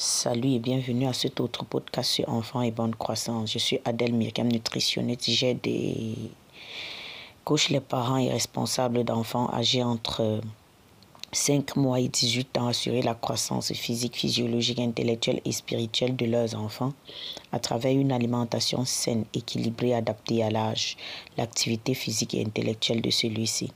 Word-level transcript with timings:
Salut 0.00 0.52
et 0.52 0.58
bienvenue 0.60 1.08
à 1.08 1.12
cet 1.12 1.40
autre 1.40 1.64
podcast 1.64 2.08
sur 2.08 2.28
enfants 2.28 2.62
et 2.62 2.70
bonne 2.70 2.94
croissance. 2.94 3.50
Je 3.50 3.58
suis 3.58 3.80
Adèle 3.84 4.14
Myriam, 4.14 4.46
nutritionniste. 4.46 5.28
J'aide 5.28 5.60
des 5.62 6.14
couches 7.44 7.70
les 7.70 7.80
parents 7.80 8.18
et 8.18 8.30
responsables 8.30 9.02
d'enfants 9.02 9.52
âgés 9.52 9.82
entre 9.82 10.40
5 11.32 11.74
mois 11.74 11.98
et 11.98 12.06
18 12.06 12.58
ans 12.58 12.68
à 12.68 12.70
assurer 12.70 13.02
la 13.02 13.16
croissance 13.16 13.72
physique, 13.72 14.14
physiologique, 14.14 14.78
intellectuelle 14.78 15.40
et 15.44 15.50
spirituelle 15.50 16.14
de 16.14 16.26
leurs 16.26 16.54
enfants 16.54 16.92
à 17.50 17.58
travers 17.58 17.90
une 17.90 18.12
alimentation 18.12 18.84
saine, 18.84 19.24
équilibrée, 19.34 19.94
adaptée 19.94 20.44
à 20.44 20.50
l'âge, 20.50 20.96
l'activité 21.36 21.94
physique 21.94 22.34
et 22.34 22.44
intellectuelle 22.44 23.02
de 23.02 23.10
celui-ci. 23.10 23.72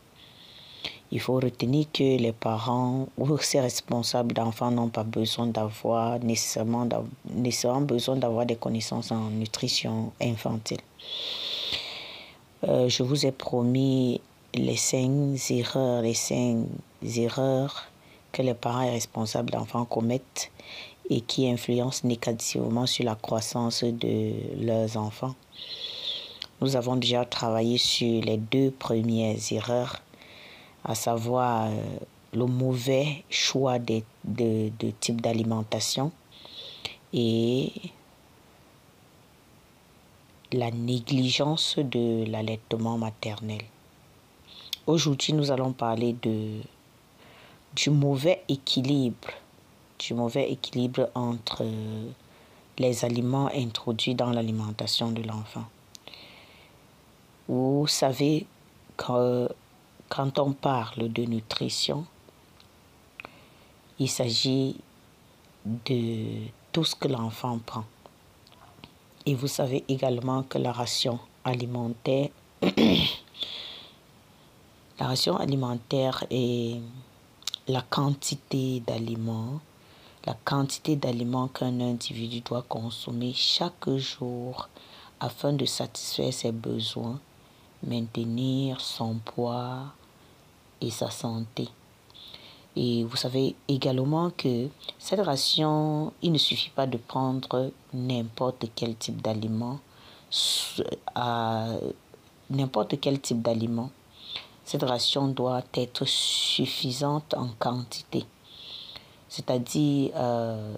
Il 1.15 1.21
faut 1.21 1.35
retenir 1.35 1.85
que 1.93 2.17
les 2.17 2.33
parents 2.33 3.07
ou 3.19 3.37
ces 3.37 3.61
responsables 3.61 4.33
d'enfants 4.33 4.71
n'ont 4.71 4.89
pas 4.89 5.05
besoin 5.05 5.47
d'avoir 5.47 6.19
nécessairement, 6.21 6.89
nécessairement 7.29 7.83
besoin 7.83 8.17
d'avoir 8.17 8.47
des 8.47 8.57
connaissances 8.57 9.13
en 9.13 9.29
nutrition 9.29 10.11
infantile. 10.23 10.81
Euh, 12.67 12.89
je 12.89 13.03
vous 13.03 13.27
ai 13.27 13.31
promis 13.31 14.23
les 14.55 14.77
cinq 14.77 15.37
erreurs, 15.51 16.01
les 16.01 16.15
cinq 16.15 16.65
erreurs 17.05 17.85
que 18.33 18.41
les 18.41 18.55
parents 18.55 18.83
et 18.83 18.91
responsables 18.91 19.51
d'enfants 19.51 19.85
commettent 19.85 20.51
et 21.11 21.21
qui 21.21 21.47
influencent 21.47 22.09
négativement 22.09 22.87
sur 22.87 23.05
la 23.05 23.17
croissance 23.17 23.85
de 23.85 24.33
leurs 24.65 24.97
enfants. 24.97 25.35
Nous 26.63 26.75
avons 26.75 26.97
déjà 26.97 27.27
travaillé 27.27 27.77
sur 27.77 28.23
les 28.23 28.39
deux 28.39 28.71
premières 28.71 29.37
erreurs 29.51 30.01
à 30.85 30.95
savoir 30.95 31.67
euh, 31.67 31.99
le 32.33 32.47
mauvais 32.47 33.25
choix 33.31 33.79
de, 33.79 34.03
de, 34.25 34.71
de 34.79 34.91
type 35.01 35.21
d'alimentation 35.21 36.11
et 37.13 37.73
la 40.53 40.71
négligence 40.71 41.77
de 41.79 42.25
l'allaitement 42.31 42.99
maternel. 42.99 43.63
Aujourd'hui, 44.87 45.33
nous 45.33 45.51
allons 45.51 45.73
parler 45.73 46.15
de, 46.23 46.61
du 47.77 47.91
mauvais 47.91 48.43
équilibre, 48.49 49.29
du 49.99 50.15
mauvais 50.15 50.51
équilibre 50.51 51.09
entre 51.15 51.65
les 52.79 53.05
aliments 53.05 53.49
introduits 53.55 54.15
dans 54.15 54.31
l'alimentation 54.31 55.13
de 55.13 55.23
l'enfant. 55.23 55.65
Vous 57.49 57.87
savez 57.87 58.47
que 58.97 59.49
quand 60.15 60.39
on 60.39 60.53
parle 60.53 61.11
de 61.11 61.23
nutrition, 61.23 62.05
il 63.99 64.11
s'agit 64.11 64.77
de 65.65 66.49
tout 66.71 66.85
ce 66.85 66.95
que 66.95 67.09
l'enfant 67.09 67.59
prend. 67.65 67.87
Et 69.25 69.35
vous 69.35 69.47
savez 69.47 69.85
également 69.89 70.43
que 70.43 70.59
la 70.59 70.71
ration 70.71 71.19
alimentaire, 71.45 72.29
la 75.01 75.07
ration 75.07 75.39
alimentaire 75.39 76.27
est 76.31 76.79
la 77.67 77.81
quantité 77.81 78.81
d'aliments, 78.81 79.61
la 80.27 80.37
quantité 80.45 80.95
d'aliments 80.95 81.49
qu'un 81.49 81.81
individu 81.81 82.43
doit 82.43 82.67
consommer 82.69 83.33
chaque 83.33 83.89
jour 83.97 84.69
afin 85.21 85.55
de 85.55 85.65
satisfaire 85.65 86.35
ses 86.35 86.53
besoins, 86.53 87.19
maintenir 87.83 88.79
son 88.83 89.15
poids, 89.15 89.95
et 90.83 90.91
sa 90.91 91.11
santé. 91.11 91.69
Et 92.75 93.05
vous 93.05 93.17
savez 93.17 93.55
également 93.69 94.31
que 94.31 94.69
cette 94.99 95.21
ration, 95.21 96.13
il 96.23 96.33
ne 96.33 96.39
suffit 96.39 96.71
pas 96.71 96.87
de 96.87 96.97
prendre 96.97 97.71
n'importe 97.93 98.67
quel 98.75 98.97
type 98.97 99.21
d'aliment, 99.21 99.79
n'importe 102.51 102.99
quel 103.01 103.21
type 103.21 103.43
d'aliment. 103.43 103.91
Cette 104.65 104.85
ration 104.85 105.29
doit 105.29 105.63
être 105.75 106.07
suffisante 106.07 107.35
en 107.35 107.49
quantité. 107.59 108.25
C'est-à-dire 109.29 110.13
euh, 110.15 110.75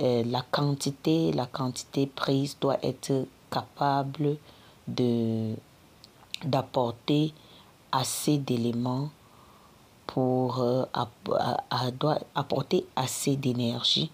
euh, 0.00 0.24
la 0.24 0.42
quantité, 0.50 1.32
la 1.32 1.46
quantité 1.46 2.06
prise 2.06 2.56
doit 2.60 2.78
être 2.82 3.26
capable 3.50 4.36
de 4.88 5.54
d'apporter 6.44 7.32
assez 7.92 8.38
d'éléments 8.38 9.10
pour 10.06 10.60
euh, 10.60 10.84
doit 11.98 12.18
apporter 12.34 12.86
assez 12.96 13.36
d'énergie. 13.36 14.10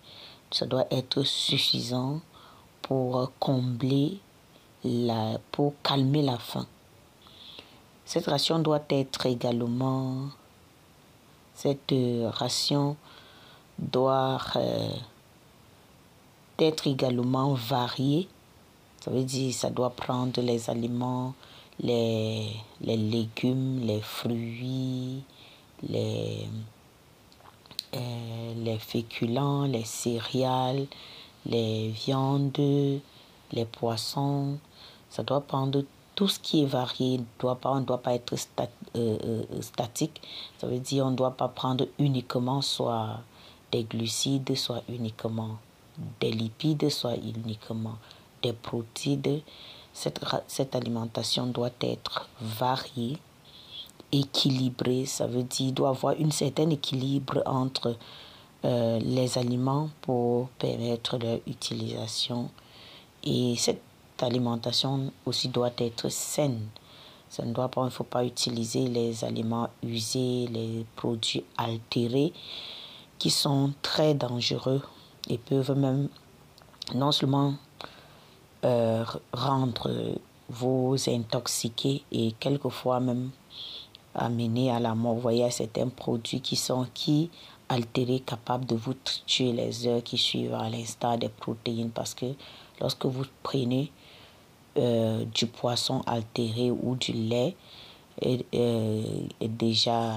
Ça 0.51 0.67
doit 0.67 0.87
être 0.91 1.23
suffisant 1.23 2.21
pour 2.83 3.33
combler 3.39 4.19
la, 4.85 5.39
pour 5.53 5.75
calmer 5.83 6.23
la 6.23 6.39
faim. 6.39 6.67
Cette 8.05 8.27
ration 8.27 8.59
doit 8.59 8.85
être 8.89 9.27
également, 9.27 10.29
cette 11.55 11.95
ration 12.25 12.97
doit 13.79 14.39
euh, 14.57 14.95
être 16.59 16.87
également 16.87 17.55
variée. 17.55 18.29
Ça 19.01 19.11
veut 19.11 19.25
dire 19.25 19.53
ça 19.53 19.71
doit 19.71 19.91
prendre 19.91 20.41
les 20.41 20.71
aliments 20.71 21.35
les, 21.81 22.49
les 22.81 22.97
légumes, 22.97 23.81
les 23.85 24.01
fruits, 24.01 25.23
les, 25.89 26.47
euh, 27.95 28.55
les 28.57 28.79
féculents, 28.79 29.65
les 29.65 29.85
céréales, 29.85 30.87
les 31.47 31.89
viandes, 31.89 32.59
les 32.59 33.65
poissons. 33.65 34.59
Ça 35.11 35.23
doit 35.23 35.41
prendre 35.41 35.85
tout 36.15 36.29
ce 36.29 36.39
qui 36.41 36.63
est 36.63 36.67
varié. 36.67 37.21
Doit 37.39 37.57
pas, 37.57 37.71
on 37.71 37.81
ne 37.81 37.85
doit 37.85 38.03
pas 38.03 38.15
être 38.15 38.35
euh, 38.61 38.67
euh, 39.25 39.43
statique. 39.61 40.21
Ça 40.59 40.67
veut 40.67 40.81
dire 40.81 41.07
on 41.07 41.13
ne 41.13 41.17
doit 41.17 41.37
pas 41.37 41.49
prendre 41.49 41.87
uniquement 41.99 42.61
soit 42.61 43.21
des 43.71 43.85
glucides, 43.85 44.57
soit 44.57 44.83
uniquement 44.89 45.59
des 46.21 46.31
lipides, 46.31 46.91
soit 46.91 47.17
uniquement 47.17 47.97
des 48.43 48.53
protéines 48.53 49.43
cette, 50.47 50.75
alimentation 50.77 51.47
doit 51.47 51.71
être 51.81 52.29
variée, 52.41 53.19
équilibrée. 54.13 55.07
Ça 55.07 55.27
veut 55.27 55.43
dire 55.43 55.73
doit 55.73 55.91
avoir 55.91 56.15
un 56.21 56.31
certain 56.31 56.71
équilibre 56.71 57.43
entre 57.47 57.97
euh, 58.65 58.99
les 59.01 59.39
aliments 59.39 59.91
pour 60.03 60.49
permettre 60.51 61.19
leur 61.19 61.41
utilisation. 61.47 62.51
Et 63.25 63.57
cette 63.57 63.83
alimentation 64.21 65.13
aussi 65.27 65.49
doit 65.49 65.73
être 65.79 66.09
saine. 66.09 66.69
Ça 67.29 67.45
ne 67.45 67.53
doit 67.53 67.69
pas, 67.69 67.83
il 67.83 67.87
ne 67.87 67.91
faut 67.91 68.05
pas 68.05 68.25
utiliser 68.25 68.89
les 68.89 69.25
aliments 69.25 69.69
usés, 69.83 70.47
les 70.47 70.87
produits 70.97 71.45
altérés 71.57 72.33
qui 73.19 73.31
sont 73.31 73.73
très 73.83 74.15
dangereux 74.15 74.81
et 75.29 75.39
peuvent 75.39 75.77
même 75.77 76.09
non 76.95 77.13
seulement 77.13 77.55
euh, 78.65 79.05
rendre 79.33 80.19
vous 80.49 80.97
intoxiquer 81.09 82.03
et 82.11 82.33
quelquefois 82.41 83.01
même 83.01 83.31
amener 84.15 84.71
à 84.71 84.81
la 84.81 84.95
mort. 84.95 85.15
Vous 85.15 85.21
voyez 85.21 85.51
certains 85.51 85.89
produits 85.89 86.41
qui 86.41 86.57
sont 86.57 86.87
qui 86.95 87.31
altérés, 87.69 88.21
capables 88.21 88.65
de 88.65 88.75
vous 88.75 88.95
tuer 89.27 89.53
les 89.53 89.87
heures 89.87 90.03
qui 90.03 90.17
suivent 90.17 90.55
à 90.55 90.69
l'instar 90.71 91.19
des 91.19 91.29
protéines 91.29 91.91
parce 91.91 92.15
que 92.15 92.27
lorsque 92.81 93.05
vous 93.05 93.25
prenez 93.43 93.93
euh, 94.79 95.25
du 95.35 95.47
poisson 95.47 96.03
altéré 96.07 96.71
ou 96.71 96.97
du 96.97 97.13
lait 97.13 97.55
est, 98.21 98.45
euh, 98.55 99.03
déjà 99.43 100.15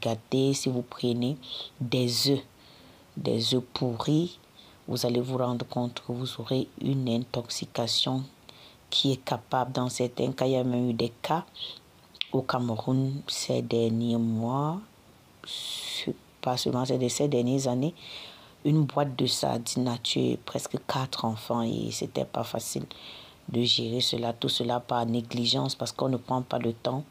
gâté, 0.00 0.52
si 0.52 0.68
vous 0.68 0.82
prenez 0.82 1.36
des 1.80 2.30
œufs, 2.30 2.42
des 3.16 3.54
œufs 3.54 3.64
pourris, 3.72 4.38
vous 4.88 5.04
allez 5.04 5.20
vous 5.20 5.38
rendre 5.38 5.66
compte 5.66 6.02
que 6.06 6.12
vous 6.12 6.40
aurez 6.40 6.68
une 6.80 7.08
intoxication 7.08 8.22
qui 8.88 9.12
est 9.12 9.24
capable, 9.24 9.72
dans 9.72 9.88
certains 9.88 10.32
cas, 10.32 10.46
il 10.46 10.52
y 10.52 10.56
a 10.56 10.64
même 10.64 10.90
eu 10.90 10.94
des 10.94 11.12
cas 11.22 11.44
au 12.32 12.42
Cameroun 12.42 13.22
ces 13.26 13.62
derniers 13.62 14.16
mois, 14.16 14.78
pas 16.40 16.56
seulement 16.56 16.84
ces 16.84 17.28
dernières 17.28 17.66
années, 17.68 17.94
une 18.64 18.84
boîte 18.84 19.16
de 19.16 19.26
sardines 19.26 19.88
a 19.88 19.98
tué 19.98 20.38
presque 20.44 20.76
quatre 20.86 21.24
enfants 21.24 21.62
et 21.62 21.90
c'était 21.90 22.24
pas 22.24 22.44
facile 22.44 22.84
de 23.48 23.62
gérer 23.62 24.00
cela, 24.00 24.32
tout 24.32 24.48
cela 24.48 24.80
par 24.80 25.06
négligence 25.06 25.74
parce 25.76 25.92
qu'on 25.92 26.08
ne 26.08 26.16
prend 26.16 26.42
pas 26.42 26.58
le 26.58 26.72
temps 26.72 27.04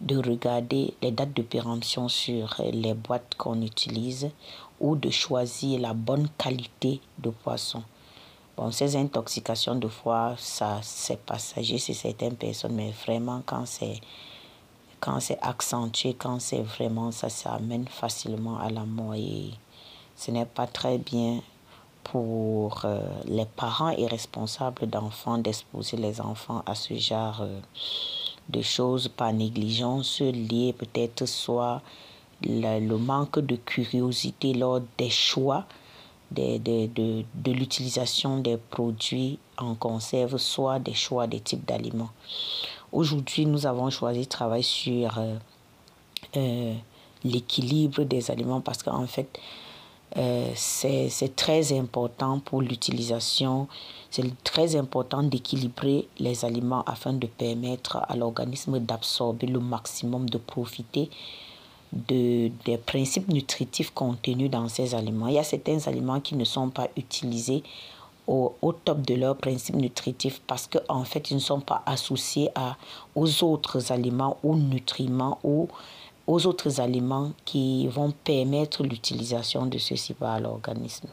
de 0.00 0.16
regarder 0.16 0.92
les 1.00 1.10
dates 1.10 1.32
de 1.32 1.42
péremption 1.42 2.08
sur 2.08 2.54
les 2.70 2.92
boîtes 2.94 3.34
qu'on 3.38 3.62
utilise 3.62 4.30
ou 4.80 4.96
de 4.96 5.10
choisir 5.10 5.80
la 5.80 5.92
bonne 5.92 6.28
qualité 6.38 7.00
de 7.18 7.30
poisson. 7.30 7.82
Bon, 8.56 8.70
ces 8.70 8.96
intoxications 8.96 9.74
de 9.74 9.88
foie, 9.88 10.34
ça 10.38 10.80
c'est 10.82 11.20
passager 11.20 11.78
c'est 11.78 11.94
certaines 11.94 12.36
personnes, 12.36 12.74
mais 12.74 12.90
vraiment 12.90 13.42
quand 13.46 13.66
c'est 13.66 14.00
quand 15.00 15.20
c'est 15.20 15.38
accentué, 15.40 16.14
quand 16.14 16.40
c'est 16.40 16.60
vraiment 16.62 17.10
ça, 17.10 17.30
ça 17.30 17.54
amène 17.54 17.88
facilement 17.88 18.58
à 18.58 18.68
la 18.68 18.84
mort 18.84 19.14
et 19.14 19.50
ce 20.14 20.30
n'est 20.30 20.44
pas 20.44 20.66
très 20.66 20.98
bien 20.98 21.40
pour 22.04 22.82
euh, 22.84 23.00
les 23.26 23.46
parents 23.46 23.90
et 23.90 24.06
responsables 24.06 24.86
d'enfants 24.86 25.38
d'exposer 25.38 25.96
les 25.96 26.20
enfants 26.20 26.62
à 26.66 26.74
ce 26.74 26.94
genre 26.94 27.40
euh, 27.40 27.60
de 28.48 28.60
choses 28.62 29.08
par 29.08 29.32
négligence 29.32 30.20
liées 30.20 30.74
peut-être 30.76 31.24
soit 31.26 31.80
le, 32.42 32.96
manque 32.96 33.38
de 33.38 33.56
curiosité 33.56 34.54
lors 34.54 34.80
des 34.98 35.10
choix 35.10 35.66
de, 36.30 36.58
de, 36.58 37.24
de, 37.34 37.52
l'utilisation 37.52 38.38
des 38.38 38.56
produits 38.56 39.38
en 39.58 39.74
conserve, 39.74 40.36
soit 40.38 40.78
des 40.78 40.94
choix 40.94 41.26
des 41.26 41.40
types 41.40 41.66
d'aliments. 41.66 42.10
Aujourd'hui, 42.92 43.46
nous 43.46 43.66
avons 43.66 43.90
choisi 43.90 44.20
de 44.20 44.24
travailler 44.24 44.62
sur 44.62 45.18
euh, 46.36 46.74
l'équilibre 47.24 48.04
des 48.04 48.30
aliments 48.30 48.60
parce 48.60 48.82
qu'en 48.82 49.06
fait, 49.06 49.38
euh, 50.16 50.50
c'est 50.56 51.36
très 51.36 51.76
important 51.78 52.40
pour 52.40 52.62
l'utilisation, 52.62 53.68
c'est 54.10 54.42
très 54.42 54.74
important 54.74 55.22
d'équilibrer 55.22 56.08
les 56.18 56.44
aliments 56.44 56.82
afin 56.84 57.12
de 57.12 57.26
permettre 57.28 57.98
à 58.08 58.16
l'organisme 58.16 58.80
d'absorber 58.80 59.46
le 59.46 59.60
maximum, 59.60 60.28
de 60.28 60.38
profiter 60.38 61.10
de, 61.92 62.50
des 62.64 62.78
principes 62.78 63.28
nutritifs 63.28 63.90
contenus 63.90 64.50
dans 64.50 64.68
ces 64.68 64.94
aliments. 64.94 65.28
Il 65.28 65.34
y 65.34 65.38
a 65.38 65.44
certains 65.44 65.78
aliments 65.86 66.20
qui 66.20 66.36
ne 66.36 66.44
sont 66.44 66.70
pas 66.70 66.88
utilisés 66.96 67.62
au, 68.26 68.54
au 68.62 68.72
top 68.72 69.02
de 69.02 69.14
leurs 69.14 69.36
principes 69.36 69.76
nutritifs 69.76 70.40
parce 70.46 70.68
qu'en 70.68 71.00
en 71.00 71.04
fait, 71.04 71.30
ils 71.30 71.34
ne 71.34 71.40
sont 71.40 71.60
pas 71.60 71.82
associés 71.86 72.50
à, 72.54 72.76
aux 73.14 73.42
autres 73.44 73.92
aliments 73.92 74.38
ou 74.42 74.54
nutriments 74.56 75.38
ou 75.42 75.68
aux 76.26 76.46
autres 76.46 76.80
aliments 76.80 77.32
qui 77.44 77.88
vont 77.88 78.12
permettre 78.24 78.84
l'utilisation 78.84 79.66
de 79.66 79.78
ceci 79.78 80.14
par 80.14 80.38
l'organisme. 80.38 81.08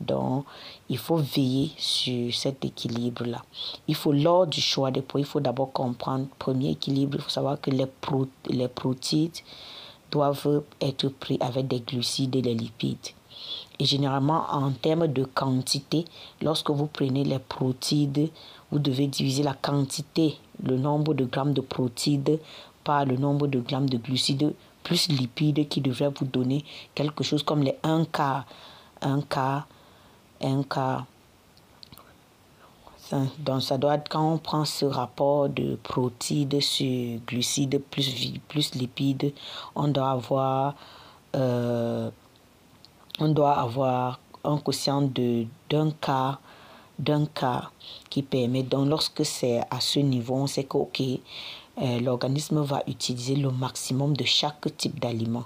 Donc, 0.00 0.44
il 0.90 0.98
faut 0.98 1.16
veiller 1.16 1.70
sur 1.78 2.34
cet 2.34 2.62
équilibre-là. 2.62 3.42
Il 3.88 3.94
faut, 3.94 4.12
lors 4.12 4.46
du 4.46 4.60
choix 4.60 4.90
des 4.90 5.00
produits, 5.00 5.26
il 5.26 5.30
faut 5.30 5.40
d'abord 5.40 5.72
comprendre, 5.72 6.26
premier 6.38 6.72
équilibre, 6.72 7.16
il 7.16 7.22
faut 7.22 7.30
savoir 7.30 7.58
que 7.58 7.70
les, 7.70 7.86
pro, 7.86 8.26
les 8.50 8.68
protéines 8.68 9.30
doivent 10.12 10.62
être 10.80 11.08
pris 11.08 11.38
avec 11.40 11.66
des 11.66 11.80
glucides 11.80 12.36
et 12.36 12.42
des 12.42 12.54
lipides. 12.54 13.08
Et 13.80 13.84
généralement, 13.84 14.44
en 14.50 14.70
termes 14.70 15.08
de 15.08 15.24
quantité, 15.24 16.04
lorsque 16.40 16.70
vous 16.70 16.86
prenez 16.86 17.24
les 17.24 17.40
protéines, 17.40 18.28
vous 18.70 18.78
devez 18.78 19.08
diviser 19.08 19.42
la 19.42 19.54
quantité, 19.54 20.36
le 20.62 20.76
nombre 20.76 21.14
de 21.14 21.24
grammes 21.24 21.54
de 21.54 21.62
protéines 21.62 22.38
par 22.84 23.06
le 23.06 23.16
nombre 23.16 23.48
de 23.48 23.58
grammes 23.58 23.88
de 23.88 23.96
glucides 23.96 24.54
plus 24.84 25.08
lipides 25.08 25.68
qui 25.68 25.80
devrait 25.80 26.10
vous 26.16 26.26
donner 26.26 26.64
quelque 26.94 27.24
chose 27.24 27.42
comme 27.42 27.62
les 27.62 27.76
1 27.82 28.04
quart, 28.04 28.44
1 29.00 29.22
quart, 29.22 29.66
1 30.40 30.62
quart. 30.64 31.06
Donc 33.38 33.62
ça 33.62 33.78
doit 33.78 33.96
être 33.96 34.08
quand 34.08 34.32
on 34.32 34.38
prend 34.38 34.64
ce 34.64 34.84
rapport 34.84 35.48
de 35.48 35.76
protéines 35.82 36.60
sur 36.60 37.20
glucides 37.26 37.80
plus, 37.90 38.74
lipides, 38.74 39.32
on 39.74 39.88
doit 39.88 40.10
avoir 40.10 40.74
euh, 41.36 42.10
on 43.18 43.28
doit 43.28 43.52
avoir 43.52 44.18
un 44.44 44.58
quotient 44.58 45.02
de 45.02 45.46
d'un 45.68 45.90
quart 45.90 46.40
d'un 46.98 47.26
quart 47.26 47.72
qui 48.10 48.22
permet 48.22 48.62
donc 48.62 48.88
lorsque 48.88 49.24
c'est 49.24 49.60
à 49.70 49.80
ce 49.80 49.98
niveau 49.98 50.34
on 50.34 50.46
sait 50.46 50.64
que 50.64 50.76
ok 50.76 51.02
euh, 51.80 52.00
l'organisme 52.00 52.60
va 52.60 52.82
utiliser 52.86 53.34
le 53.34 53.50
maximum 53.50 54.14
de 54.14 54.24
chaque 54.24 54.76
type 54.76 55.00
d'aliment. 55.00 55.44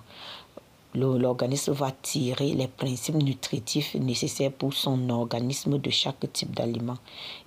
L'organisme 0.97 1.73
va 1.73 1.91
tirer 1.91 2.55
les 2.55 2.69
principes 2.69 3.17
nutritifs 3.17 3.95
nécessaires 3.97 4.51
pour 4.51 4.73
son 4.73 5.11
organisme 5.11 5.79
de 5.79 5.91
chaque 5.91 6.33
type 6.33 6.57
d'aliment. 6.57 6.97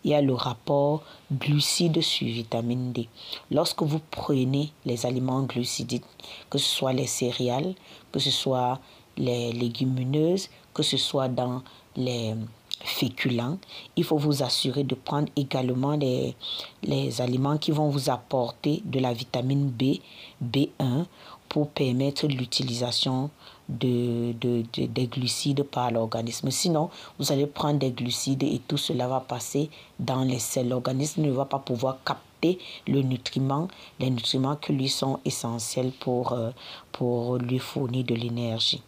Il 0.04 0.12
y 0.12 0.14
a 0.14 0.22
le 0.22 0.36
rapport 0.36 1.02
glucides 1.32 2.00
sur 2.02 2.28
vitamine 2.28 2.94
D. 2.94 3.10
Lorsque 3.50 3.82
vous 3.82 4.02
prenez 4.12 4.72
les 4.86 5.04
aliments 5.08 5.42
glucidiques, 5.42 6.06
que 6.52 6.60
ce 6.60 6.70
soit 6.70 6.94
les 6.94 7.08
céréales, 7.08 7.74
que 8.12 8.20
ce 8.20 8.30
soit 8.30 8.80
les 9.18 9.52
légumineuses, 9.52 10.50
que 10.72 10.84
ce 10.84 10.98
soit 10.98 11.28
dans 11.28 11.64
les 11.96 12.36
féculents. 12.84 13.58
Il 13.96 14.04
faut 14.04 14.18
vous 14.18 14.44
assurer 14.44 14.84
de 14.84 14.96
prendre 14.96 15.30
également 15.36 15.96
les, 15.96 16.36
les 16.84 17.20
aliments 17.20 17.58
qui 17.58 17.72
vont 17.72 17.90
vous 17.90 18.10
apporter 18.10 18.82
de 18.86 19.00
la 19.00 19.12
vitamine 19.12 19.70
B, 19.70 20.00
B1 20.42 21.06
pour 21.50 21.70
permettre 21.70 22.28
l'utilisation 22.28 23.30
de, 23.68 24.34
de, 24.34 24.64
des 24.74 25.08
glucides 25.08 25.64
par 25.64 25.92
l'organisme. 25.92 26.50
Sinon, 26.52 26.90
vous 27.18 27.32
allez 27.32 27.48
prendre 27.48 27.80
des 27.80 27.92
glucides 27.92 28.44
et 28.44 28.62
tout 28.68 28.78
cela 28.78 29.08
va 29.08 29.20
passer 29.20 29.70
dans 30.00 30.24
les 30.24 30.40
selles. 30.40 30.70
L'organisme 30.70 31.22
ne 31.22 31.32
va 31.32 31.46
pas 31.46 31.60
pouvoir 31.60 31.98
capter 32.06 32.58
le 32.88 33.02
nutriment, 33.02 33.68
les 34.00 34.10
nutriments 34.10 34.56
qui 34.56 34.74
lui 34.74 34.90
sont 34.90 35.20
essentiels 35.26 35.92
pour, 35.92 36.32
euh, 36.32 36.52
pour 36.92 37.38
lui 37.38 37.60
fournir 37.60 38.06
de 38.06 38.16
l'énergie. 38.16 38.82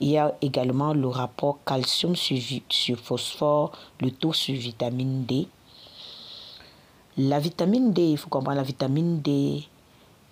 Il 0.00 0.08
y 0.08 0.18
a 0.18 0.34
également 0.42 0.92
le 0.92 1.06
rapport 1.06 1.58
calcium 1.64 2.16
sur, 2.16 2.36
sur 2.68 2.98
phosphore, 2.98 3.72
le 4.00 4.10
taux 4.10 4.32
sur 4.32 4.54
vitamine 4.54 5.24
D. 5.24 5.46
La 7.16 7.38
vitamine 7.38 7.92
D, 7.92 8.02
il 8.02 8.16
faut 8.18 8.28
comprendre, 8.28 8.56
la 8.56 8.62
vitamine 8.62 9.20
D 9.20 9.62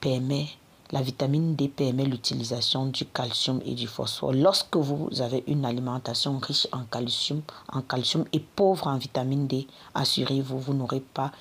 permet 0.00 0.46
la 0.90 1.02
vitamine 1.02 1.54
D 1.54 1.68
permet 1.68 2.04
l'utilisation 2.04 2.86
du 2.86 3.04
calcium 3.04 3.60
et 3.64 3.74
du 3.74 3.86
phosphore. 3.86 4.32
Lorsque 4.32 4.76
vous 4.76 5.08
avez 5.20 5.44
une 5.46 5.64
alimentation 5.64 6.38
riche 6.38 6.66
en 6.72 6.84
calcium, 6.84 7.42
en 7.72 7.82
et 8.32 8.40
pauvre 8.40 8.86
en 8.86 8.96
vitamine 8.96 9.46
D, 9.46 9.66
assurez-vous, 9.94 10.58
vous 10.58 10.74
n'aurez 10.74 11.00
pas 11.00 11.32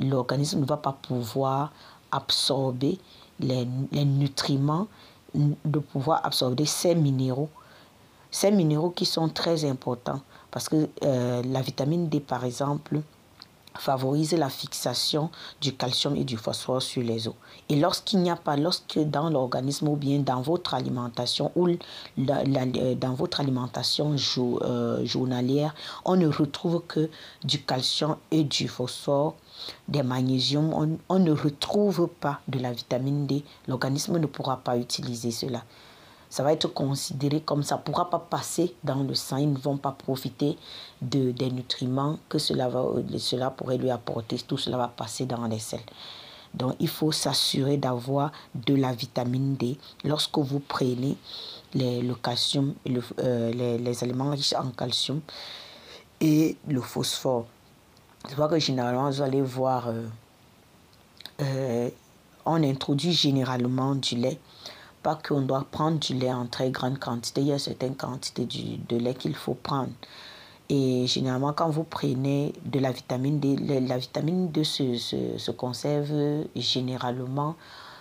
l'organisme 0.00 0.60
ne 0.60 0.64
va 0.64 0.76
pas 0.76 0.92
pouvoir 0.92 1.72
absorber 2.10 2.98
les, 3.38 3.66
les, 3.92 4.04
nutriments, 4.04 4.88
de 5.34 5.78
pouvoir 5.78 6.24
absorber 6.24 6.66
ces 6.66 6.94
minéraux. 6.94 7.50
Ces 8.30 8.50
minéraux 8.50 8.90
qui 8.90 9.06
sont 9.06 9.28
très 9.28 9.64
importants 9.64 10.20
parce 10.50 10.68
que 10.68 10.88
euh, 11.04 11.42
la 11.44 11.62
vitamine 11.62 12.08
D, 12.08 12.20
par 12.20 12.44
exemple, 12.44 13.00
favorise 13.76 14.32
la 14.32 14.48
fixation 14.48 15.30
du 15.60 15.74
calcium 15.74 16.16
et 16.16 16.24
du 16.24 16.36
phosphore 16.36 16.82
sur 16.82 17.02
les 17.02 17.28
os. 17.28 17.34
Et 17.70 17.76
lorsqu'il 17.76 18.18
n'y 18.18 18.30
a 18.30 18.36
pas, 18.36 18.56
lorsque 18.56 18.98
dans 18.98 19.30
l'organisme 19.30 19.86
ou 19.86 19.94
bien 19.94 20.18
dans 20.18 20.40
votre 20.40 20.74
alimentation 20.74 21.52
ou 21.54 21.68
dans 22.18 23.14
votre 23.14 23.38
alimentation 23.38 24.16
euh, 24.38 25.04
journalière, 25.06 25.72
on 26.04 26.16
ne 26.16 26.26
retrouve 26.26 26.82
que 26.88 27.08
du 27.44 27.62
calcium 27.62 28.16
et 28.32 28.42
du 28.42 28.66
phosphore, 28.66 29.36
des 29.86 30.02
magnésiums, 30.02 30.74
on, 30.74 30.98
on 31.08 31.20
ne 31.20 31.30
retrouve 31.30 32.08
pas 32.08 32.40
de 32.48 32.58
la 32.58 32.72
vitamine 32.72 33.28
D, 33.28 33.44
l'organisme 33.68 34.18
ne 34.18 34.26
pourra 34.26 34.56
pas 34.56 34.76
utiliser 34.76 35.30
cela 35.30 35.62
ça 36.28 36.44
va 36.44 36.52
être 36.52 36.68
considéré 36.68 37.40
comme 37.40 37.64
ça 37.64 37.76
ne 37.76 37.82
pourra 37.82 38.08
pas 38.08 38.20
passer 38.20 38.76
dans 38.84 39.02
le 39.02 39.14
sang. 39.14 39.38
Ils 39.38 39.52
ne 39.52 39.58
vont 39.58 39.76
pas 39.76 39.90
profiter 39.90 40.56
de, 41.02 41.32
des 41.32 41.50
nutriments 41.50 42.20
que 42.28 42.38
cela, 42.38 42.68
va, 42.68 42.84
cela 43.18 43.50
pourrait 43.50 43.78
lui 43.78 43.90
apporter. 43.90 44.38
Tout 44.38 44.56
cela 44.56 44.76
va 44.76 44.86
passer 44.86 45.26
dans 45.26 45.44
les 45.48 45.58
selles. 45.58 45.80
Donc, 46.54 46.74
il 46.80 46.88
faut 46.88 47.12
s'assurer 47.12 47.76
d'avoir 47.76 48.32
de 48.54 48.74
la 48.74 48.92
vitamine 48.92 49.54
D 49.54 49.78
lorsque 50.04 50.38
vous 50.38 50.60
prenez 50.60 51.16
les, 51.74 52.02
le 52.02 52.14
calcium, 52.14 52.74
euh, 53.18 53.78
les, 53.78 54.04
aliments 54.04 54.30
riches 54.30 54.54
en 54.54 54.70
calcium 54.70 55.20
et 56.20 56.56
le 56.68 56.80
phosphore. 56.80 57.46
C'est 58.28 58.34
vois 58.34 58.48
que 58.48 58.58
généralement, 58.58 59.08
vous 59.08 59.22
allez 59.22 59.40
voir, 59.40 59.88
euh, 59.88 60.06
euh, 61.40 61.90
on 62.44 62.62
introduit 62.62 63.12
généralement 63.12 63.94
du 63.94 64.16
lait 64.16 64.38
pas 65.02 65.16
qu'on 65.16 65.42
doit 65.42 65.66
prendre 65.70 65.98
du 65.98 66.14
lait 66.14 66.32
en 66.32 66.46
très 66.46 66.70
grande 66.70 66.98
quantité. 66.98 67.40
Il 67.40 67.46
y 67.48 67.52
a 67.52 67.58
certaines 67.58 67.96
quantités 67.96 68.46
de 68.46 68.96
lait 68.96 69.14
qu'il 69.14 69.34
faut 69.34 69.54
prendre. 69.54 69.92
Et 70.70 71.06
généralement, 71.06 71.52
quand 71.52 71.68
vous 71.68 71.84
prenez 71.84 72.52
de 72.64 72.78
la 72.78 72.92
vitamine 72.92 73.40
D, 73.40 73.56
la 73.80 73.98
vitamine 73.98 74.50
D 74.50 74.64
se, 74.64 74.96
se, 74.96 75.36
se 75.36 75.50
conserve 75.50 76.44
généralement, 76.54 77.56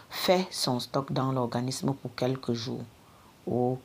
fait 0.09 0.47
son 0.51 0.79
stock 0.79 1.11
dans 1.11 1.31
l'organisme 1.31 1.93
pour 1.93 2.13
quelques 2.15 2.53
jours 2.53 2.83
ou 3.47 3.77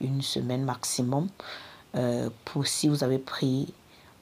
une 0.00 0.22
semaine 0.22 0.64
maximum. 0.64 1.28
Euh, 1.96 2.28
pour 2.44 2.66
si 2.66 2.88
vous 2.88 3.04
avez 3.04 3.18
pris 3.18 3.72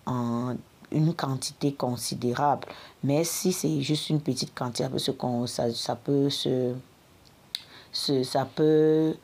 en 0.04 0.56
une 0.90 1.14
quantité 1.14 1.72
considérable. 1.72 2.68
Mais 3.02 3.24
si 3.24 3.52
c'est 3.52 3.80
juste 3.80 4.10
une 4.10 4.20
petite 4.20 4.54
quantité, 4.54 4.88
ça, 5.46 5.72
ça 5.72 5.96
peut 5.96 6.28
se 6.28 6.74
ça 7.92 8.44
peut, 8.44 9.14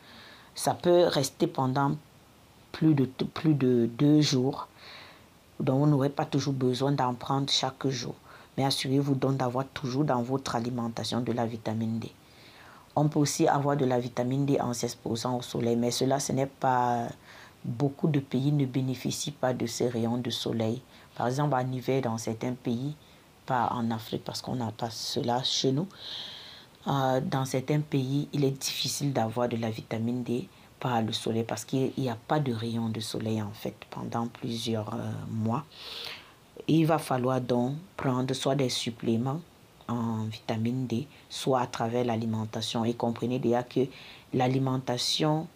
ça 0.55 0.75
peut 0.75 1.05
rester 1.05 1.47
pendant 1.47 1.93
plus 2.73 2.95
de, 2.95 3.05
plus 3.05 3.55
de 3.55 3.89
deux 3.99 4.21
jours. 4.21 4.69
Donc, 5.61 5.81
vous 5.81 5.87
n'aurez 5.87 6.11
pas 6.11 6.25
toujours 6.25 6.55
besoin 6.55 6.93
d'en 6.93 7.15
prendre 7.15 7.51
chaque 7.51 7.87
jour. 7.89 8.15
Mais 8.57 8.65
assurez-vous 8.65 9.15
donc 9.15 9.37
d'avoir 9.37 9.67
toujours 9.67 10.05
dans 10.05 10.23
votre 10.23 10.57
alimentation 10.57 11.21
de 11.21 11.33
la 11.33 11.47
vitamine 11.47 11.99
D. 11.99 12.11
On 12.97 13.09
peut 13.09 13.21
aussi 13.21 13.47
avoir 13.47 13.77
de 13.77 13.85
la 13.85 14.01
vitamine 14.01 14.47
D 14.47 14.61
en 14.61 14.73
s'exposant 14.73 15.39
au 15.39 15.43
soleil, 15.43 15.77
mais 15.77 15.91
cela, 15.91 16.19
ce 16.19 16.33
n'est 16.33 16.47
pas 16.47 17.09
beaucoup 17.65 18.09
de 18.09 18.21
pays 18.21 18.53
ne 18.53 18.67
bénéficient 18.67 19.33
pas 19.33 19.53
de 19.53 19.67
ces 19.67 19.89
rayons 19.89 20.19
de 20.19 20.31
soleil. 20.31 20.81
Par 21.17 21.27
exemple, 21.27 21.55
en 21.55 21.73
hiver, 21.73 22.03
dans 22.03 22.19
certains 22.19 22.55
pays, 22.55 22.95
pas 23.47 23.69
en 23.73 23.91
Afrique 23.91 24.25
parce 24.25 24.43
qu'on 24.43 24.57
n'a 24.57 24.73
pas 24.73 24.91
cela 24.91 25.43
chez 25.43 25.73
nous, 25.73 25.87
euh, 26.87 27.21
dans 27.21 27.45
certains 27.45 27.81
pays, 27.81 28.29
il 28.33 28.45
est 28.45 28.51
difficile 28.51 29.13
d'avoir 29.13 29.49
de 29.49 29.57
la 29.57 29.71
vitamine 29.71 30.23
D 30.23 30.49
par 30.81 31.03
le 31.03 31.13
soleil 31.13 31.45
parce 31.45 31.65
qu'il 31.65 31.93
n'y 31.99 32.09
a 32.09 32.17
pas 32.17 32.41
de 32.41 32.53
rayons 32.53 32.89
de 32.89 33.01
soleil 33.01 33.43
en 33.43 33.53
fait 33.53 33.75
pendant 33.91 34.27
plusieurs 34.27 34.95
euh, 34.95 35.11
mois. 35.31 35.65
Il 36.67 36.87
va 36.87 36.99
falloir 36.99 37.41
donc 37.41 37.75
prendre 37.97 38.35
soit 38.35 38.55
des 38.55 38.69
suppléments 38.69 39.41
en 39.89 40.25
vitamine 40.25 40.87
D, 40.87 41.07
soit 41.29 41.61
à 41.61 41.67
travers 41.67 42.05
l'alimentation. 42.05 42.85
Et 42.85 42.95
comprenez 42.95 43.39
déjà 43.39 43.63
que 43.63 43.81
l'alimentation 44.35 45.49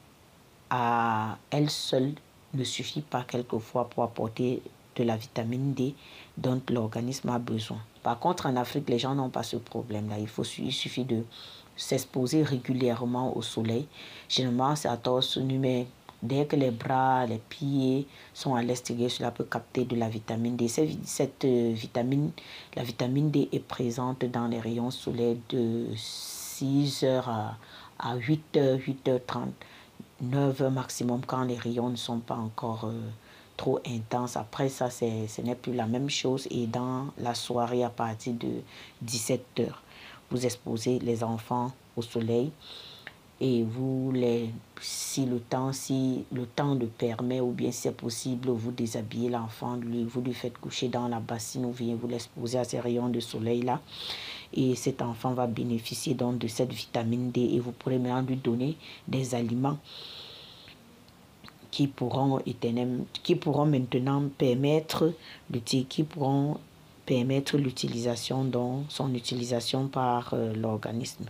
à 0.71 1.37
elle 1.51 1.69
seule 1.69 2.15
ne 2.55 2.65
suffit 2.65 3.03
pas 3.03 3.25
quelquefois 3.25 3.89
pour 3.89 4.05
apporter 4.05 4.63
de 4.97 5.05
la 5.05 5.17
vitamine 5.17 5.75
D 5.75 5.95
dont 6.37 6.61
l'organisme 6.71 7.29
a 7.29 7.39
besoin. 7.39 7.79
Par 8.03 8.19
contre, 8.19 8.47
en 8.47 8.57
Afrique, 8.57 8.89
les 8.89 8.99
gens 8.99 9.15
n'ont 9.15 9.29
pas 9.29 9.43
ce 9.43 9.57
problème-là. 9.57 10.19
Il, 10.19 10.27
faut, 10.27 10.45
il 10.59 10.73
suffit 10.73 11.05
de 11.05 11.25
s'exposer 11.77 12.43
régulièrement 12.43 13.37
au 13.37 13.43
soleil. 13.43 13.87
Généralement, 14.29 14.77
c'est 14.77 14.89
à 14.89 14.97
torse 14.97 15.37
nu, 15.39 15.59
mais 15.59 15.87
dès 16.23 16.47
que 16.47 16.57
les 16.57 16.71
bras, 16.71 17.27
les 17.27 17.39
pieds 17.39 18.07
sont 18.35 18.55
à 18.55 18.63
l'extérieur, 18.63 19.11
cela 19.11 19.31
peut 19.31 19.45
capter 19.45 19.85
de 19.85 19.97
la 19.97 20.09
vitamine 20.09 20.57
D. 20.57 20.69
Cette 20.69 21.45
euh, 21.45 21.73
vitamine, 21.75 22.31
la 22.77 22.83
vitamine 22.83 23.31
D 23.31 23.49
est 23.53 23.61
présente 23.61 24.25
dans 24.25 24.47
les 24.47 24.61
rayons 24.61 24.91
solaires 24.91 25.37
de 25.49 25.87
6h 25.95 27.23
à, 27.27 27.57
à 27.99 28.17
8h, 28.17 28.79
8h30, 28.79 29.49
9h 30.25 30.71
maximum 30.71 31.23
quand 31.27 31.45
les 31.45 31.57
rayons 31.57 31.89
ne 31.89 31.97
sont 31.97 32.21
pas 32.21 32.37
encore... 32.37 32.85
Euh, 32.85 33.01
trop 33.57 33.81
intense. 33.87 34.37
Après 34.37 34.69
ça, 34.69 34.91
ce 34.91 35.41
n'est 35.41 35.55
plus 35.55 35.75
la 35.75 35.87
même 35.87 36.11
chose. 36.11 36.49
Et 36.51 36.67
dans 36.67 37.07
la 37.19 37.35
soirée, 37.35 37.85
à 37.85 37.91
partir 37.91 38.35
de 38.35 38.49
17 39.03 39.61
heures, 39.61 39.83
vous 40.33 40.47
exposez 40.47 40.99
les 40.99 41.23
enfants 41.23 41.71
au 41.95 42.03
soleil 42.03 42.51
et 43.41 43.63
vous 43.63 44.13
les 44.13 44.51
si 44.81 45.27
le 45.27 45.41
temps 45.41 45.73
si 45.73 46.25
le 46.33 46.47
temps 46.47 46.75
le 46.75 46.87
permet 46.87 47.41
ou 47.41 47.51
bien 47.51 47.71
c'est 47.71 47.95
possible 47.95 48.49
vous 48.49 48.71
déshabillez 48.71 49.29
l'enfant 49.29 49.79
vous 50.07 50.21
lui 50.23 50.33
faites 50.33 50.57
coucher 50.59 50.89
dans 50.89 51.07
la 51.09 51.21
bassine 51.21 51.67
ou 51.67 51.73
bien 51.73 51.95
vous 51.95 52.09
l'exposez 52.09 52.59
à 52.59 52.65
ces 52.65 52.81
rayons 52.81 53.09
de 53.09 53.21
soleil 53.21 53.63
là. 53.63 53.81
Et 54.55 54.75
cet 54.75 55.01
enfant 55.01 55.33
va 55.33 55.47
bénéficier 55.47 56.15
donc 56.15 56.39
de 56.39 56.47
cette 56.47 56.73
vitamine 56.73 57.31
D 57.31 57.41
et 57.55 57.59
vous 57.59 57.73
pourrez 57.73 57.99
même 57.99 58.27
lui 58.27 58.37
donner 58.37 58.77
des 59.09 59.35
aliments 59.35 59.79
qui 61.71 61.87
pourront, 61.87 62.43
qui 63.23 63.35
pourront 63.35 63.65
maintenant 63.67 64.23
permettre, 64.37 65.15
qui 65.65 66.03
pourront 66.05 66.59
permettre 67.07 67.57
l'utilisation, 67.57 68.51
son 68.89 69.15
utilisation 69.15 69.89
par 69.89 70.35
euh, 70.35 70.55
l'organisme. 70.55 71.25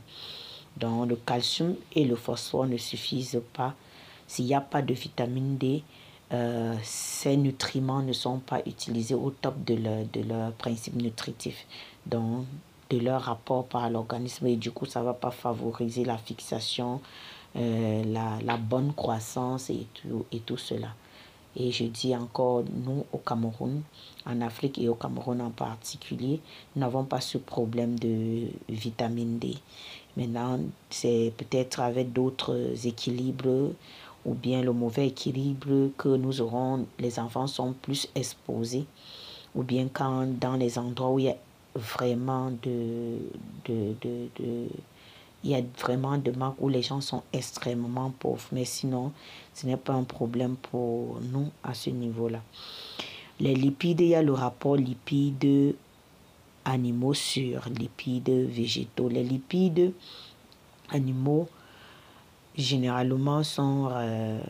Donc 0.76 1.08
le 1.08 1.16
calcium 1.16 1.74
et 1.94 2.04
le 2.04 2.16
phosphore 2.16 2.66
ne 2.66 2.76
suffisent 2.76 3.42
pas. 3.52 3.74
S'il 4.26 4.46
n'y 4.46 4.54
a 4.54 4.60
pas 4.60 4.82
de 4.82 4.94
vitamine 4.94 5.56
D, 5.58 5.82
euh, 6.32 6.74
ces 6.82 7.36
nutriments 7.36 8.02
ne 8.02 8.12
sont 8.12 8.38
pas 8.38 8.60
utilisés 8.64 9.14
au 9.14 9.30
top 9.30 9.62
de 9.64 9.74
leur, 9.74 10.04
de 10.12 10.20
leur 10.22 10.52
principe 10.52 10.94
nutritif, 10.94 11.66
donc 12.06 12.46
de 12.88 12.98
leur 12.98 13.22
rapport 13.22 13.66
par 13.66 13.90
l'organisme 13.90 14.46
et 14.46 14.56
du 14.56 14.70
coup 14.70 14.86
ça 14.86 15.00
ne 15.00 15.06
va 15.06 15.14
pas 15.14 15.30
favoriser 15.30 16.04
la 16.04 16.16
fixation 16.16 17.00
euh, 17.56 18.02
la, 18.06 18.38
la, 18.42 18.56
bonne 18.56 18.94
croissance 18.94 19.68
et 19.68 19.86
tout, 19.92 20.24
et 20.32 20.40
tout 20.40 20.56
cela. 20.56 20.88
Et 21.56 21.70
je 21.70 21.84
dis 21.84 22.16
encore, 22.16 22.64
nous 22.84 23.04
au 23.12 23.18
Cameroun, 23.18 23.82
en 24.26 24.40
Afrique 24.40 24.78
et 24.78 24.88
au 24.88 24.94
Cameroun 24.94 25.40
en 25.40 25.50
particulier, 25.50 26.40
nous 26.74 26.80
n'avons 26.80 27.04
pas 27.04 27.20
ce 27.20 27.38
problème 27.38 27.98
de 27.98 28.46
vitamine 28.68 29.38
D. 29.38 29.56
Maintenant, 30.16 30.58
c'est 30.90 31.32
peut-être 31.36 31.80
avec 31.80 32.12
d'autres 32.12 32.86
équilibres 32.86 33.72
ou 34.24 34.34
bien 34.34 34.62
le 34.62 34.72
mauvais 34.72 35.08
équilibre 35.08 35.90
que 35.96 36.08
nous 36.08 36.40
aurons, 36.40 36.86
les 36.98 37.18
enfants 37.18 37.46
sont 37.46 37.72
plus 37.72 38.08
exposés. 38.14 38.86
Ou 39.54 39.62
bien 39.62 39.88
quand 39.92 40.26
dans 40.40 40.54
les 40.54 40.78
endroits 40.78 41.10
où 41.10 41.18
il 41.18 41.24
y 41.26 41.28
a 41.28 41.36
vraiment 41.74 42.50
de, 42.62 43.18
de, 43.66 43.94
de, 44.00 44.28
de 44.38 44.68
il 45.44 45.50
y 45.50 45.54
a 45.54 45.60
vraiment 45.80 46.16
des 46.18 46.32
manques 46.32 46.56
où 46.60 46.68
les 46.68 46.82
gens 46.82 47.00
sont 47.00 47.22
extrêmement 47.32 48.10
pauvres. 48.10 48.46
Mais 48.52 48.64
sinon, 48.64 49.12
ce 49.54 49.66
n'est 49.66 49.76
pas 49.76 49.94
un 49.94 50.04
problème 50.04 50.56
pour 50.56 51.20
nous 51.20 51.50
à 51.64 51.74
ce 51.74 51.90
niveau-là. 51.90 52.40
Les 53.40 53.54
lipides, 53.54 54.00
il 54.00 54.08
y 54.08 54.14
a 54.14 54.22
le 54.22 54.32
rapport 54.32 54.76
lipides 54.76 55.74
animaux 56.64 57.14
sur 57.14 57.68
lipides 57.68 58.30
végétaux. 58.30 59.08
Les 59.08 59.24
lipides 59.24 59.92
animaux, 60.90 61.48
généralement, 62.56 63.42
sont 63.42 63.88
euh, 63.90 64.40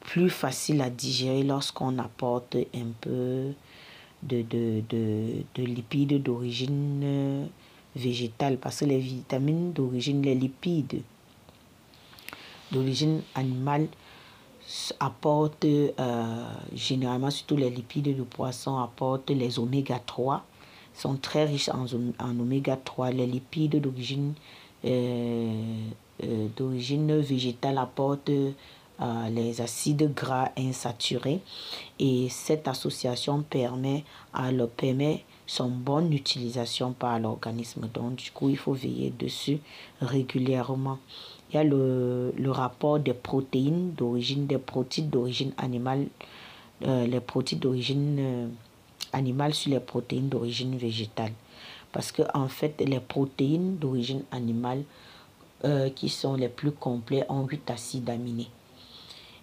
plus 0.00 0.28
faciles 0.28 0.82
à 0.82 0.90
digérer 0.90 1.44
lorsqu'on 1.44 1.98
apporte 1.98 2.56
un 2.74 2.92
peu 3.00 3.52
de, 4.22 4.42
de, 4.42 4.82
de 4.90 5.62
lipides 5.62 6.22
d'origine 6.22 7.48
parce 8.60 8.80
que 8.80 8.84
les 8.84 8.98
vitamines 8.98 9.72
d'origine, 9.72 10.22
les 10.22 10.34
lipides 10.34 11.02
d'origine 12.70 13.22
animale 13.34 13.88
apportent 15.00 15.64
euh, 15.64 16.50
généralement, 16.74 17.30
surtout 17.30 17.56
les 17.56 17.70
lipides 17.70 18.16
de 18.16 18.22
poisson, 18.22 18.78
apportent 18.78 19.30
les 19.30 19.58
oméga 19.58 19.98
3, 19.98 20.44
sont 20.94 21.16
très 21.16 21.44
riches 21.44 21.70
en, 21.70 21.86
oméga 22.38 22.76
3. 22.76 23.10
Les 23.12 23.26
lipides 23.26 23.80
d'origine 23.80 24.34
euh, 24.84 25.52
euh, 26.22 26.46
d'origine 26.56 27.20
végétale 27.20 27.78
apportent 27.78 28.30
les 29.30 29.60
acides 29.60 30.12
gras 30.12 30.50
insaturés 30.58 31.40
et 32.00 32.28
cette 32.28 32.66
association 32.66 33.42
permet, 33.42 34.04
à 34.34 34.50
leur 34.50 34.68
permet 34.68 35.24
son 35.48 35.70
bonne 35.70 36.12
utilisation 36.12 36.92
par 36.92 37.18
l'organisme. 37.18 37.88
Donc, 37.92 38.16
du 38.16 38.30
coup, 38.30 38.50
il 38.50 38.58
faut 38.58 38.74
veiller 38.74 39.12
dessus 39.18 39.58
régulièrement. 40.02 40.98
Il 41.50 41.56
y 41.56 41.58
a 41.58 41.64
le, 41.64 42.34
le 42.36 42.50
rapport 42.50 43.00
des 43.00 43.14
protéines 43.14 43.92
d'origine, 43.94 44.46
des 44.46 44.58
protéines 44.58 45.08
d'origine 45.08 45.52
animale, 45.56 46.06
euh, 46.82 47.06
les 47.06 47.20
protéines 47.20 47.60
d'origine 47.60 48.16
euh, 48.20 48.48
animale 49.14 49.54
sur 49.54 49.70
les 49.70 49.80
protéines 49.80 50.28
d'origine 50.28 50.76
végétale. 50.76 51.32
Parce 51.92 52.12
que, 52.12 52.22
en 52.34 52.48
fait, 52.48 52.84
les 52.86 53.00
protéines 53.00 53.78
d'origine 53.78 54.24
animale 54.30 54.82
euh, 55.64 55.88
qui 55.88 56.10
sont 56.10 56.34
les 56.34 56.50
plus 56.50 56.72
complets 56.72 57.24
ont 57.30 57.46
8 57.46 57.70
acides 57.70 58.10
aminés. 58.10 58.50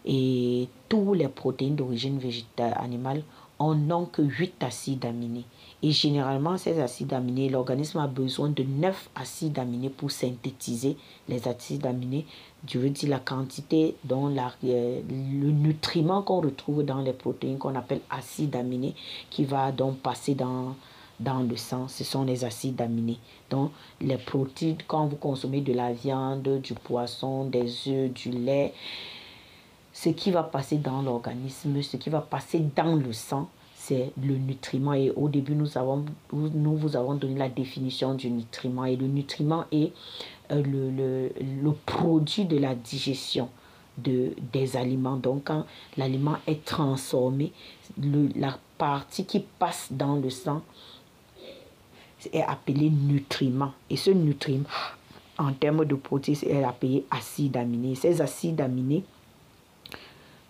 Et 0.05 0.69
tous 0.87 1.15
les 1.15 1.29
protéines 1.29 1.75
d'origine 1.75 2.19
végétale 2.19 2.75
animale 2.77 3.23
n'ont 3.59 4.05
que 4.05 4.21
8 4.21 4.61
acides 4.61 5.03
aminés. 5.03 5.45
Et 5.83 5.91
généralement, 5.91 6.57
ces 6.57 6.79
acides 6.79 7.13
aminés, 7.13 7.49
l'organisme 7.49 7.99
a 7.99 8.07
besoin 8.07 8.49
de 8.49 8.63
9 8.63 9.09
acides 9.15 9.59
aminés 9.59 9.89
pour 9.89 10.09
synthétiser 10.09 10.97
les 11.27 11.47
acides 11.47 11.85
aminés. 11.85 12.25
Je 12.67 12.79
veux 12.79 12.89
dire 12.89 13.09
la 13.09 13.19
quantité 13.19 13.95
dont 14.03 14.27
la, 14.27 14.51
euh, 14.63 15.01
le 15.09 15.51
nutriment 15.51 16.21
qu'on 16.21 16.41
retrouve 16.41 16.83
dans 16.83 17.01
les 17.01 17.13
protéines 17.13 17.57
qu'on 17.57 17.75
appelle 17.75 18.01
acides 18.09 18.55
aminés 18.55 18.95
qui 19.29 19.45
va 19.45 19.71
donc 19.71 19.97
passer 19.97 20.33
dans, 20.33 20.75
dans 21.19 21.39
le 21.39 21.55
sang, 21.55 21.87
ce 21.87 22.03
sont 22.03 22.23
les 22.23 22.43
acides 22.45 22.81
aminés. 22.81 23.19
Donc, 23.49 23.71
les 24.01 24.17
protéines, 24.17 24.77
quand 24.87 25.05
vous 25.05 25.15
consommez 25.17 25.61
de 25.61 25.73
la 25.73 25.93
viande, 25.93 26.61
du 26.61 26.73
poisson, 26.73 27.45
des 27.45 27.87
œufs, 27.87 28.11
du 28.11 28.31
lait, 28.31 28.73
ce 29.93 30.09
qui 30.09 30.31
va 30.31 30.43
passer 30.43 30.77
dans 30.77 31.01
l'organisme, 31.01 31.81
ce 31.81 31.95
qui 31.97 32.09
va 32.09 32.19
passer 32.21 32.59
dans 32.75 32.95
le 32.95 33.13
sang, 33.13 33.49
c'est 33.87 34.11
le 34.21 34.35
nutriment. 34.35 34.93
Et 34.93 35.11
au 35.11 35.29
début, 35.29 35.53
nous, 35.53 35.77
avons, 35.77 36.05
nous 36.33 36.75
vous 36.75 36.95
avons 36.95 37.13
donné 37.15 37.37
la 37.37 37.49
définition 37.49 38.15
du 38.15 38.31
nutriment. 38.31 38.85
Et 38.85 38.95
le 38.95 39.05
nutriment 39.05 39.65
est 39.71 39.91
euh, 40.51 40.63
le, 40.63 40.89
le, 40.89 41.31
le, 41.61 41.71
produit 41.85 42.45
de 42.45 42.57
la 42.57 42.73
digestion 42.73 43.49
de, 43.99 44.33
des 44.51 44.75
aliments. 44.75 45.17
Donc, 45.17 45.43
quand 45.45 45.65
l'aliment 45.97 46.37
est 46.47 46.65
transformé, 46.65 47.51
le, 48.01 48.29
la 48.35 48.57
partie 48.79 49.25
qui 49.25 49.39
passe 49.59 49.89
dans 49.91 50.15
le 50.15 50.31
sang 50.31 50.63
est 52.33 52.41
appelée 52.41 52.89
nutriment. 52.89 53.73
Et 53.91 53.97
ce 53.97 54.09
nutriment, 54.09 54.65
en 55.37 55.53
termes 55.53 55.85
de 55.85 55.93
protéines, 55.93 56.37
est 56.43 56.63
appelé 56.63 57.05
acide 57.11 57.55
aminé. 57.55 57.93
Ces 57.93 58.19
acides 58.19 58.61
aminés 58.61 59.03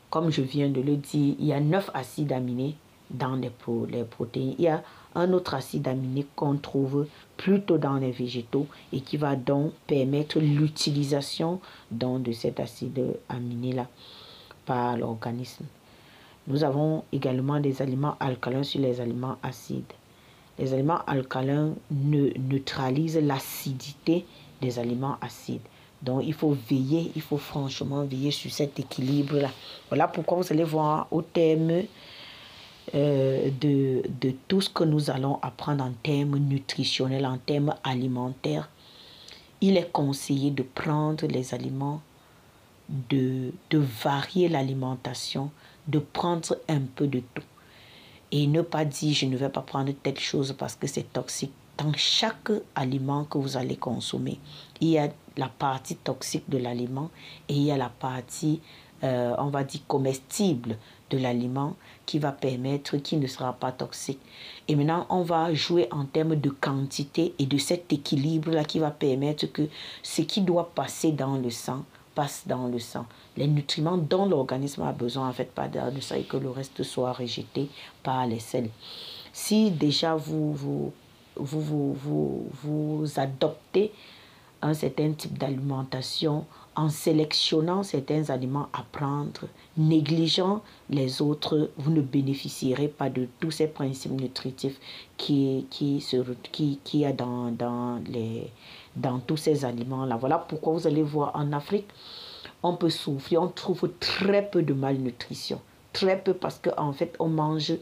comme 0.10 0.32
je 0.32 0.42
viens 0.42 0.70
de 0.70 0.80
le 0.80 0.96
dire, 0.96 1.36
il 1.38 1.46
y 1.46 1.52
a 1.52 1.60
neuf 1.60 1.90
acides 1.94 2.32
aminés 2.32 2.76
dans 3.10 3.36
les, 3.36 3.50
protéines. 4.04 4.56
Il 4.58 4.66
y 4.66 4.68
a 4.68 4.84
un 5.16 5.32
autre 5.34 5.54
acide 5.54 5.88
aminé 5.88 6.26
qu'on 6.36 6.58
trouve 6.58 7.08
plutôt 7.38 7.78
dans 7.78 7.96
les 7.96 8.12
végétaux 8.12 8.68
et 8.92 9.02
qui 9.02 9.18
va 9.18 9.36
donc 9.36 9.74
permettre 9.88 10.40
l'utilisation 10.40 11.60
de 11.92 12.32
cet 12.32 12.60
acide 12.60 13.18
aminé-là 13.30 13.88
par 14.66 14.98
l'organisme. 14.98 15.66
Nous 16.48 16.64
avons 16.64 17.04
également 17.12 17.60
des 17.60 17.82
aliments 17.82 18.18
alcalins 18.20 18.64
sur 18.64 18.82
les 18.82 19.02
aliments 19.02 19.38
acides. 19.42 19.94
Les 20.60 20.74
aliments 20.74 21.02
alcalins 21.08 21.74
neutralisent 21.92 23.20
l'acidité 23.20 24.26
des 24.62 24.80
aliments 24.80 25.18
acides. 25.22 25.62
Donc 26.02 26.24
il 26.26 26.34
faut 26.34 26.56
veiller, 26.70 27.12
il 27.16 27.22
faut 27.22 27.38
franchement 27.38 28.04
veiller 28.04 28.32
sur 28.32 28.52
cet 28.52 28.80
équilibre-là. 28.80 29.50
Voilà 29.90 30.08
pourquoi 30.08 30.38
vous 30.38 30.54
allez 30.54 30.64
voir 30.64 31.08
au 31.10 31.22
thème 31.22 31.84
euh, 32.94 33.50
de, 33.60 34.04
de, 34.22 34.34
tout 34.48 34.62
ce 34.62 34.70
que 34.70 34.84
nous 34.84 35.10
allons 35.10 35.40
apprendre 35.42 35.84
en 35.84 35.92
termes 36.04 36.38
nutritionnels, 36.38 37.26
en 37.26 37.38
termes 37.38 37.74
alimentaires, 37.84 38.70
il 39.60 39.76
est 39.78 39.92
conseillé 39.92 40.52
de 40.52 40.62
prendre 40.62 41.26
les 41.26 41.54
aliments, 41.56 42.02
de, 43.10 43.52
de 43.72 43.80
varier 43.80 44.50
l'alimentation, 44.50 45.50
de 45.88 45.98
prendre 45.98 46.58
un 46.70 46.82
peu 46.82 47.08
de 47.08 47.22
tout. 47.34 47.44
Et 48.32 48.46
ne 48.46 48.62
pas 48.62 48.86
dire 48.86 49.16
je 49.16 49.26
ne 49.26 49.38
vais 49.38 49.50
pas 49.50 49.62
prendre 49.62 49.92
telle 50.04 50.20
chose 50.20 50.54
parce 50.58 50.76
que 50.76 50.86
c'est 50.86 51.12
toxique. 51.12 51.54
Dans 51.78 51.94
chaque 51.94 52.52
aliment 52.76 53.26
que 53.26 53.38
vous 53.38 53.58
allez 53.58 53.76
consommer, 53.78 54.40
il 54.80 54.90
y 54.90 54.98
a 54.98 55.10
la 55.38 55.50
partie 55.50 55.96
toxique 55.96 56.50
de 56.50 56.58
l'aliment 56.58 57.10
et 57.50 57.54
il 57.54 57.64
y 57.64 57.72
a 57.72 57.78
la 57.78 57.90
partie, 57.90 58.62
euh, 59.04 59.36
on 59.40 59.48
va 59.48 59.64
dire, 59.64 59.82
comestible 59.88 60.78
de 61.10 61.18
l'aliment 61.18 61.76
qui 62.06 62.20
va 62.20 62.32
permettre, 62.32 62.98
qui 62.98 63.18
ne 63.18 63.28
sera 63.28 63.54
pas 63.54 63.72
toxique. 63.72 64.20
Et 64.68 64.76
maintenant, 64.76 65.06
on 65.10 65.22
va 65.22 65.54
jouer 65.54 65.88
en 65.92 66.06
termes 66.06 66.36
de 66.36 66.50
quantité 66.50 67.34
et 67.40 67.46
de 67.46 67.58
cet 67.58 67.92
équilibre-là 67.92 68.64
qui 68.64 68.80
va 68.80 68.92
permettre 68.92 69.46
que 69.48 69.68
ce 70.04 70.22
qui 70.22 70.42
doit 70.42 70.72
passer 70.74 71.12
dans 71.12 71.38
le 71.38 71.50
sang 71.50 71.84
passe 72.16 72.44
dans 72.48 72.68
le 72.68 72.80
sang. 72.80 73.06
Les 73.38 73.48
nutriments 73.48 73.98
dont 73.98 74.26
l'organisme 74.26 74.84
a 74.84 74.94
besoin, 74.94 75.28
en 75.30 75.34
fait, 75.34 75.52
pas 75.52 75.68
le 75.68 76.02
sang 76.02 76.16
et 76.16 76.24
que 76.24 76.38
le 76.38 76.50
reste 76.50 76.82
soit 76.84 77.12
rejeté 77.12 77.70
par 78.02 78.26
les 78.26 78.40
selles. 78.40 78.70
Si 79.34 79.70
déjà 79.70 80.16
vous, 80.16 80.54
vous, 80.54 80.94
vous, 81.36 81.94
vous, 81.94 82.48
vous 82.64 83.06
adoptez 83.18 83.92
un 84.62 84.74
certain 84.74 85.12
type 85.12 85.38
d'alimentation 85.38 86.46
en 86.76 86.90
sélectionnant 86.90 87.84
certains 87.84 88.30
aliments 88.30 88.68
à 88.74 88.84
prendre, 88.92 89.48
négligeant 89.78 90.62
les 90.90 91.22
autres, 91.22 91.72
vous 91.78 91.92
ne 91.92 92.02
bénéficierez 92.02 92.88
pas 92.88 93.10
de 93.10 93.28
tous 93.40 93.52
ces 93.52 93.68
principes 93.68 94.12
nutritifs 94.12 94.80
qui, 95.18 95.66
qui, 95.70 96.02
se, 96.02 96.18
qui, 96.52 96.80
qui 96.84 97.00
y 97.00 97.06
a 97.06 97.14
dans, 97.14 97.52
dans, 97.52 98.02
les, 98.08 98.52
dans 98.96 99.20
tous 99.20 99.38
ces 99.38 99.66
aliments-là. 99.66 100.18
Voilà 100.18 100.38
pourquoi 100.38 100.74
vous 100.74 100.88
allez 100.88 101.04
voir 101.04 101.32
en 101.36 101.54
Afrique, 101.54 101.88
on 102.64 102.76
peut 102.76 102.90
souffrir, 102.90 103.42
on 103.42 103.48
trouve 103.48 103.90
très 104.00 104.50
peu 104.50 104.62
de 104.62 104.74
malnutrition. 104.74 105.62
Très 105.94 106.22
peu 106.22 106.34
parce 106.34 106.60
qu'en 106.60 106.90
en 106.90 106.94
fait, 106.94 107.16
on 107.20 107.30
mange 107.30 107.74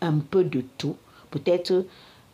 un 0.00 0.18
peu 0.18 0.44
de 0.44 0.62
tout. 0.76 0.96
Peut-être 1.30 1.86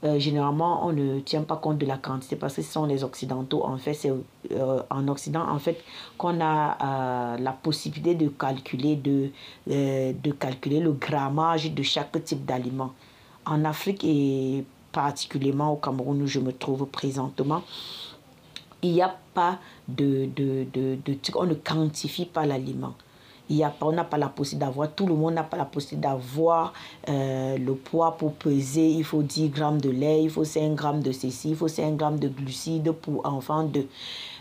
euh, 0.05 0.19
généralement, 0.19 0.87
on 0.87 0.93
ne 0.93 1.19
tient 1.21 1.43
pas 1.43 1.57
compte 1.57 1.79
de 1.79 1.87
la 1.87 1.99
quantité 1.99 2.37
parce 2.37 2.55
que 2.55 2.63
ce 2.63 2.73
sont 2.73 2.87
les 2.87 3.03
Occidentaux. 3.03 3.65
En 3.65 3.79
fait, 3.79 3.95
c'est 3.95 4.13
euh, 4.53 4.83
en 4.91 5.09
Occident, 5.09 5.49
en 5.49 5.59
fait, 5.59 5.83
qu'on 6.17 6.41
a 6.41 7.35
euh, 7.35 7.39
la 7.39 7.53
possibilité 7.53 8.15
de 8.15 8.29
calculer, 8.29 8.95
de, 8.95 9.31
de 9.67 10.31
calculer 10.33 10.79
le 10.81 10.93
grammage 10.93 11.73
de 11.73 11.83
chaque 11.83 12.23
type 12.25 12.45
d'aliment. 12.45 12.93
En 13.45 13.65
Afrique 13.65 14.05
et 14.05 14.65
particulièrement 14.93 15.73
au 15.73 15.77
Cameroun 15.77 16.23
où 16.23 16.27
je 16.27 16.39
me 16.39 16.53
trouve 16.53 16.87
présentement, 16.87 17.63
il 18.83 18.93
n'y 18.93 19.03
a 19.03 19.17
pas 19.35 19.59
de, 19.89 20.29
de, 20.37 20.65
de, 20.73 20.97
de, 21.05 21.19
On 21.35 21.47
ne 21.47 21.55
quantifie 21.55 22.27
pas 22.27 22.47
l'aliment. 22.47 22.95
Il 23.51 23.57
y 23.57 23.65
a, 23.65 23.75
on 23.81 23.93
n'a 23.93 24.05
pas 24.05 24.19
la 24.19 24.29
possibilité 24.29 24.67
d'avoir, 24.67 24.93
tout 24.93 25.07
le 25.07 25.15
monde 25.15 25.35
n'a 25.35 25.43
pas 25.43 25.57
la 25.57 25.65
possibilité 25.65 26.09
d'avoir 26.09 26.73
euh, 27.09 27.57
le 27.57 27.75
poids 27.75 28.17
pour 28.17 28.35
peser. 28.35 28.87
Il 28.87 29.05
faut 29.05 29.23
10 29.23 29.49
grammes 29.49 29.81
de 29.81 29.91
lait, 29.91 30.23
il 30.25 30.31
faut 30.31 30.45
5 30.45 30.75
grammes 30.75 31.03
de 31.03 31.13
ceci, 31.13 31.51
il 31.51 31.57
faut 31.57 31.69
5 31.69 31.97
grammes 31.97 32.19
de 32.19 32.29
glucides 32.29 32.93
pour 32.93 33.27
enfants 33.27 33.65
de... 33.65 33.87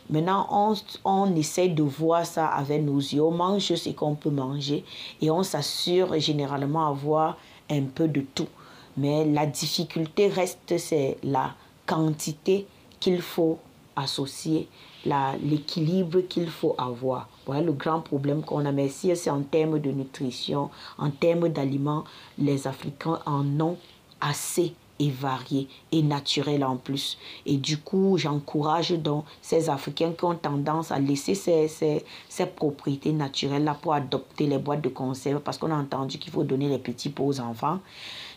Maintenant, 0.10 0.48
on, 0.52 0.74
on 1.04 1.36
essaie 1.36 1.68
de 1.68 1.84
voir 1.84 2.26
ça 2.26 2.48
avec 2.48 2.82
nos 2.82 3.00
yeux. 3.00 3.22
On 3.22 3.32
mange 3.32 3.76
ce 3.76 3.90
qu'on 3.90 4.16
peut 4.16 4.30
manger 4.30 4.86
et 5.22 5.30
on 5.30 5.44
s'assure 5.44 6.18
généralement 6.20 6.88
avoir 6.88 7.38
un 7.70 7.84
peu 7.84 8.08
de 8.08 8.22
tout. 8.22 8.48
Mais 8.96 9.26
la 9.26 9.46
difficulté 9.46 10.28
reste, 10.28 10.78
c'est 10.78 11.18
la 11.24 11.52
quantité 11.86 12.66
qu'il 13.00 13.22
faut 13.22 13.60
associer 13.96 14.68
l'équilibre 15.06 16.22
qu'il 16.22 16.50
faut 16.50 16.76
avoir. 16.78 17.28
Voilà 17.48 17.62
le 17.62 17.72
grand 17.72 18.02
problème 18.02 18.44
qu'on 18.44 18.66
a. 18.66 18.72
Mais 18.72 18.90
si 18.90 19.16
c'est 19.16 19.30
en 19.30 19.42
termes 19.42 19.80
de 19.80 19.90
nutrition, 19.90 20.70
en 20.98 21.10
termes 21.10 21.50
d'aliments, 21.50 22.04
les 22.38 22.68
Africains 22.68 23.20
en 23.26 23.60
ont 23.60 23.78
assez 24.22 24.74
et 25.00 25.10
varié 25.10 25.68
et 25.92 26.02
naturel 26.02 26.64
en 26.64 26.76
plus. 26.76 27.18
Et 27.46 27.58
du 27.58 27.78
coup, 27.78 28.18
j'encourage 28.18 28.92
donc 28.92 29.26
ces 29.42 29.70
Africains 29.70 30.12
qui 30.12 30.26
ont 30.26 30.36
tendance 30.36 30.92
à 30.92 31.00
laisser 31.00 31.36
ces, 31.36 31.68
ces, 31.68 32.04
ces 32.28 32.46
propriétés 32.48 33.14
naturelles-là 33.14 33.78
pour 33.82 33.94
adopter 33.94 34.48
les 34.48 34.58
boîtes 34.58 34.82
de 34.82 34.90
conserve 34.90 35.40
parce 35.42 35.58
qu'on 35.58 35.72
a 35.72 35.76
entendu 35.76 36.18
qu'il 36.18 36.32
faut 36.32 36.44
donner 36.44 36.68
les 36.68 36.80
petits 36.80 37.10
pots 37.10 37.28
aux 37.28 37.40
enfants. 37.40 37.80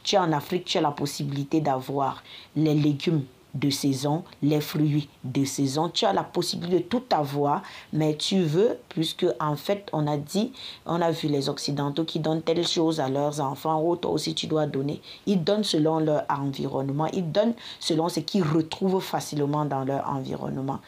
Tu 0.03 0.17
es 0.17 0.19
en 0.19 0.33
Afrique, 0.33 0.67
tu 0.67 0.79
as 0.79 0.83
la 0.83 0.91
possibilité 0.93 1.61
d'avoir 1.61 2.23
les 2.55 2.75
légumes 2.75 3.25
de 3.55 3.71
saison, 3.71 4.25
les 4.43 4.61
fruits 4.61 5.09
de 5.25 5.45
saison. 5.45 5.89
Tu 5.89 6.05
as 6.05 6.13
la 6.13 6.23
possibilité 6.25 6.79
de 6.79 6.89
tout 6.89 7.03
avoir, 7.11 7.63
mais 7.93 8.17
tu 8.17 8.43
veux, 8.43 8.79
puisque 8.89 9.27
en 9.41 9.57
fait, 9.57 9.89
on 9.93 10.07
a 10.07 10.17
dit, 10.17 10.53
on 10.87 11.01
a 11.01 11.11
vu 11.11 11.29
les 11.29 11.49
Occidentaux 11.49 12.05
qui 12.05 12.21
donnent 12.21 12.43
telle 12.43 12.67
chose 12.67 13.01
à 13.01 13.09
leurs 13.09 13.41
enfants, 13.41 13.83
ou 13.83 13.97
toi 13.97 14.11
aussi 14.13 14.35
tu 14.35 14.47
dois 14.47 14.67
donner. 14.67 15.01
Ils 15.27 15.43
donnent 15.43 15.65
selon 15.65 15.99
leur 15.99 16.25
environnement, 16.29 17.07
ils 17.13 17.31
donnent 17.31 17.55
selon 17.79 18.09
ce 18.09 18.21
qu'ils 18.21 18.45
retrouvent 18.45 19.03
facilement 19.03 19.65
dans 19.65 19.85
leur 19.85 20.09
environnement. 20.09 20.81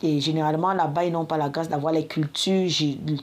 Et 0.00 0.20
généralement, 0.20 0.72
là-bas, 0.72 1.04
ils 1.04 1.12
n'ont 1.12 1.24
pas 1.24 1.36
la 1.36 1.48
grâce 1.48 1.68
d'avoir 1.68 1.92
les 1.92 2.06
cultures. 2.06 2.70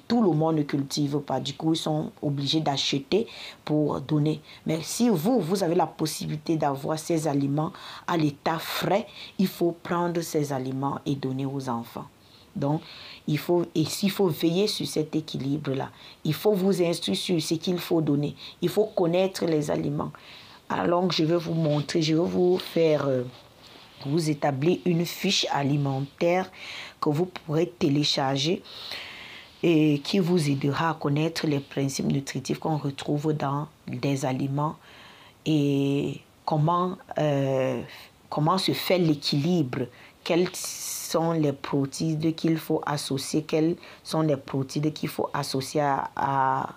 Tout 0.08 0.22
le 0.22 0.32
monde 0.32 0.58
ne 0.58 0.64
cultive 0.64 1.20
pas. 1.20 1.40
Du 1.40 1.54
coup, 1.54 1.74
ils 1.74 1.78
sont 1.78 2.12
obligés 2.22 2.60
d'acheter 2.60 3.28
pour 3.64 4.02
donner. 4.02 4.42
Mais 4.66 4.80
si 4.82 5.08
vous, 5.08 5.40
vous 5.40 5.64
avez 5.64 5.76
la 5.76 5.88
possibilité 5.88 6.58
d'avoir 6.58 7.00
ces 7.00 7.28
aliments 7.30 7.72
à 8.08 8.18
l'état 8.18 8.60
frais, 8.60 9.08
il 9.40 9.48
faut 9.48 9.72
prendre 9.84 10.20
ces 10.20 10.52
aliments 10.52 11.00
et 11.06 11.16
donner 11.16 11.46
aux 11.46 11.70
enfants. 11.70 12.06
Donc, 12.56 12.82
il 13.28 13.38
faut, 13.38 13.66
et 13.74 13.86
s'il 13.86 14.12
faut 14.12 14.28
veiller 14.28 14.68
sur 14.68 14.86
cet 14.88 15.16
équilibre-là, 15.16 15.90
il 16.24 16.34
faut 16.34 16.54
vous 16.54 16.82
instruire 16.82 17.18
sur 17.18 17.42
ce 17.42 17.54
qu'il 17.56 17.78
faut 17.80 18.02
donner. 18.02 18.36
Il 18.62 18.70
faut 18.70 18.86
connaître 18.86 19.46
les 19.46 19.72
aliments. 19.72 20.12
Alors, 20.68 21.10
je 21.12 21.24
vais 21.24 21.38
vous 21.38 21.54
montrer, 21.54 22.02
je 22.02 22.16
vais 22.16 22.30
vous 22.30 22.58
faire... 22.58 23.08
Euh, 23.08 23.24
vous 24.06 24.30
établissez 24.30 24.82
une 24.86 25.06
fiche 25.06 25.46
alimentaire 25.52 26.52
que 27.02 27.10
vous 27.10 27.26
pourrez 27.26 27.68
télécharger 27.68 28.62
et 29.64 30.00
qui 30.04 30.20
vous 30.20 30.50
aidera 30.50 30.92
à 30.92 30.94
connaître 30.94 31.48
les 31.48 31.60
principes 31.60 32.06
nutritifs 32.06 32.60
qu'on 32.60 32.78
retrouve 32.78 33.34
dans 33.34 33.68
des 33.88 34.26
aliments 34.26 34.76
et 35.46 36.22
comment, 36.46 36.98
euh, 37.18 37.82
comment 38.30 38.58
se 38.58 38.74
fait 38.74 38.98
l'équilibre, 38.98 39.88
quels 40.24 40.50
sont 40.54 41.32
les 41.32 41.54
protéines 41.54 42.34
qu'il 42.34 42.58
faut 42.58 42.82
associer, 42.86 43.44
quels 43.44 43.76
sont 44.04 44.22
les 44.22 44.38
protéines 44.38 44.92
qu'il 44.92 45.10
faut 45.10 45.30
associer 45.34 45.82
à 45.82 46.70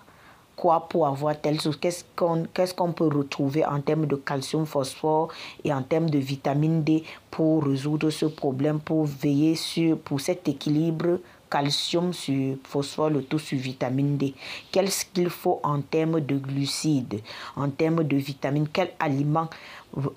quoi 0.59 0.87
pour 0.89 1.07
avoir 1.07 1.39
telle 1.39 1.61
chose? 1.61 1.79
Qu'est-ce 1.79 2.73
qu'on 2.73 2.91
peut 2.91 3.07
retrouver 3.07 3.65
en 3.65 3.79
termes 3.79 4.05
de 4.05 4.17
calcium, 4.17 4.65
phosphore 4.65 5.29
et 5.63 5.73
en 5.73 5.81
termes 5.81 6.09
de 6.09 6.19
vitamine 6.19 6.83
D 6.83 7.03
pour 7.31 7.63
résoudre 7.63 8.09
ce 8.09 8.25
problème, 8.25 8.79
pour 8.81 9.05
veiller 9.05 9.55
sur 9.55 9.97
pour 9.97 10.19
cet 10.19 10.49
équilibre 10.49 11.19
calcium 11.49 12.13
sur 12.13 12.55
phosphore, 12.63 13.09
le 13.09 13.23
tout 13.23 13.39
sur 13.39 13.57
vitamine 13.57 14.17
D. 14.17 14.33
Qu'est-ce 14.71 15.05
qu'il 15.05 15.29
faut 15.29 15.59
en 15.63 15.81
termes 15.81 16.21
de 16.21 16.37
glucides, 16.37 17.21
en 17.55 17.69
termes 17.69 18.03
de 18.03 18.17
vitamines, 18.17 18.67
quel 18.71 18.91
aliment 18.99 19.49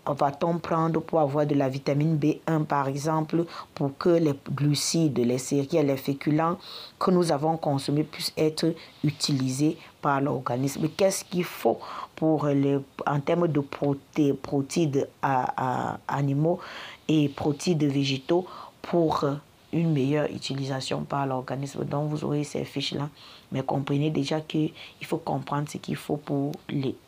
va-t-on 0.07 0.59
prendre 0.59 1.01
pour 1.01 1.21
avoir 1.21 1.47
de 1.47 1.55
la 1.55 1.69
vitamine 1.69 2.19
B1 2.19 2.65
par 2.65 2.89
exemple, 2.89 3.45
pour 3.75 3.97
que 3.97 4.11
les 4.11 4.35
glucides, 4.51 5.19
les 5.19 5.39
céréales, 5.39 5.87
les 5.87 5.97
féculents 5.97 6.59
que 6.99 7.11
nous 7.11 7.33
avons 7.33 7.57
consommés 7.57 8.05
puissent 8.05 8.35
être 8.37 8.75
utilisés 9.03 9.79
par 10.01 10.21
l'organisme? 10.21 10.89
Qu'est-ce 10.97 11.25
qu'il 11.25 11.45
faut 11.45 11.79
pour 12.17 12.47
les, 12.47 12.79
en 13.07 13.21
termes 13.21 13.49
de 13.49 13.61
protéines 13.61 15.07
à, 15.23 15.99
animaux 16.07 16.61
et 17.09 17.29
protéines 17.31 17.89
végétaux 17.89 18.47
pour 18.83 19.25
une 19.73 19.93
meilleure 19.93 20.31
utilisation 20.31 21.03
par 21.03 21.27
l'organisme. 21.27 21.85
Donc 21.85 22.11
vous 22.11 22.25
aurez 22.25 22.45
ces 22.45 22.65
fiches-là 22.65 23.09
Mais 23.53 23.63
comprenez 23.63 24.11
déjà 24.11 24.41
qu'il 24.41 24.73
faut 25.03 25.19
comprendre 25.19 25.69
ce 25.69 25.79
qu'il 25.79 25.97
faut 25.97 26.17
pour 26.17 26.53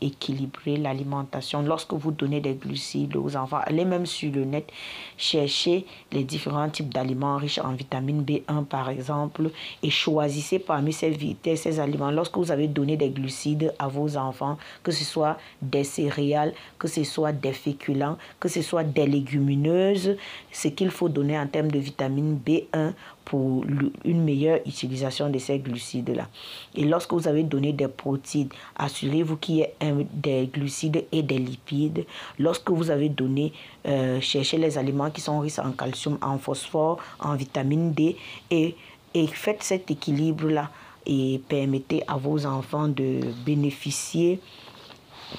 équilibrer 0.01 0.77
l'alimentation. 0.77 1.63
Lorsque 1.63 1.95
vous 1.95 2.11
donnez 2.11 2.41
des 2.41 2.55
glucides 2.55 3.17
aux 3.17 3.37
enfants, 3.37 3.61
allez 3.65 3.85
même 3.85 4.07
sur 4.07 4.33
le 4.33 4.45
net, 4.45 4.71
cherchez 5.17 5.87
les 6.13 6.25
différents 6.25 6.69
types 6.69 6.93
d'aliments 6.93 7.37
riches 7.37 7.59
en 7.59 7.73
vitamine 7.73 8.23
B1 8.23 8.65
par 8.65 8.91
exemple 8.91 9.51
et 9.83 9.91
choisissez 9.91 10.59
parmi 10.59 10.93
ces, 10.93 11.17
ces 11.57 11.81
aliments. 11.81 12.11
Lorsque 12.11 12.37
vous 12.37 12.51
avez 12.51 12.69
donné 12.69 12.97
des 12.97 13.11
glucides 13.11 13.73
à 13.79 13.89
vos 13.89 14.17
enfants, 14.17 14.59
que 14.83 14.93
ce 14.93 15.05
soit 15.05 15.39
des 15.63 15.85
céréales, 15.85 16.53
que 16.79 16.89
ce 16.89 17.05
soit 17.05 17.33
des 17.33 17.53
féculents, 17.53 18.17
que 18.41 18.49
ce 18.49 18.63
soit 18.63 18.85
des 18.85 19.07
légumineuses, 19.07 20.17
ce 20.53 20.69
qu'il 20.69 20.91
faut 20.91 21.09
donner 21.09 21.39
en 21.39 21.47
termes 21.47 21.71
de 21.71 21.79
vitamine 21.79 22.39
B1 22.45 22.93
pour 23.25 23.65
une 24.05 24.23
meilleure 24.23 24.59
utilisation 24.67 25.31
de 25.31 25.39
ces 25.39 25.59
glucides-là. 25.59 26.29
Et 26.75 26.85
lorsque 26.85 27.13
vous 27.13 27.27
avez 27.27 27.43
donné 27.43 27.73
des 27.73 27.89
protéines, 27.89 28.49
assurez-vous 28.77 29.37
qu'il 29.37 29.57
y 29.57 29.61
ait 29.63 29.75
des 30.13 30.47
glucides 30.53 31.05
et 31.11 31.23
des 31.23 31.39
lipides. 31.39 32.05
Lorsque 32.39 32.71
vous 32.71 32.91
avez 32.91 33.09
donné, 33.09 33.53
euh, 33.87 34.21
cherchez 34.21 34.59
les 34.59 34.77
aliments 34.77 35.11
qui 35.11 35.21
sont 35.21 35.41
riches 35.41 35.59
en 35.59 35.73
calcium, 35.73 36.19
en 36.23 36.39
phosphore, 36.39 36.99
en 37.19 37.35
vitamine 37.35 37.93
D 37.93 38.17
et, 38.51 38.77
et 39.15 39.27
faites 39.27 39.63
cet 39.63 39.91
équilibre-là 39.91 40.71
et 41.07 41.41
permettez 41.49 42.03
à 42.07 42.17
vos 42.17 42.47
enfants 42.47 42.89
de 42.89 43.21
bénéficier 43.45 44.41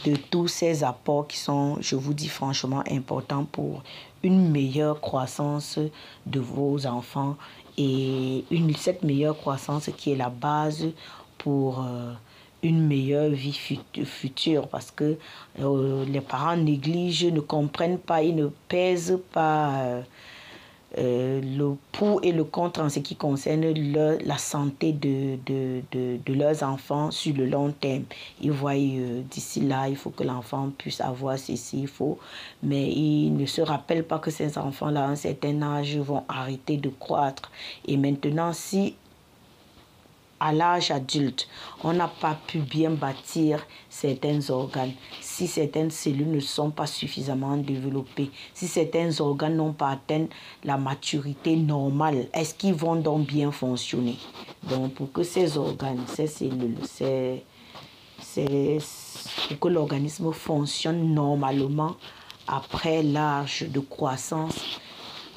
de 0.05 0.15
tous 0.15 0.47
ces 0.47 0.83
apports 0.83 1.27
qui 1.27 1.37
sont, 1.37 1.77
je 1.79 1.95
vous 1.95 2.13
dis 2.13 2.27
franchement, 2.27 2.83
importants 2.89 3.45
pour 3.45 3.83
une 4.23 4.49
meilleure 4.49 4.99
croissance 4.99 5.79
de 6.25 6.39
vos 6.39 6.85
enfants 6.85 7.37
et 7.77 8.43
une, 8.51 8.75
cette 8.75 9.03
meilleure 9.03 9.37
croissance 9.37 9.89
qui 9.97 10.11
est 10.11 10.15
la 10.15 10.29
base 10.29 10.87
pour 11.37 11.83
euh, 11.83 12.13
une 12.63 12.85
meilleure 12.87 13.29
vie 13.29 13.79
future. 14.05 14.67
Parce 14.67 14.91
que 14.91 15.17
euh, 15.59 16.05
les 16.05 16.21
parents 16.21 16.57
négligent, 16.57 17.31
ne 17.31 17.41
comprennent 17.41 17.99
pas, 17.99 18.23
ils 18.23 18.35
ne 18.35 18.47
pèsent 18.67 19.19
pas 19.31 20.01
euh, 20.97 21.41
le 21.41 21.75
pour 21.91 22.23
et 22.23 22.31
le 22.31 22.43
contre 22.45 22.81
en 22.81 22.89
ce 22.89 22.99
qui 22.99 23.15
concerne 23.15 23.73
la 24.25 24.37
santé 24.37 24.93
de, 24.93 25.37
de, 25.45 25.81
de, 25.91 26.33
leurs 26.33 26.63
enfants 26.63 27.11
sur 27.11 27.35
le 27.35 27.45
long 27.45 27.71
terme. 27.71 28.03
Ils 28.41 28.51
voient 28.51 28.73
euh, 28.75 29.21
d'ici 29.29 29.61
là, 29.61 29.89
il 29.89 29.97
faut 29.97 30.11
que 30.11 30.23
l'enfant 30.23 30.69
puisse 30.77 31.01
avoir 31.01 31.37
ceci, 31.37 31.81
il 31.81 31.87
faut, 31.87 32.17
mais 32.63 32.91
ils 32.91 33.31
ne 33.31 33.45
se 33.45 33.61
rappellent 33.61 34.05
pas 34.05 34.19
que 34.19 34.31
ces 34.31 34.57
enfants-là, 34.57 35.05
à 35.05 35.09
un 35.09 35.15
certain 35.15 35.61
âge, 35.61 35.97
vont 35.97 36.23
arrêter 36.29 36.77
de 36.77 36.89
croître. 36.89 37.51
Et 37.87 37.97
maintenant, 37.97 38.53
si 38.53 38.95
à 40.39 40.51
l'âge 40.51 40.91
adulte, 40.91 41.47
on 41.83 41.93
n'a 41.93 42.07
pas 42.07 42.37
pu 42.47 42.59
bien 42.59 42.91
bâtir 42.91 43.65
certains 43.89 44.49
organes, 44.49 44.91
si 45.21 45.47
certaines 45.47 45.91
cellules 45.91 46.31
ne 46.31 46.39
sont 46.39 46.71
pas 46.71 46.87
suffisamment 46.87 47.57
développées, 47.57 48.31
si 48.53 48.67
certains 48.67 49.21
organes 49.21 49.55
n'ont 49.55 49.73
pas 49.73 49.91
atteint 49.91 50.25
la 50.63 50.77
maturité 50.77 51.55
normale, 51.55 52.27
est-ce 52.33 52.53
qu'ils 52.53 52.73
vont 52.73 52.95
donc 52.95 53.27
bien 53.27 53.51
fonctionner? 53.51 54.17
Donc 54.63 54.93
pour 54.95 55.11
que 55.11 55.23
ces 55.23 55.57
organes, 55.57 56.03
ces 56.07 56.27
cellules, 56.27 56.77
ces, 56.83 57.43
pour 59.49 59.59
que 59.59 59.67
l'organisme 59.69 60.31
fonctionne 60.33 61.13
normalement 61.13 61.95
après 62.47 63.03
l'âge 63.03 63.65
de 63.69 63.79
croissance, 63.79 64.79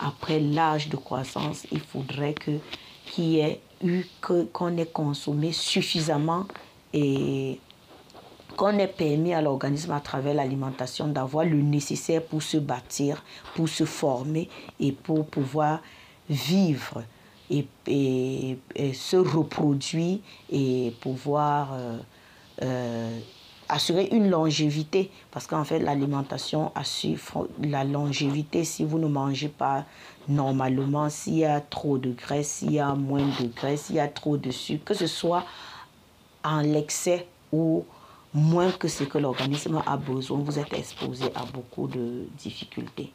après 0.01 0.41
l'âge 0.41 0.89
de 0.89 0.97
croissance, 0.97 1.67
il 1.73 1.81
faudrait 1.81 2.35
que 2.35 2.59
qu'il 3.07 3.25
y 3.25 3.41
ait 3.41 3.61
eu 3.83 4.05
qu'on 4.23 4.77
ait 4.77 4.87
consommé 4.87 5.53
suffisamment 5.53 6.47
et 6.93 7.61
qu'on 8.57 8.77
ait 8.79 8.89
permis 8.89 9.35
à 9.35 9.41
l'organisme 9.41 9.93
à 9.93 10.01
travers 10.01 10.35
l'alimentation 10.35 11.07
d'avoir 11.07 11.45
le 11.45 11.61
nécessaire 11.63 12.23
pour 12.25 12.43
se 12.43 12.57
bâtir, 12.57 13.25
pour 13.55 13.69
se 13.69 13.85
former 13.85 14.49
et 14.81 14.93
pour 14.93 15.27
pouvoir 15.27 15.81
vivre 16.29 17.05
et, 17.51 17.67
et, 17.87 18.93
se 18.93 19.17
reproduire 19.17 20.19
et 20.51 20.93
pouvoir 21.01 21.71
euh, 21.73 21.99
euh, 22.63 23.19
assurer 23.69 24.09
une 24.13 24.29
longévité. 24.29 25.11
Parce 25.31 25.47
qu'en 25.47 25.65
fait, 25.65 25.79
l'alimentation 25.79 26.73
assure 26.75 27.47
la 27.63 27.85
longévité 27.85 28.65
si 28.65 28.85
vous 28.85 28.99
ne 28.99 29.07
mangez 29.07 29.49
pas 29.49 29.85
normalement, 30.29 31.09
s'il 31.09 31.39
y 31.39 31.45
a 31.45 31.61
trop 31.61 31.99
de 31.99 32.13
graisse, 32.13 32.49
s'il 32.49 32.73
y 32.73 32.79
a 32.79 32.95
moins 32.95 33.27
de 33.41 33.47
graisse, 33.55 33.83
s'il 33.83 33.97
y 33.97 34.01
a 34.01 34.09
trop 34.09 34.37
de 34.37 34.51
sucre, 34.51 34.85
que 34.85 34.95
ce 34.95 35.07
soit 35.07 35.45
en 36.45 36.61
l'excès 36.61 37.27
ou 37.53 37.85
moins 38.35 38.71
que 38.71 38.89
ce 38.89 39.05
que 39.05 39.19
l'organisme 39.19 39.83
a 39.87 39.97
besoin, 39.97 40.39
vous 40.39 40.59
êtes 40.59 40.73
exposé 40.73 41.27
à 41.35 41.45
beaucoup 41.53 41.89
de 41.89 42.27
difficultés. 42.39 43.13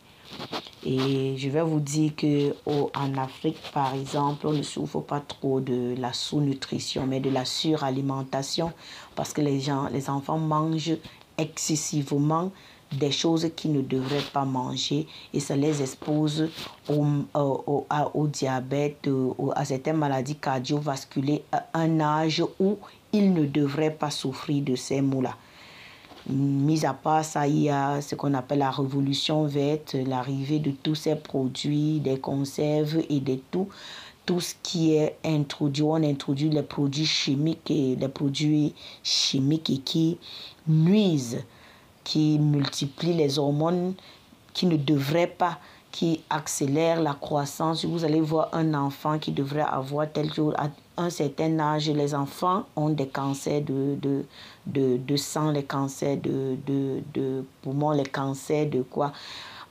Et 0.83 1.35
je 1.37 1.49
vais 1.49 1.61
vous 1.61 1.79
dire 1.79 2.15
que 2.15 2.55
en 2.65 3.17
Afrique, 3.17 3.57
par 3.73 3.93
exemple, 3.93 4.47
on 4.47 4.53
ne 4.53 4.63
souffre 4.63 4.99
pas 4.99 5.19
trop 5.19 5.61
de 5.61 5.95
la 5.97 6.11
sous-nutrition, 6.11 7.05
mais 7.05 7.19
de 7.19 7.29
la 7.29 7.45
suralimentation, 7.45 8.73
parce 9.15 9.31
que 9.31 9.41
les 9.41 9.59
gens, 9.59 9.87
les 9.89 10.09
enfants 10.09 10.39
mangent 10.39 10.97
excessivement 11.37 12.51
des 12.97 13.11
choses 13.11 13.49
qu'ils 13.55 13.73
ne 13.73 13.81
devraient 13.81 14.25
pas 14.31 14.45
manger 14.45 15.07
et 15.33 15.39
ça 15.39 15.55
les 15.55 15.81
expose 15.81 16.49
au, 16.89 17.05
au, 17.33 17.85
au, 18.13 18.27
diabète, 18.27 19.09
à 19.55 19.65
certaines 19.65 19.97
maladies 19.97 20.35
cardiovasculaires 20.35 21.39
à 21.51 21.65
un 21.73 21.99
âge 21.99 22.43
où 22.59 22.77
ils 23.11 23.33
ne 23.33 23.45
devraient 23.45 23.93
pas 23.93 24.09
souffrir 24.09 24.63
de 24.63 24.75
ces 24.75 25.01
maux-là. 25.01 25.35
Mis 26.29 26.85
à 26.85 26.93
part 26.93 27.25
ça, 27.25 27.47
il 27.47 27.63
y 27.63 27.69
a 27.69 28.01
ce 28.01 28.15
qu'on 28.15 28.33
appelle 28.33 28.59
la 28.59 28.71
révolution 28.71 29.45
verte, 29.45 29.95
l'arrivée 30.07 30.59
de 30.59 30.71
tous 30.71 30.95
ces 30.95 31.15
produits, 31.15 31.99
des 31.99 32.17
conserves 32.17 32.99
et 33.09 33.19
de 33.19 33.39
tout, 33.51 33.67
tout 34.25 34.39
ce 34.39 34.55
qui 34.63 34.95
est 34.95 35.17
introduit. 35.25 35.83
On 35.83 35.95
introduit 35.95 36.49
les 36.49 36.63
produits 36.63 37.05
chimiques 37.05 37.69
et 37.69 37.97
les 37.97 38.07
produits 38.07 38.73
chimiques 39.03 39.81
qui 39.83 40.17
nuisent 40.65 41.43
qui 42.03 42.39
multiplie 42.39 43.13
les 43.13 43.39
hormones 43.39 43.93
qui 44.53 44.65
ne 44.65 44.77
devraient 44.77 45.27
pas, 45.27 45.57
qui 45.91 46.21
accélèrent 46.29 47.01
la 47.01 47.13
croissance. 47.13 47.85
Vous 47.85 48.03
allez 48.03 48.21
voir 48.21 48.49
un 48.53 48.73
enfant 48.73 49.19
qui 49.19 49.31
devrait 49.31 49.61
avoir 49.61 50.11
tel 50.11 50.33
jour 50.33 50.53
à 50.57 50.69
un 50.95 51.09
certain 51.09 51.59
âge, 51.59 51.89
les 51.89 52.13
enfants 52.13 52.65
ont 52.75 52.89
des 52.89 53.07
cancers 53.07 53.61
de, 53.61 53.95
de, 53.99 54.25
de, 54.67 54.97
de 54.97 55.15
sang, 55.15 55.51
les 55.51 55.63
cancers 55.63 56.17
de, 56.17 56.55
de, 56.67 57.01
de 57.13 57.43
poumons, 57.61 57.91
les 57.91 58.05
cancers 58.05 58.69
de 58.69 58.83
quoi? 58.83 59.11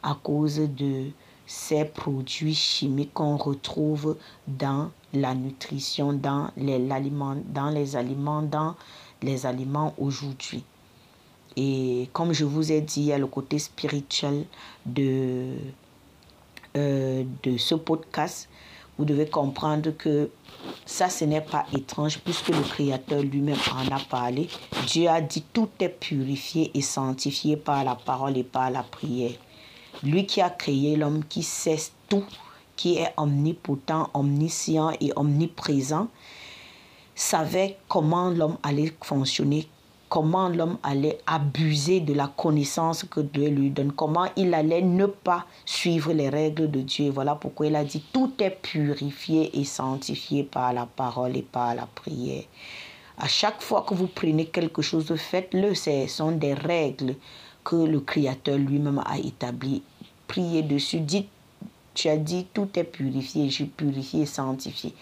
À 0.03 0.16
cause 0.21 0.59
de 0.59 1.11
ces 1.47 1.85
produits 1.85 2.55
chimiques 2.55 3.14
qu'on 3.14 3.37
retrouve 3.37 4.16
dans 4.49 4.90
la 5.12 5.35
nutrition, 5.35 6.12
dans 6.12 6.51
les, 6.57 6.79
dans 6.79 7.71
les 7.71 7.95
aliments, 7.95 8.42
dans 8.42 8.75
les 9.23 9.47
aliments 9.47 9.95
aujourd'hui. 9.99 10.64
Et 11.56 12.08
comme 12.12 12.32
je 12.32 12.44
vous 12.44 12.72
ai 12.72 12.80
dit, 12.80 13.00
il 13.00 13.06
y 13.06 13.12
a 13.12 13.18
le 13.18 13.26
côté 13.26 13.58
spirituel 13.58 14.44
de, 14.86 15.54
euh, 16.76 17.24
de 17.42 17.56
ce 17.56 17.74
podcast. 17.74 18.48
Vous 18.98 19.04
devez 19.04 19.26
comprendre 19.26 19.90
que 19.90 20.30
ça, 20.84 21.08
ce 21.08 21.24
n'est 21.24 21.40
pas 21.40 21.66
étrange 21.76 22.18
puisque 22.18 22.48
le 22.48 22.60
Créateur 22.60 23.22
lui-même 23.22 23.58
en 23.72 23.94
a 23.94 23.98
parlé. 24.00 24.48
Dieu 24.86 25.08
a 25.08 25.20
dit 25.20 25.44
tout 25.52 25.68
est 25.80 25.88
purifié 25.88 26.70
et 26.74 26.82
sanctifié 26.82 27.56
par 27.56 27.84
la 27.84 27.94
parole 27.94 28.36
et 28.36 28.44
par 28.44 28.70
la 28.70 28.82
prière. 28.82 29.32
Lui 30.02 30.26
qui 30.26 30.40
a 30.40 30.50
créé 30.50 30.96
l'homme, 30.96 31.24
qui 31.24 31.42
sait 31.42 31.78
tout, 32.08 32.24
qui 32.76 32.96
est 32.98 33.12
omnipotent, 33.16 34.10
omniscient 34.14 34.92
et 35.00 35.12
omniprésent, 35.16 36.08
savait 37.14 37.78
comment 37.88 38.30
l'homme 38.30 38.58
allait 38.62 38.92
fonctionner, 39.02 39.68
comment 40.12 40.51
l'homme 40.51 40.77
allait 40.83 41.20
abuser 41.27 42.01
de 42.01 42.12
la 42.12 42.27
connaissance 42.27 43.03
que 43.03 43.20
Dieu 43.20 43.48
lui 43.48 43.70
donne, 43.70 43.92
comment 43.92 44.29
il 44.37 44.53
allait 44.53 44.83
ne 44.83 45.07
pas 45.07 45.46
suivre 45.64 46.12
les 46.12 46.29
règles 46.29 46.70
de 46.70 46.83
Dieu. 46.83 47.09
Voilà 47.09 47.35
pourquoi 47.35 47.68
il 47.68 47.77
a 47.77 47.83
dit 47.83 48.05
tout 48.12 48.31
est 48.40 48.51
purifié 48.51 49.59
et 49.59 49.64
sanctifié 49.64 50.42
par 50.42 50.75
la 50.75 50.85
parole 50.85 51.35
et 51.35 51.40
par 51.40 51.75
la 51.75 51.87
prière. 51.87 52.42
À 53.16 53.27
chaque 53.27 53.62
fois 53.62 53.87
que 53.88 53.94
vous 53.94 54.07
prenez 54.07 54.44
quelque 54.44 54.83
chose, 54.83 55.16
faites-le. 55.16 55.75
Ce 55.75 56.07
sont 56.09 56.33
des 56.33 56.53
règles 56.53 57.14
que 57.64 57.77
le 57.77 58.01
Créateur 58.01 58.59
lui-même 58.59 59.03
a 59.07 59.16
établies. 59.16 59.83
Priez 60.29 60.61
dessus. 60.61 61.01
Dites, 61.01 61.31
tu 61.94 62.11
as 62.11 62.18
dit 62.18 62.48
tout 62.53 62.68
est 62.75 62.85
purifié, 62.85 63.48
je 63.48 63.55
suis 63.55 63.64
purifié 63.64 64.25
et 64.25 64.27
sanctifié 64.27 64.94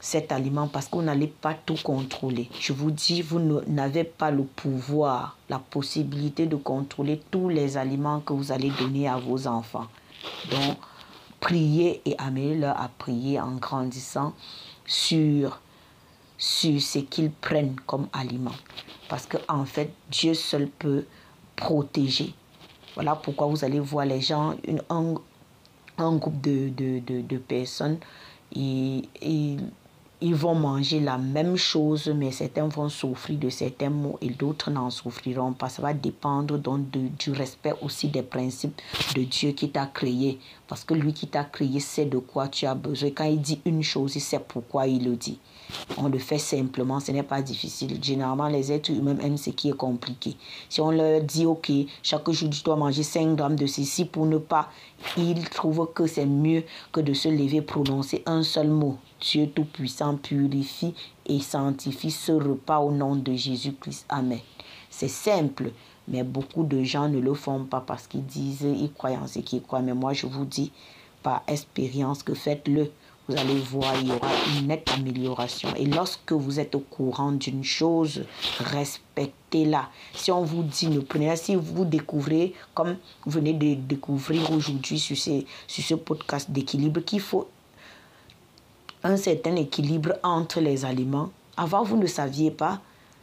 cet 0.00 0.32
aliment 0.32 0.66
parce 0.66 0.88
qu'on 0.88 1.02
n'allait 1.02 1.26
pas 1.26 1.54
tout 1.54 1.78
contrôler. 1.82 2.48
Je 2.58 2.72
vous 2.72 2.90
dis, 2.90 3.20
vous 3.22 3.38
n'avez 3.66 4.04
pas 4.04 4.30
le 4.30 4.44
pouvoir, 4.44 5.36
la 5.48 5.58
possibilité 5.58 6.46
de 6.46 6.56
contrôler 6.56 7.20
tous 7.30 7.48
les 7.48 7.76
aliments 7.76 8.20
que 8.20 8.32
vous 8.32 8.50
allez 8.50 8.70
donner 8.70 9.08
à 9.08 9.18
vos 9.18 9.46
enfants. 9.46 9.86
Donc, 10.50 10.78
priez 11.38 12.00
et 12.06 12.14
amenez-leur 12.18 12.80
à 12.80 12.88
prier 12.88 13.40
en 13.40 13.56
grandissant 13.56 14.32
sur 14.86 15.60
sur 16.38 16.80
ce 16.80 17.00
qu'ils 17.00 17.30
prennent 17.30 17.76
comme 17.86 18.08
aliment. 18.14 18.54
Parce 19.10 19.26
qu'en 19.26 19.60
en 19.60 19.64
fait, 19.66 19.92
Dieu 20.10 20.32
seul 20.32 20.68
peut 20.68 21.04
protéger. 21.54 22.32
Voilà 22.94 23.14
pourquoi 23.14 23.46
vous 23.48 23.62
allez 23.62 23.78
voir 23.78 24.06
les 24.06 24.22
gens, 24.22 24.54
une, 24.66 24.82
un, 24.88 25.14
un 25.98 26.16
groupe 26.16 26.40
de, 26.40 26.70
de, 26.70 27.00
de, 27.00 27.20
de 27.20 27.36
personnes, 27.36 27.98
et, 28.56 29.56
ils 30.22 30.34
vont 30.34 30.54
manger 30.54 31.00
la 31.00 31.16
même 31.16 31.56
chose, 31.56 32.12
mais 32.14 32.30
certains 32.30 32.68
vont 32.68 32.88
souffrir 32.90 33.38
de 33.38 33.48
certains 33.48 33.88
maux 33.88 34.18
et 34.20 34.28
d'autres 34.28 34.70
n'en 34.70 34.90
souffriront 34.90 35.54
pas. 35.54 35.70
Ça 35.70 35.80
va 35.80 35.94
dépendre 35.94 36.58
donc 36.58 36.90
du 36.90 37.32
respect 37.32 37.72
aussi 37.80 38.08
des 38.08 38.22
principes 38.22 38.80
de 39.16 39.22
Dieu 39.22 39.52
qui 39.52 39.70
t'a 39.70 39.86
créé. 39.86 40.38
Parce 40.68 40.84
que 40.84 40.94
lui 40.94 41.14
qui 41.14 41.26
t'a 41.26 41.44
créé 41.44 41.80
sait 41.80 42.04
de 42.04 42.18
quoi 42.18 42.48
tu 42.48 42.66
as 42.66 42.74
besoin. 42.74 43.10
Quand 43.10 43.24
il 43.24 43.40
dit 43.40 43.60
une 43.64 43.82
chose, 43.82 44.14
il 44.16 44.20
sait 44.20 44.40
pourquoi 44.46 44.86
il 44.86 45.04
le 45.04 45.16
dit. 45.16 45.38
On 45.96 46.08
le 46.08 46.18
fait 46.18 46.38
simplement, 46.38 47.00
ce 47.00 47.12
n'est 47.12 47.22
pas 47.22 47.42
difficile. 47.42 48.02
Généralement, 48.02 48.48
les 48.48 48.72
êtres 48.72 48.90
humains 48.90 49.18
aiment 49.18 49.36
ce 49.36 49.50
qui 49.50 49.68
est 49.68 49.76
compliqué. 49.76 50.36
Si 50.68 50.80
on 50.80 50.90
leur 50.90 51.22
dit, 51.22 51.46
OK, 51.46 51.70
chaque 52.02 52.30
jour 52.30 52.50
tu 52.50 52.62
dois 52.62 52.76
manger 52.76 53.02
5 53.02 53.36
grammes 53.36 53.56
de 53.56 53.66
ceci 53.66 54.04
pour 54.04 54.26
ne 54.26 54.38
pas, 54.38 54.70
ils 55.16 55.48
trouvent 55.48 55.90
que 55.92 56.06
c'est 56.06 56.26
mieux 56.26 56.64
que 56.92 57.00
de 57.00 57.12
se 57.12 57.28
lever, 57.28 57.62
prononcer 57.62 58.22
un 58.26 58.42
seul 58.42 58.68
mot. 58.68 58.96
Dieu 59.20 59.48
Tout-Puissant 59.48 60.16
purifie 60.16 60.94
et 61.26 61.40
sanctifie 61.40 62.10
ce 62.10 62.32
repas 62.32 62.78
au 62.78 62.90
nom 62.90 63.16
de 63.16 63.34
Jésus-Christ. 63.34 64.06
Amen. 64.08 64.40
C'est 64.88 65.08
simple, 65.08 65.72
mais 66.08 66.24
beaucoup 66.24 66.64
de 66.64 66.82
gens 66.82 67.08
ne 67.08 67.20
le 67.20 67.34
font 67.34 67.64
pas 67.64 67.80
parce 67.80 68.06
qu'ils 68.06 68.24
disent, 68.24 68.62
ils 68.62 68.92
croient 68.92 69.10
en 69.10 69.26
ce 69.26 69.40
qu'ils 69.40 69.62
croient. 69.62 69.82
Mais 69.82 69.94
moi, 69.94 70.12
je 70.14 70.26
vous 70.26 70.44
dis, 70.44 70.72
par 71.22 71.42
expérience, 71.46 72.22
que 72.22 72.34
faites-le. 72.34 72.90
Vous 73.30 73.38
allez 73.38 73.60
voir, 73.60 73.94
il 74.00 74.08
y 74.08 74.10
aura 74.10 74.28
une 74.58 74.66
nette 74.66 74.90
amélioration. 74.92 75.68
Et 75.76 75.84
lorsque 75.84 76.32
vous 76.32 76.58
êtes 76.58 76.74
au 76.74 76.80
courant 76.80 77.30
d'une 77.30 77.62
chose, 77.62 78.24
respectez-la. 78.58 79.88
Si 80.14 80.32
on 80.32 80.42
vous 80.42 80.64
dit, 80.64 80.88
ne 80.88 80.98
prenez 80.98 81.36
si 81.36 81.54
vous 81.54 81.84
découvrez, 81.84 82.54
comme 82.74 82.96
vous 83.24 83.30
venez 83.30 83.52
de 83.52 83.74
découvrir 83.74 84.50
aujourd'hui 84.50 84.98
sur, 84.98 85.16
sur 85.16 85.44
ce 85.68 85.94
podcast 85.94 86.50
d'équilibre, 86.50 87.02
qu'il 87.02 87.20
faut 87.20 87.46
un 89.04 89.16
certain 89.16 89.54
équilibre 89.54 90.14
entre 90.24 90.58
les 90.58 90.84
aliments. 90.84 91.30
Avant, 91.56 91.84
vous 91.84 91.98
ne 91.98 92.08
saviez 92.08 92.50
pas. 92.50 92.80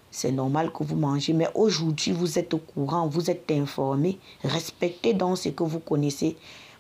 C'est 0.10 0.32
normal 0.32 0.72
que 0.72 0.86
vous 0.86 0.96
mangez, 0.96 1.34
mais 1.34 1.50
aujourd'hui, 1.54 2.14
vous 2.14 2.40
êtes 2.40 2.54
au 2.54 2.60
courant, 2.60 3.08
vous 3.08 3.30
êtes 3.30 3.52
informé. 3.52 4.18
Respectez 4.46 5.14
donc 5.14 5.38
ce 5.38 5.50
que 5.50 5.64
vous 5.64 5.80
connaissez. 5.80 6.38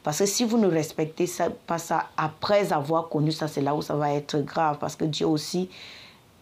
Parce 0.08 0.20
que 0.20 0.26
si 0.26 0.46
vous 0.46 0.58
ne 0.58 0.68
respectez 0.68 1.30
pas 1.66 1.78
ça 1.78 2.06
après 2.16 2.72
avoir 2.72 3.10
connu 3.10 3.34
ça, 3.34 3.50
c'est 3.50 3.60
là 3.60 3.76
où 3.76 3.82
ça 3.82 3.94
va 3.94 4.14
être 4.14 4.38
grave. 4.40 4.78
Parce 4.80 4.96
que 4.96 5.04
Dieu 5.04 5.28
aussi 5.28 5.68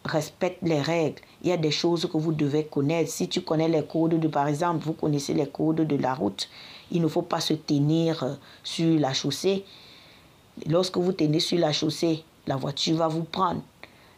respecte 0.04 0.60
les 0.62 0.80
règles. 0.80 1.19
Il 1.41 1.49
y 1.49 1.51
a 1.51 1.58
des 1.58 1.71
choses 1.71 2.08
que 2.08 2.15
vous 2.15 2.32
devez 2.32 2.65
connaître. 2.65 3.10
Si 3.10 3.28
tu 3.28 3.41
connais 3.41 3.67
les 3.67 3.84
codes 3.84 4.19
de, 4.19 4.28
par 4.28 4.47
exemple, 4.47 4.86
vous 4.86 4.93
connaissez 4.93 5.34
les 5.34 5.47
codes 5.47 5.78
de 5.78 5.95
la 5.95 6.13
route, 6.13 6.47
il 6.91 7.01
ne 7.01 7.08
faut 7.08 7.23
pas 7.23 7.39
se 7.39 7.56
tenir 7.56 8.38
sur 8.63 8.99
la 8.99 9.13
chaussée. 9.13 9.65
Lorsque 10.67 10.97
vous 10.97 11.13
tenez 11.13 11.39
sur 11.39 11.58
la 11.58 11.73
chaussée, 11.73 12.23
la 12.45 12.58
voiture 12.58 12.97
va 12.97 13.08
vous 13.08 13.23
prendre. 13.23 13.63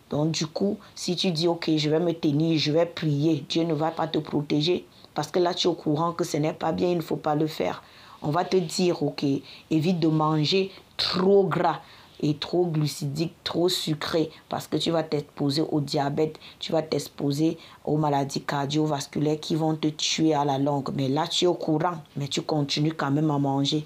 Donc 0.10 0.31
du 0.31 0.45
coup, 0.45 0.77
si 0.93 1.15
tu 1.15 1.31
dis, 1.31 1.47
ok, 1.47 1.71
je 1.77 1.89
vais 1.89 2.01
me 2.01 2.12
tenir, 2.12 2.60
je 2.60 2.73
vais 2.73 2.86
prier, 2.86 3.45
Dieu 3.47 3.63
ne 3.63 3.73
va 3.73 3.91
pas 3.91 4.07
te 4.07 4.17
protéger. 4.17 4.86
Parce 5.13 5.31
que 5.31 5.39
là, 5.39 5.53
tu 5.53 5.69
es 5.69 5.71
au 5.71 5.73
courant 5.73 6.12
que 6.12 6.25
ce 6.25 6.36
n'est 6.36 6.51
pas 6.51 6.73
bien, 6.73 6.89
il 6.89 6.97
ne 6.97 7.01
faut 7.01 7.15
pas 7.15 7.36
le 7.36 7.47
faire. 7.47 7.81
On 8.21 8.32
va 8.32 8.45
te 8.45 8.58
dire, 8.58 9.01
ok, 9.03 9.25
évite 9.69 9.99
de 9.99 10.08
manger 10.08 10.71
trop 10.97 11.43
gras 11.45 11.82
et 12.19 12.36
trop 12.36 12.65
glucidique, 12.65 13.34
trop 13.43 13.69
sucré, 13.69 14.32
parce 14.49 14.67
que 14.67 14.77
tu 14.77 14.91
vas 14.91 15.03
t'exposer 15.03 15.62
au 15.62 15.82
diabète, 15.82 16.39
tu 16.60 16.71
vas 16.71 16.82
t'exposer 16.82 17.58
aux 17.86 17.97
maladies 17.97 18.41
cardiovasculaires 18.41 19.39
qui 19.39 19.56
vont 19.56 19.75
te 19.75 19.88
tuer 19.88 20.34
à 20.34 20.43
la 20.43 20.58
longue. 20.58 20.89
Mais 20.95 21.10
là, 21.10 21.27
tu 21.27 21.45
es 21.45 21.47
au 21.47 21.53
courant, 21.53 22.01
mais 22.15 22.27
tu 22.27 22.41
continues 22.41 22.93
quand 22.93 23.12
même 23.12 23.30
à 23.30 23.38
manger. 23.38 23.86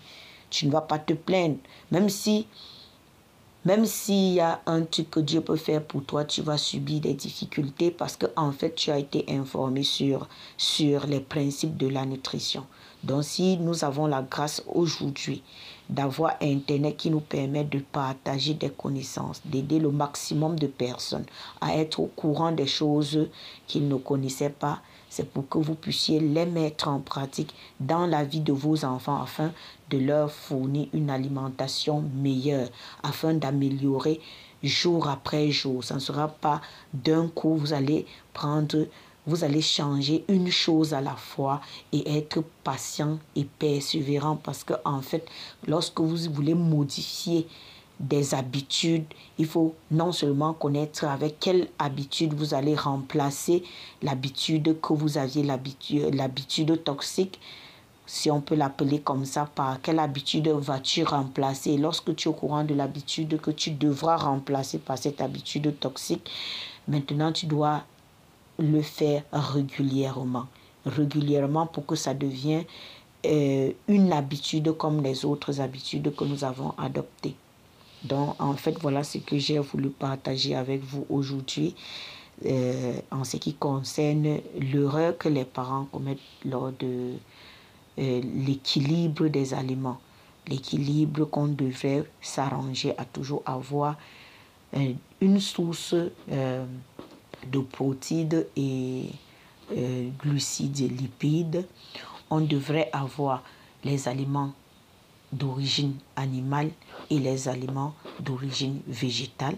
Tu 0.50 0.65
ne 0.65 0.72
vas 0.72 0.82
pas 0.82 1.00
te 1.00 1.13
plaindre. 1.13 1.58
Même 1.91 2.10
si 2.10 2.48
même 3.63 3.86
s'il 3.86 4.34
y 4.34 4.39
a 4.39 4.60
un 4.65 4.82
truc 4.86 5.12
que 5.12 5.20
Dieu 5.20 5.41
peut 5.41 5.56
faire 5.56 5.84
pour 5.84 6.04
toi, 6.04 6.26
tu 6.26 6.41
vas 6.41 6.58
subir 6.58 7.00
des 7.00 7.13
difficultés 7.13 7.91
parce 7.91 8.17
que 8.17 8.26
en 8.36 8.52
fait, 8.52 8.74
tu 8.74 8.89
as 8.89 8.98
été 8.98 9.24
informé 9.30 9.84
sur, 9.84 10.28
sur 10.58 11.06
les 11.06 11.20
principes 11.20 11.78
de 11.78 11.88
la 11.88 12.04
nutrition. 12.04 12.65
Donc, 13.04 13.24
si 13.24 13.58
nous 13.58 13.84
avons 13.84 14.06
la 14.06 14.22
grâce 14.22 14.64
aujourd'hui 14.68 15.42
d'avoir 15.90 16.36
Internet 16.42 16.98
qui 16.98 17.10
nous 17.10 17.20
permet 17.20 17.64
de 17.64 17.80
partager 17.80 18.54
des 18.54 18.70
connaissances, 18.70 19.42
d'aider 19.44 19.80
le 19.80 19.92
maximum 19.92 20.58
de 20.58 20.68
personnes 20.68 21.26
à 21.60 21.76
être 21.76 22.00
au 22.00 22.06
courant 22.06 22.52
des 22.52 22.68
choses 22.68 23.28
qu'ils 23.68 23.88
ne 23.88 23.96
connaissaient 23.96 24.52
pas, 24.52 24.82
c'est 25.10 25.30
pour 25.30 25.50
que 25.50 25.58
vous 25.58 25.76
puissiez 25.76 26.20
les 26.20 26.46
mettre 26.46 26.88
en 26.88 27.00
pratique 27.00 27.54
dans 27.80 28.06
la 28.06 28.24
vie 28.24 28.40
de 28.40 28.54
vos 28.54 28.86
enfants 28.86 29.22
afin 29.22 29.52
de 29.90 29.98
leur 29.98 30.32
fournir 30.32 30.88
une 30.94 31.10
alimentation 31.10 32.04
meilleure, 32.16 32.70
afin 33.04 33.34
d'améliorer 33.34 34.22
jour 34.64 35.10
après 35.10 35.52
jour. 35.52 35.84
Ça 35.84 35.96
ne 35.96 36.00
sera 36.00 36.28
pas 36.28 36.62
d'un 36.94 37.28
coup, 37.28 37.56
vous 37.56 37.74
allez 37.74 38.06
prendre 38.34 38.86
vous 39.28 39.44
allez 39.44 39.62
changer 39.62 40.24
une 40.28 40.50
chose 40.50 40.94
à 40.94 41.02
la 41.02 41.16
fois 41.16 41.62
et 41.92 42.18
être 42.18 42.44
patient 42.64 43.20
et 43.36 43.46
persévérant 43.46 44.36
parce 44.36 44.64
que 44.64 44.74
en 44.86 45.02
fait, 45.02 45.26
lorsque 45.68 46.00
vous 46.00 46.18
voulez 46.32 46.56
modifier 46.56 47.48
des 48.00 48.34
habitudes, 48.34 49.06
il 49.38 49.46
faut 49.46 49.76
non 49.92 50.12
seulement 50.12 50.54
connaître 50.54 51.06
avec 51.06 51.40
quelle 51.40 51.68
habitude 51.78 52.34
vous 52.34 52.54
allez 52.54 52.76
remplacer 52.76 53.64
l'habitude 54.02 54.80
que 54.82 54.94
vous 54.94 55.18
aviez, 55.20 55.44
l'habitude 55.44 56.84
toxique, 56.84 57.40
si 58.08 58.30
on 58.30 58.42
peut 58.42 58.56
l'appeler 58.56 59.00
comme 59.00 59.24
ça, 59.24 59.50
par 59.54 59.80
quelle 59.82 60.00
habitude 60.00 60.48
vas-tu 60.50 61.04
remplacer? 61.04 61.78
Lorsque 61.78 62.14
tu 62.16 62.28
es 62.28 62.32
au 62.32 62.34
courant 62.34 62.64
de 62.64 62.74
l'habitude 62.74 63.40
que 63.40 63.52
tu 63.52 63.72
devras 63.72 64.18
remplacer 64.18 64.80
par 64.80 64.98
cette 64.98 65.22
habitude 65.22 65.80
toxique, 65.80 66.30
maintenant 66.88 67.32
tu 67.32 67.46
dois 67.46 67.84
le 68.62 68.82
faire 68.82 69.24
régulièrement. 69.32 70.47
Régulièrement 70.86 71.67
pour 71.67 71.86
que 71.86 71.95
ça 71.95 72.13
devienne 72.13 72.63
euh, 73.26 73.71
une 73.88 74.12
habitude 74.13 74.71
comme 74.78 75.04
les 75.04 75.26
autres 75.26 75.62
habitudes 75.62 76.15
que 76.15 76.24
nous 76.24 76.43
avons 76.43 76.74
adoptées. 76.78 77.36
Donc, 78.04 78.36
en 78.41 78.56
fait, 78.56 78.76
voilà 78.82 79.04
ce 79.04 79.19
que 79.19 79.38
j'ai 79.38 79.60
voulu 79.60 79.89
partager 79.89 80.56
avec 80.56 80.82
vous 80.84 81.06
aujourd'hui 81.08 81.76
euh, 82.47 82.93
en 83.12 83.24
ce 83.24 83.38
qui 83.38 83.54
concerne 83.54 84.39
l'erreur 84.60 85.15
que 85.19 85.30
les 85.30 85.45
parents 85.45 85.86
commettent 85.86 86.17
lors 86.45 86.71
de 86.71 87.13
euh, 88.00 88.21
l'équilibre 88.43 89.28
des 89.28 89.54
aliments. 89.54 90.00
L'équilibre 90.47 91.26
qu'on 91.26 91.47
devrait 91.47 92.04
s'arranger 92.21 92.95
à 92.97 93.06
toujours 93.06 93.43
avoir 93.45 93.97
une 95.21 95.39
source 95.39 95.93
de 97.50 97.60
protides 97.60 98.48
et 98.56 99.06
euh, 99.76 100.10
glucides 100.20 100.82
et 100.82 100.88
lipides. 100.88 101.66
On 102.30 102.42
devrait 102.42 102.90
avoir 102.94 103.44
les 103.84 104.08
aliments 104.08 104.54
d'origine 105.32 105.96
animale 106.16 106.72
et 107.10 107.20
les 107.20 107.48
aliments 107.48 107.94
d'origine 108.20 108.82
végétale. 108.88 109.56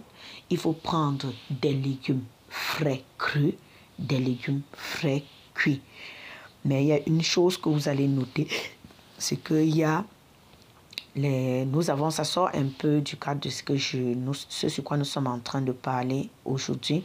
Il 0.50 0.58
faut 0.58 0.74
prendre 0.74 1.34
des 1.50 1.74
légumes 1.74 2.24
frais 2.50 3.04
crus, 3.18 3.54
des 3.98 4.20
légumes 4.20 4.62
frais 4.74 5.24
cuits. 5.54 5.82
Mais 6.66 6.84
il 6.84 6.88
y 6.88 6.94
a 6.94 7.00
une 7.08 7.24
chose 7.24 7.58
que 7.58 7.70
vous 7.70 7.90
allez 7.90 8.08
noter, 8.08 8.48
c'est 9.18 9.44
qu'il 9.44 9.76
y 9.76 9.84
a 9.84 10.06
les, 11.16 11.66
nous 11.66 11.90
avons, 11.90 12.10
ça 12.10 12.24
sort 12.24 12.50
un 12.54 12.66
peu 12.66 13.02
du 13.02 13.18
cadre 13.18 13.42
de 13.42 13.50
ce, 13.50 13.62
que 13.62 13.76
je, 13.76 13.98
nous, 13.98 14.34
ce 14.34 14.70
sur 14.70 14.84
quoi 14.84 14.98
nous 14.98 15.06
sommes 15.06 15.28
en 15.28 15.40
train 15.40 15.62
de 15.62 15.72
parler 15.72 16.30
aujourd'hui 16.46 17.04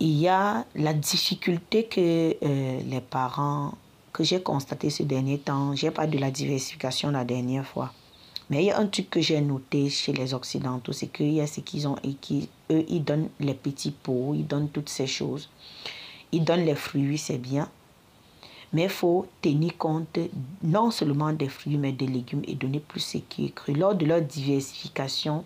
il 0.00 0.18
y 0.18 0.28
a 0.28 0.64
la 0.74 0.94
difficulté 0.94 1.84
que 1.84 2.36
euh, 2.42 2.80
les 2.82 3.00
parents, 3.00 3.74
que 4.12 4.24
j'ai 4.24 4.42
constaté 4.42 4.90
ces 4.90 5.04
derniers 5.04 5.38
temps, 5.38 5.76
j'ai 5.76 5.90
pas 5.90 6.06
de 6.06 6.18
la 6.18 6.30
diversification 6.30 7.10
la 7.10 7.24
dernière 7.24 7.66
fois. 7.66 7.92
Mais 8.48 8.64
il 8.64 8.66
y 8.66 8.70
a 8.70 8.78
un 8.78 8.86
truc 8.86 9.10
que 9.10 9.20
j'ai 9.20 9.40
noté 9.40 9.88
chez 9.90 10.12
les 10.12 10.34
Occidentaux, 10.34 10.92
c'est 10.92 11.06
qu'il 11.06 11.32
y 11.32 11.40
a 11.40 11.46
ce 11.46 11.60
qu'ils 11.60 11.86
ont 11.86 11.96
et 12.02 12.14
qui, 12.14 12.48
ils 12.68 13.04
donnent 13.04 13.28
les 13.38 13.54
petits 13.54 13.92
pots, 13.92 14.34
ils 14.34 14.46
donnent 14.46 14.70
toutes 14.70 14.88
ces 14.88 15.06
choses. 15.06 15.48
Ils 16.32 16.44
donnent 16.44 16.64
les 16.64 16.74
fruits, 16.74 17.18
c'est 17.18 17.38
bien. 17.38 17.68
Mais 18.72 18.84
il 18.84 18.88
faut 18.88 19.26
tenir 19.42 19.76
compte 19.76 20.18
non 20.62 20.90
seulement 20.90 21.32
des 21.32 21.48
fruits, 21.48 21.76
mais 21.76 21.92
des 21.92 22.06
légumes 22.06 22.42
et 22.46 22.54
donner 22.54 22.80
plus 22.80 23.00
ce 23.00 23.18
qui 23.18 23.46
est 23.46 23.54
cru. 23.54 23.74
Lors 23.74 23.94
de 23.94 24.06
leur 24.06 24.22
diversification, 24.22 25.44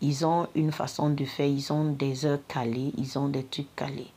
ils 0.00 0.24
ont 0.24 0.46
une 0.54 0.72
façon 0.72 1.10
de 1.10 1.24
faire, 1.24 1.46
ils 1.46 1.72
ont 1.72 1.92
des 1.92 2.24
heures 2.26 2.38
calées, 2.46 2.92
ils 2.96 3.18
ont 3.18 3.28
des 3.28 3.44
trucs 3.44 3.74
calés. 3.74 4.12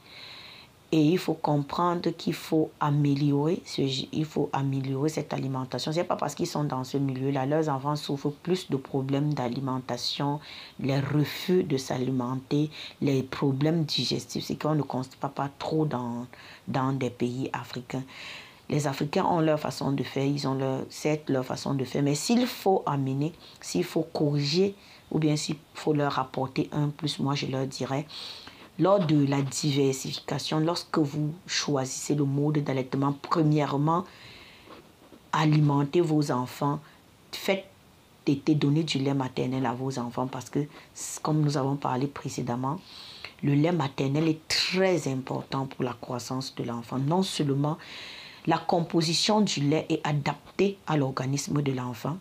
Et 0.93 1.01
il 1.01 1.17
faut 1.17 1.35
comprendre 1.35 2.09
qu'il 2.09 2.33
faut 2.33 2.69
améliorer, 2.81 3.61
ce, 3.65 3.81
il 4.11 4.25
faut 4.25 4.49
améliorer 4.51 5.07
cette 5.07 5.33
alimentation. 5.33 5.93
Ce 5.93 5.99
n'est 5.99 6.03
pas 6.03 6.17
parce 6.17 6.35
qu'ils 6.35 6.47
sont 6.47 6.65
dans 6.65 6.83
ce 6.83 6.97
milieu-là, 6.97 7.45
leurs 7.45 7.69
enfants 7.69 7.95
souffrent 7.95 8.33
plus 8.43 8.69
de 8.69 8.75
problèmes 8.75 9.33
d'alimentation, 9.33 10.41
les 10.81 10.99
refus 10.99 11.63
de 11.63 11.77
s'alimenter, 11.77 12.69
les 12.99 13.23
problèmes 13.23 13.85
digestifs. 13.85 14.43
C'est 14.43 14.61
qu'on 14.61 14.75
ne 14.75 14.81
constate 14.81 15.31
pas 15.31 15.49
trop 15.59 15.85
dans, 15.85 16.27
dans 16.67 16.91
des 16.91 17.09
pays 17.09 17.49
africains. 17.53 18.03
Les 18.67 18.85
Africains 18.85 19.25
ont 19.25 19.39
leur 19.39 19.61
façon 19.61 19.93
de 19.93 20.03
faire, 20.03 20.25
ils 20.25 20.45
ont 20.45 20.55
leur, 20.55 20.81
certes 20.89 21.29
leur 21.29 21.45
façon 21.45 21.73
de 21.73 21.85
faire, 21.85 22.03
mais 22.03 22.15
s'il 22.15 22.45
faut 22.47 22.83
amener, 22.85 23.31
s'il 23.61 23.85
faut 23.85 24.03
corriger, 24.03 24.75
ou 25.11 25.19
bien 25.19 25.35
s'il 25.35 25.57
faut 25.73 25.93
leur 25.93 26.17
apporter 26.19 26.69
un 26.71 26.89
plus, 26.89 27.19
moi 27.19 27.35
je 27.35 27.45
leur 27.45 27.67
dirais, 27.67 28.05
lors 28.79 29.05
de 29.05 29.25
la 29.27 29.41
diversification, 29.41 30.59
lorsque 30.59 30.97
vous 30.97 31.33
choisissez 31.45 32.15
le 32.15 32.23
mode 32.23 32.63
d'allaitement, 32.63 33.15
premièrement, 33.21 34.05
alimentez 35.33 36.01
vos 36.01 36.31
enfants, 36.31 36.79
faites 37.31 37.65
donner 38.55 38.83
du 38.83 38.99
lait 38.99 39.13
maternel 39.13 39.65
à 39.65 39.73
vos 39.73 39.99
enfants 39.99 40.27
parce 40.27 40.49
que, 40.49 40.59
comme 41.21 41.41
nous 41.41 41.57
avons 41.57 41.75
parlé 41.75 42.07
précédemment, 42.07 42.79
le 43.43 43.53
lait 43.53 43.71
maternel 43.71 44.27
est 44.27 44.47
très 44.47 45.07
important 45.07 45.65
pour 45.65 45.83
la 45.83 45.93
croissance 45.93 46.53
de 46.55 46.63
l'enfant. 46.63 46.99
Non 46.99 47.23
seulement 47.23 47.77
la 48.47 48.57
composition 48.57 49.41
du 49.41 49.61
lait 49.61 49.85
est 49.89 50.01
adaptée 50.03 50.77
à 50.87 50.97
l'organisme 50.97 51.61
de 51.61 51.71
l'enfant, 51.71 52.17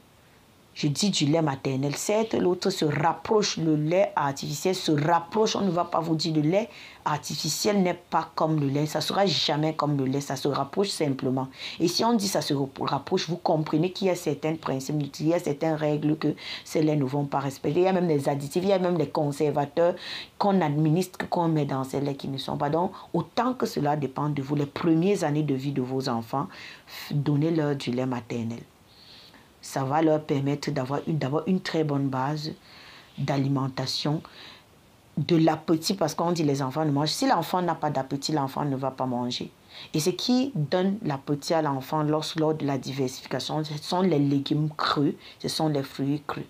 je 0.74 0.86
dis 0.88 1.10
du 1.10 1.26
lait 1.26 1.42
maternel. 1.42 1.96
Certes, 1.96 2.34
l'autre 2.34 2.70
se 2.70 2.84
rapproche, 2.84 3.56
le 3.56 3.74
lait 3.74 4.12
artificiel 4.14 4.74
se 4.74 4.92
rapproche. 4.92 5.56
On 5.56 5.62
ne 5.62 5.70
va 5.70 5.84
pas 5.84 6.00
vous 6.00 6.14
dire 6.14 6.34
le 6.34 6.42
lait 6.42 6.68
artificiel 7.04 7.82
n'est 7.82 7.94
pas 7.94 8.30
comme 8.34 8.60
le 8.60 8.68
lait. 8.68 8.86
Ça 8.86 9.00
sera 9.00 9.26
jamais 9.26 9.74
comme 9.74 9.96
le 9.96 10.04
lait. 10.04 10.20
Ça 10.20 10.36
se 10.36 10.48
rapproche 10.48 10.88
simplement. 10.88 11.48
Et 11.80 11.88
si 11.88 12.04
on 12.04 12.14
dit 12.14 12.28
ça 12.28 12.40
se 12.40 12.54
rapproche, 12.80 13.28
vous 13.28 13.36
comprenez 13.36 13.90
qu'il 13.90 14.06
y 14.06 14.10
a 14.10 14.14
certains 14.14 14.54
principes, 14.54 14.96
il 15.20 15.28
y 15.28 15.34
a 15.34 15.38
certaines 15.38 15.74
règles 15.74 16.16
que 16.16 16.34
ces 16.64 16.82
laits 16.82 16.98
ne 16.98 17.04
vont 17.04 17.24
pas 17.24 17.40
respecter. 17.40 17.80
Il 17.80 17.84
y 17.84 17.88
a 17.88 17.92
même 17.92 18.08
des 18.08 18.28
additifs, 18.28 18.62
il 18.62 18.68
y 18.68 18.72
a 18.72 18.78
même 18.78 18.96
des 18.96 19.08
conservateurs 19.08 19.94
qu'on 20.38 20.60
administre, 20.60 21.28
qu'on 21.28 21.48
met 21.48 21.64
dans 21.64 21.84
ces 21.84 22.00
laits 22.00 22.16
qui 22.16 22.28
ne 22.28 22.38
sont 22.38 22.56
pas. 22.56 22.70
Donc, 22.70 22.92
autant 23.12 23.54
que 23.54 23.66
cela 23.66 23.96
dépend 23.96 24.28
de 24.28 24.40
vous, 24.40 24.54
les 24.54 24.66
premières 24.66 25.24
années 25.24 25.42
de 25.42 25.54
vie 25.54 25.72
de 25.72 25.82
vos 25.82 26.08
enfants, 26.08 26.46
donnez-leur 27.10 27.74
du 27.74 27.90
lait 27.90 28.06
maternel 28.06 28.60
ça 29.62 29.84
va 29.84 30.02
leur 30.02 30.22
permettre 30.22 30.70
d'avoir 30.70 31.00
une, 31.06 31.18
une 31.46 31.60
très 31.60 31.84
bonne 31.84 32.08
base 32.08 32.52
d'alimentation, 33.18 34.22
de 35.16 35.36
l'appétit, 35.36 35.94
parce 35.94 36.14
qu'on 36.14 36.32
dit 36.32 36.44
les 36.44 36.62
enfants 36.62 36.84
ne 36.84 36.90
mangent. 36.90 37.10
Si 37.10 37.26
l'enfant 37.26 37.60
n'a 37.60 37.74
pas 37.74 37.90
d'appétit, 37.90 38.32
l'enfant 38.32 38.64
ne 38.64 38.76
va 38.76 38.90
pas 38.90 39.06
manger. 39.06 39.50
Et 39.94 40.00
ce 40.00 40.10
qui 40.10 40.52
donne 40.54 40.98
l'appétit 41.02 41.54
à 41.54 41.62
l'enfant 41.62 42.02
lors, 42.02 42.24
lors 42.36 42.54
de 42.54 42.66
la 42.66 42.78
diversification, 42.78 43.62
ce 43.64 43.76
sont 43.78 44.02
les 44.02 44.18
légumes 44.18 44.70
crus, 44.76 45.14
ce 45.38 45.48
sont 45.48 45.68
les 45.68 45.82
fruits 45.82 46.22
crus. 46.26 46.44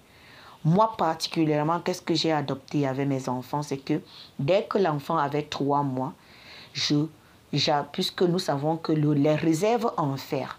Moi 0.65 0.95
particulièrement, 0.99 1.81
qu'est-ce 1.81 2.03
que 2.03 2.15
j'ai 2.15 2.33
adopté 2.33 2.87
avec 2.87 3.09
mes 3.09 3.29
enfants, 3.29 3.63
c'est 3.63 3.79
que 3.79 4.01
dès 4.39 4.65
que 4.65 4.79
l'enfant 4.79 5.17
avait 5.17 5.43
trois 5.43 5.83
mois, 5.83 6.13
je, 6.75 7.07
puisque 7.93 8.23
nous 8.23 8.39
savons 8.39 8.77
que 8.77 8.93
les 8.93 9.35
réserves 9.35 9.93
en 9.97 10.17
fer 10.17 10.59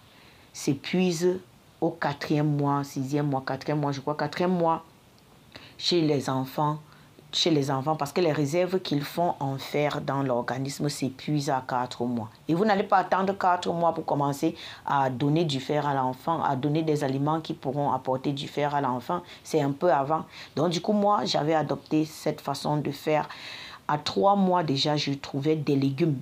s'épuisent 0.54 1.40
au 1.82 1.90
quatrième 1.90 2.56
mois, 2.56 2.84
sixième 2.84 3.28
mois, 3.28 3.44
quatrième 3.46 3.80
mois, 3.80 3.92
je 3.92 4.00
crois 4.00 4.16
quatrième 4.16 4.52
mois, 4.56 4.84
chez 5.80 6.02
les 6.02 6.30
enfants, 6.30 6.78
chez 7.32 7.50
les 7.50 7.72
enfants, 7.72 7.96
parce 7.96 8.14
que 8.14 8.22
les 8.22 8.32
réserves 8.32 8.80
qu'ils 8.82 9.04
font 9.04 9.34
en 9.40 9.58
fer 9.58 10.00
dans 10.02 10.22
l'organisme 10.22 10.90
s'épuisent 10.90 11.50
à 11.50 11.64
quatre 11.68 12.04
mois. 12.06 12.30
Et 12.48 12.54
vous 12.54 12.66
n'allez 12.66 12.84
pas 12.84 12.98
attendre 12.98 13.36
quatre 13.36 13.72
mois 13.74 13.94
pour 13.94 14.06
commencer 14.06 14.56
à 14.86 15.10
donner 15.10 15.44
du 15.44 15.60
fer 15.60 15.88
à 15.88 15.96
l'enfant, 15.96 16.44
à 16.44 16.56
donner 16.56 16.84
des 16.84 17.04
aliments 17.04 17.42
qui 17.42 17.54
pourront 17.54 17.92
apporter 17.92 18.32
du 18.32 18.48
fer 18.48 18.76
à 18.76 18.82
l'enfant. 18.82 19.22
C'est 19.44 19.62
un 19.62 19.72
peu 19.72 19.92
avant. 19.92 20.26
Donc 20.56 20.70
du 20.70 20.82
coup, 20.82 20.94
moi, 20.94 21.26
j'avais 21.26 21.56
adopté 21.56 22.06
cette 22.06 22.42
façon 22.42 22.78
de 22.78 22.92
faire. 22.92 23.28
À 23.88 23.98
trois 23.98 24.36
mois 24.36 24.64
déjà, 24.64 24.98
je 24.98 25.14
trouvais 25.14 25.56
des 25.56 25.76
légumes 25.76 26.20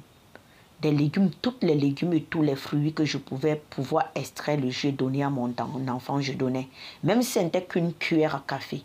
des 0.81 0.91
légumes, 0.91 1.29
tous 1.41 1.55
les 1.61 1.75
légumes 1.75 2.13
et 2.13 2.21
tous 2.21 2.41
les 2.41 2.55
fruits 2.55 2.93
que 2.93 3.05
je 3.05 3.17
pouvais 3.17 3.61
pouvoir 3.69 4.05
extraire 4.15 4.59
jus 4.69 4.91
donner 4.91 5.23
à 5.23 5.29
mon, 5.29 5.53
enfant, 5.87 6.21
je 6.21 6.33
donnais. 6.33 6.67
Même 7.03 7.21
si 7.21 7.33
ce 7.33 7.39
n'était 7.39 7.63
qu'une 7.63 7.93
cuillère 7.93 8.35
à 8.35 8.43
café, 8.45 8.83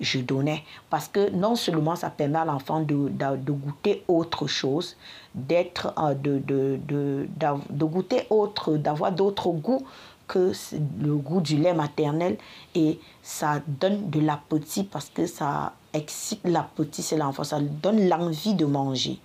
je 0.00 0.18
donnais. 0.20 0.62
Parce 0.90 1.08
que 1.08 1.30
non 1.30 1.56
seulement 1.56 1.96
ça 1.96 2.10
permet 2.10 2.38
à 2.38 2.44
l'enfant 2.44 2.80
de, 2.80 3.08
de, 3.08 3.52
goûter 3.52 4.04
autre 4.08 4.46
chose, 4.46 4.96
d'être, 5.34 5.92
euh, 5.98 6.14
de, 6.14 6.38
de 6.46 7.84
goûter 7.84 8.26
autre, 8.30 8.76
d'avoir 8.76 9.12
d'autres 9.12 9.50
goûts 9.50 9.84
que 10.26 10.52
le 11.00 11.16
goût 11.16 11.40
du 11.40 11.56
lait 11.56 11.74
maternel 11.74 12.38
et 12.74 12.98
ça 13.22 13.60
donne 13.66 14.10
de 14.10 14.20
l'appétit 14.20 14.84
parce 14.84 15.10
que 15.10 15.26
ça 15.26 15.74
excite 15.92 16.40
l'appétit 16.44 17.02
c'est 17.02 17.16
l'enfant, 17.16 17.44
ça 17.44 17.60
donne 17.60 18.08
l'envie 18.08 18.54
de 18.54 18.64
manger. 18.64 19.18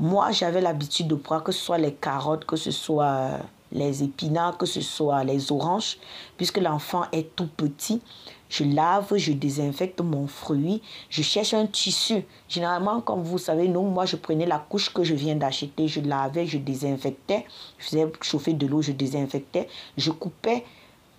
Moi, 0.00 0.30
j'avais 0.32 0.62
l'habitude 0.62 1.08
de 1.08 1.14
prendre 1.14 1.44
que 1.44 1.52
ce 1.52 1.62
soit 1.62 1.76
les 1.76 1.92
carottes, 1.92 2.46
que 2.46 2.56
ce 2.56 2.70
soit 2.70 3.04
euh, 3.04 3.38
les 3.70 4.02
épinards, 4.02 4.56
que 4.56 4.64
ce 4.64 4.80
soit 4.80 5.24
les 5.24 5.52
oranges, 5.52 5.98
puisque 6.38 6.56
l'enfant 6.56 7.04
est 7.12 7.36
tout 7.36 7.48
petit. 7.54 8.00
Je 8.48 8.64
lave, 8.64 9.14
je 9.16 9.32
désinfecte 9.32 10.00
mon 10.00 10.26
fruit, 10.26 10.80
je 11.10 11.20
cherche 11.20 11.52
un 11.52 11.66
tissu. 11.66 12.24
Généralement, 12.48 13.02
comme 13.02 13.22
vous 13.22 13.36
savez, 13.36 13.68
nous, 13.68 13.82
moi, 13.82 14.06
je 14.06 14.16
prenais 14.16 14.46
la 14.46 14.58
couche 14.58 14.90
que 14.90 15.04
je 15.04 15.14
viens 15.14 15.36
d'acheter, 15.36 15.86
je 15.86 16.00
lavais, 16.00 16.46
je 16.46 16.56
désinfectais, 16.56 17.44
je 17.78 17.84
faisais 17.84 18.12
chauffer 18.22 18.54
de 18.54 18.66
l'eau, 18.66 18.80
je 18.80 18.92
désinfectais, 18.92 19.68
je 19.98 20.10
coupais 20.10 20.64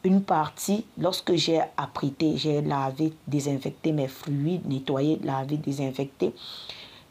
une 0.04 0.24
partie, 0.24 0.86
lorsque 0.98 1.36
j'ai 1.36 1.62
apprêté, 1.78 2.36
j'ai 2.36 2.62
lavé, 2.64 3.14
désinfecté 3.28 3.92
mes 3.92 4.08
fruits, 4.08 4.60
nettoyé, 4.66 5.20
lavé, 5.24 5.58
désinfecté, 5.58 6.34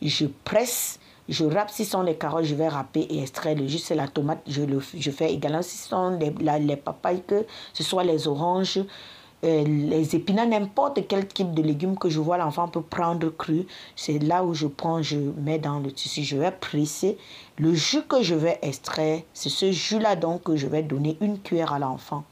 je 0.03 0.27
presse 0.45 1.00
je 1.31 1.45
râpe, 1.45 1.71
si 1.71 1.85
ce 1.85 1.93
sont 1.93 2.03
les 2.03 2.17
carottes, 2.17 2.45
je 2.45 2.57
vais 2.57 2.69
râper 2.69 3.07
et 3.09 3.23
extraire 3.23 3.57
le 3.57 3.67
jus. 3.67 3.79
C'est 3.79 3.95
la 3.95 4.09
tomate, 4.09 4.43
je, 4.49 4.63
le, 4.63 4.81
je 4.81 5.11
fais 5.11 5.33
également. 5.33 5.63
Si 5.63 5.79
ce 5.79 5.89
sont 5.89 6.19
les, 6.19 6.77
papayes, 6.77 7.23
que 7.27 7.47
ce 7.73 7.85
soit 7.85 8.03
les 8.03 8.27
oranges, 8.27 8.81
euh, 9.45 9.65
les 9.65 10.17
épinards, 10.17 10.49
n'importe 10.49 11.07
quel 11.07 11.27
type 11.29 11.55
de 11.55 11.63
légumes 11.63 11.97
que 11.97 12.11
je 12.11 12.19
vois 12.19 12.37
l'enfant 12.37 12.67
peut 12.67 12.83
prendre 12.83 13.31
cru. 13.31 13.67
C'est 13.95 14.19
là 14.19 14.45
où 14.45 14.55
je 14.55 14.67
prends, 14.67 15.03
je 15.03 15.19
mets 15.19 15.61
dans 15.61 15.79
le 15.79 15.93
tissu, 15.93 16.25
je 16.25 16.37
vais 16.37 16.51
presser. 16.51 17.17
Le 17.59 17.75
jus 17.75 18.03
que 18.03 18.23
je 18.23 18.35
vais 18.35 18.59
extraire, 18.63 19.23
c'est 19.33 19.49
ce 19.49 19.71
jus-là 19.71 20.17
donc 20.17 20.43
que 20.43 20.57
je 20.57 20.67
vais 20.67 20.83
donner 20.83 21.17
une 21.21 21.39
cuillère 21.39 21.73
à 21.73 21.79
l'enfant. 21.79 22.25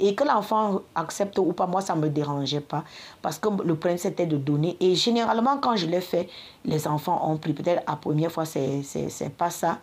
Et 0.00 0.14
que 0.14 0.24
l'enfant 0.24 0.82
accepte 0.94 1.38
ou 1.38 1.52
pas, 1.52 1.66
moi, 1.66 1.80
ça 1.80 1.94
ne 1.94 2.00
me 2.00 2.08
dérangeait 2.08 2.60
pas. 2.60 2.84
Parce 3.22 3.38
que 3.38 3.48
le 3.62 3.76
principe, 3.76 4.10
c'était 4.10 4.26
de 4.26 4.36
donner. 4.36 4.76
Et 4.80 4.94
généralement, 4.94 5.58
quand 5.58 5.76
je 5.76 5.86
l'ai 5.86 6.00
fait, 6.00 6.28
les 6.64 6.86
enfants 6.86 7.30
ont 7.30 7.36
pris. 7.36 7.52
Peut-être 7.52 7.82
la 7.88 7.96
première 7.96 8.30
fois, 8.30 8.44
c'est 8.44 8.82
pas 9.36 9.50
ça. 9.50 9.78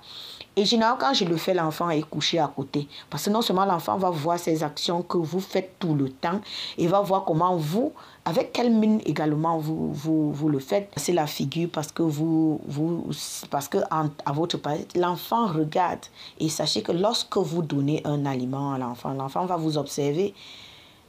Et 0.56 0.66
généralement, 0.66 1.00
quand 1.00 1.14
je 1.14 1.26
le 1.26 1.36
fais, 1.38 1.54
l'enfant 1.54 1.90
est 1.90 2.04
couché 2.04 2.38
à 2.40 2.48
côté. 2.48 2.88
Parce 3.10 3.26
que 3.26 3.30
non 3.32 3.42
seulement 3.42 3.66
l'enfant 3.66 3.98
va 3.98 4.12
voir 4.12 4.38
ces 4.38 4.64
actions 4.64 5.02
que 5.02 5.18
vous 5.18 5.40
faites 5.40 5.80
tout 5.80 5.96
le 5.96 6.10
temps, 6.10 6.42
il 6.78 6.90
va 6.90 7.02
voir 7.02 7.26
comment 7.26 7.56
vous, 7.56 7.92
avec 8.26 8.54
quelle 8.54 8.72
mine 8.72 9.02
également 9.06 9.58
vous, 9.58 9.92
vous, 9.92 10.32
vous 10.32 10.50
le 10.50 10.60
faites. 10.60 10.92
C'est 10.96 11.14
la 11.14 11.26
figure 11.26 11.70
parce 11.72 11.92
que 11.92 12.04
vous, 12.04 12.62
vous 12.68 13.10
parce 13.50 13.68
que 13.68 13.80
à 13.90 14.32
votre 14.32 14.58
place, 14.58 14.80
l'enfant 14.96 15.48
regarde. 15.48 16.06
Et 16.40 16.50
sachez 16.50 16.84
que 16.84 16.92
lorsque 16.92 17.38
vous 17.38 17.64
donnez 17.64 18.02
un 18.06 18.26
aliment 18.26 18.74
à 18.74 18.78
l'enfant, 18.78 19.14
l'enfant 19.14 19.46
va 19.46 19.58
vous 19.58 19.78
observer 19.78 20.36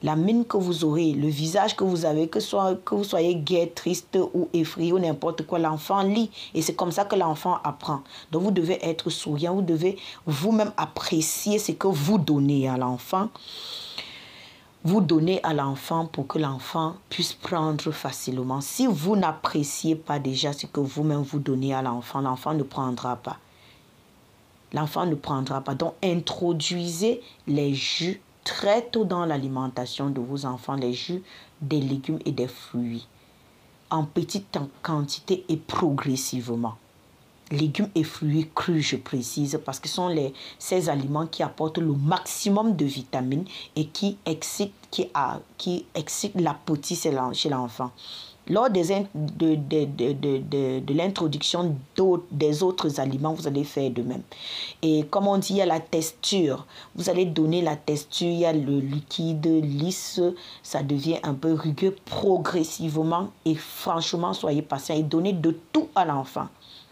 la 0.05 0.17
mine 0.17 0.45
que 0.45 0.59
vous 0.59 0.85
aurez, 0.85 1.12
le 1.12 1.29
visage 1.29 1.75
que 1.75 1.83
vous 1.83 2.05
avez, 2.05 2.29
que, 2.29 2.38
soit, 2.38 2.77
que 2.85 2.95
vous 2.95 3.05
soyez 3.05 3.37
gai, 3.37 3.73
triste 3.75 4.19
ou 4.35 4.51
effrayé 4.53 4.93
ou 4.93 4.99
n'importe 4.99 5.47
quoi, 5.47 5.59
l'enfant 5.59 6.03
lit. 6.03 6.31
Et 6.53 6.61
c'est 6.61 6.75
comme 6.75 6.93
ça 6.93 7.07
que 7.07 7.17
l'enfant 7.17 7.59
apprend. 7.64 8.03
Donc 8.31 8.43
vous 8.43 8.51
devez 8.51 8.79
être 8.87 9.09
souriant, 9.09 9.55
vous 9.55 9.62
devez 9.62 9.97
vous-même 10.27 10.73
apprécier 10.77 11.59
ce 11.59 11.73
que 11.73 11.87
vous 11.87 12.19
donnez 12.19 12.69
à 12.69 12.77
l'enfant. 12.77 13.31
Vous 14.85 15.01
donnez 15.01 15.43
à 15.43 15.55
l'enfant 15.55 16.05
pour 16.05 16.27
que 16.27 16.38
l'enfant 16.38 16.97
puisse 17.09 17.33
prendre 17.33 17.90
facilement. 17.90 18.61
Si 18.61 18.87
vous 18.87 19.17
n'appréciez 19.17 19.95
pas 19.95 20.19
déjà 20.19 20.53
ce 20.53 20.67
que 20.67 20.81
vous-même 20.81 21.23
vous 21.23 21.38
donnez 21.38 21.73
à 21.73 21.81
l'enfant, 21.81 22.21
l'enfant 22.21 22.53
ne 22.53 22.62
prendra 22.62 23.17
pas. 23.17 23.38
L'enfant 24.75 25.07
ne 25.07 25.14
prendra 25.14 25.62
pas. 25.62 25.75
Donc 25.75 25.95
introduisez 26.03 27.23
les 27.47 27.73
jus 27.73 28.21
très 28.45 28.83
tôt 28.83 29.05
dans 29.05 29.25
l'alimentation 29.25 30.11
de 30.11 30.21
vos 30.21 30.47
enfants 30.47 30.75
les 30.75 30.93
jus, 30.93 31.23
des 31.61 31.81
légumes 31.81 32.21
et 32.25 32.33
des 32.33 32.47
fruits, 32.47 33.09
en 33.90 34.05
petite 34.05 34.59
quantité 34.83 35.45
et 35.49 35.57
progressivement. 35.57 36.77
Légumes 37.51 37.90
et 37.95 38.05
fruits 38.05 38.49
crus, 38.55 38.87
je 38.87 38.97
précise, 38.97 39.61
parce 39.65 39.79
que 39.79 39.88
ce 39.88 39.95
sont 39.97 40.09
les, 40.09 40.33
ces 40.59 40.88
aliments 40.88 41.27
qui 41.27 41.42
apportent 41.42 41.79
le 41.79 41.92
maximum 41.92 42.75
de 42.75 42.85
vitamines 42.85 43.45
et 43.77 43.87
qui 43.87 44.17
excitent, 44.25 44.73
qui, 44.90 45.09
a, 45.15 45.40
qui 45.59 45.85
excitent 45.95 46.37
chez 47.35 47.49
l'enfant. 47.51 47.92
Lors 48.49 48.69
de, 48.71 48.81
de 50.81 50.95
l'introduction 50.95 51.77
des 52.31 52.63
autres 52.63 53.01
aliments, 53.01 53.33
vous 53.33 53.47
allez 53.47 53.65
faire 53.65 53.90
de 53.90 54.03
même. 54.03 54.23
Et 54.83 55.05
comme 55.05 55.29
on 55.29 55.38
dit, 55.38 55.55
il 55.55 55.57
y 55.57 55.63
a 55.63 55.67
la 55.67 55.81
texture. 55.81 56.67
Vous 56.95 57.09
allez 57.09 57.25
donner 57.25 57.63
la 57.63 57.77
texture, 57.77 58.29
il 58.29 58.38
y 58.40 58.45
a 58.45 58.53
le 58.53 58.81
liquide 58.81 59.47
lisse, 59.47 60.21
ça 60.63 60.83
devient 60.83 61.19
un 61.23 61.35
peu 61.35 61.55
rugueux 61.55 61.97
progressivement. 62.05 63.31
Et 63.45 63.55
franchement, 63.55 64.33
soyez 64.35 64.63
patient 64.63 64.97
et 64.97 65.03
donnez 65.03 65.33
de 65.33 65.57
tout 65.73 65.88
à 65.95 66.05
l'enfant. 66.05 66.49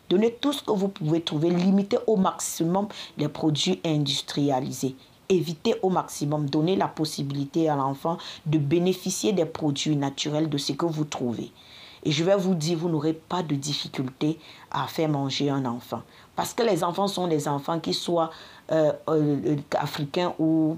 Donnez 0.08 0.32
tout 0.32 0.52
ce 0.52 0.62
que 0.62 0.72
vous 0.72 0.88
pouvez 0.88 1.20
trouver. 1.22 1.50
Limitez 1.50 1.98
au 2.06 2.16
maximum 2.16 2.88
les 3.16 3.28
produits 3.28 3.80
industrialisés 3.84 4.96
évitez 5.34 5.74
au 5.82 5.90
maximum, 5.90 6.48
donner 6.48 6.76
la 6.76 6.88
possibilité 6.88 7.68
à 7.68 7.76
l'enfant 7.76 8.18
de 8.46 8.58
bénéficier 8.58 9.32
des 9.32 9.44
produits 9.44 9.96
naturels 9.96 10.48
de 10.48 10.58
ce 10.58 10.72
que 10.72 10.86
vous 10.86 11.04
trouvez. 11.04 11.50
Et 12.04 12.10
je 12.10 12.24
vais 12.24 12.36
vous 12.36 12.54
dire, 12.54 12.78
vous 12.78 12.88
n'aurez 12.88 13.12
pas 13.12 13.42
de 13.42 13.54
difficulté 13.54 14.38
à 14.70 14.86
faire 14.86 15.08
manger 15.08 15.50
un 15.50 15.64
enfant. 15.64 16.02
Parce 16.34 16.52
que 16.52 16.62
les 16.62 16.82
enfants 16.82 17.06
sont 17.06 17.28
des 17.28 17.46
enfants 17.46 17.78
qui 17.78 17.94
soient 17.94 18.30
euh, 18.72 18.92
euh, 19.08 19.56
africains 19.78 20.34
ou 20.38 20.76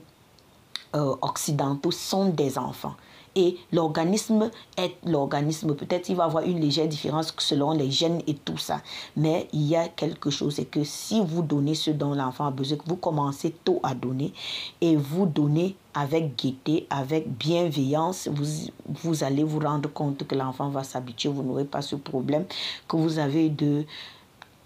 euh, 0.95 1.15
occidentaux, 1.23 1.91
sont 1.91 2.29
des 2.29 2.59
enfants 2.59 2.95
et 3.37 3.57
l'organisme 3.73 4.51
est 4.77 4.95
l'organisme. 5.05 5.75
Peut-être 5.75 6.09
il 6.09 6.17
va 6.17 6.25
avoir 6.25 6.45
une 6.45 6.61
légère 6.61 6.89
différence 6.89 7.35
selon 7.39 7.73
les 7.73 7.91
gènes 7.91 8.21
et 8.27 8.35
tout 8.35 8.59
ça. 8.59 8.81
Mais 9.17 9.49
il 9.53 9.63
y 9.63 9.77
a 9.77 9.89
quelque 9.89 10.31
chose, 10.31 10.55
c'est 10.57 10.65
que 10.65 10.85
si 10.85 11.21
vous 11.21 11.43
donnez 11.43 11.75
ce 11.75 11.91
dont 11.91 12.15
l'enfant 12.15 12.47
a 12.47 12.51
besoin, 12.51 12.79
que 12.79 12.89
vous 12.89 12.97
commencez 12.97 13.51
tôt 13.65 13.81
à 13.83 13.95
donner 13.95 14.33
et 14.81 14.97
vous 14.97 15.27
donnez 15.27 15.77
avec 15.95 16.37
gaieté, 16.37 16.87
avec 16.91 17.29
bienveillance, 17.29 18.29
vous, 18.33 18.71
vous 18.89 19.25
allez 19.25 19.45
vous 19.45 19.61
rendre 19.61 19.93
compte 19.93 20.27
que 20.27 20.35
l'enfant 20.35 20.69
va 20.69 20.83
s'habituer, 20.83 21.29
vous 21.29 21.43
n'aurez 21.43 21.65
pas 21.65 21.83
ce 21.83 21.97
problème 21.97 22.45
que 22.89 22.97
vous 22.97 23.19
avez 23.19 23.49
de 23.49 23.85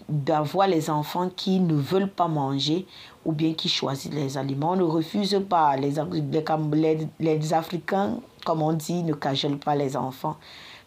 d'avoir 0.08 0.66
les 0.68 0.88
enfants 0.88 1.28
qui 1.34 1.60
ne 1.60 1.74
veulent 1.74 2.08
pas 2.08 2.28
manger 2.28 2.86
ou 3.26 3.32
bien 3.32 3.52
qui 3.52 3.68
choisissent 3.68 4.12
les 4.12 4.38
aliments. 4.38 4.72
On 4.72 4.76
ne 4.76 4.82
refuse 4.82 5.38
pas. 5.48 5.76
Les, 5.76 5.92
les, 6.72 7.08
les 7.20 7.52
Africains 7.52 8.18
comme 8.48 8.62
on 8.62 8.72
dit, 8.72 9.02
ne 9.02 9.12
cajole 9.12 9.58
pas 9.58 9.74
les 9.74 9.94
enfants. 9.94 10.38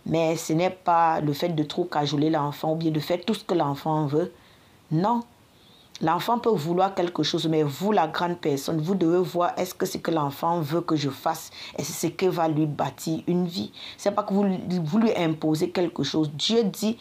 Mais 0.08 0.36
ce 0.36 0.52
n'est 0.54 0.72
pas 0.72 1.22
le 1.22 1.32
fait 1.32 1.50
de 1.50 1.62
trop 1.62 1.86
cajoler 1.86 2.32
l'enfant 2.32 2.72
ou 2.72 2.76
bien 2.76 2.90
de 2.90 3.00
faire 3.00 3.24
tout 3.24 3.36
ce 3.36 3.44
que 3.44 3.54
l'enfant 3.54 4.08
veut. 4.08 4.34
Non. 4.90 5.20
L'enfant 6.02 6.40
peut 6.40 6.50
vouloir 6.50 6.96
quelque 6.96 7.22
chose, 7.22 7.48
mais 7.48 7.62
vous, 7.62 7.92
la 7.92 8.08
grande 8.08 8.40
personne, 8.40 8.82
vous 8.82 8.96
devez 8.96 9.20
voir 9.20 9.54
est-ce 9.58 9.76
que 9.76 9.86
ce 9.86 10.00
que 10.00 10.10
l'enfant 10.10 10.60
veut 10.60 10.82
que 10.82 10.96
je 10.96 11.12
fasse 11.12 11.52
et 11.78 11.84
c'est 11.84 12.08
ce 12.08 12.12
qui 12.12 12.28
va 12.30 12.48
lui 12.48 12.66
bâtir 12.66 13.22
une 13.28 13.46
vie? 13.46 13.72
C'est 13.96 14.10
pas 14.10 14.24
que 14.24 14.34
vous, 14.34 14.48
vous 14.84 14.98
lui 14.98 15.16
imposez 15.16 15.70
quelque 15.70 16.02
chose. 16.02 16.32
Dieu 16.34 16.64
dit 16.64 16.98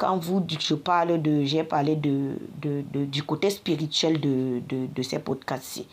quand 0.00 0.16
vous, 0.16 0.42
je 0.48 0.74
parle 0.74 1.20
de, 1.20 1.44
j'ai 1.44 1.62
parlé 1.62 1.94
de, 1.94 2.30
de, 2.62 3.04
du 3.04 3.22
côté 3.22 3.50
spirituel 3.50 4.18
de, 4.18 4.62
de, 4.66 4.86
de 4.86 5.02
ces 5.02 5.18
podcasts-ci. 5.18 5.86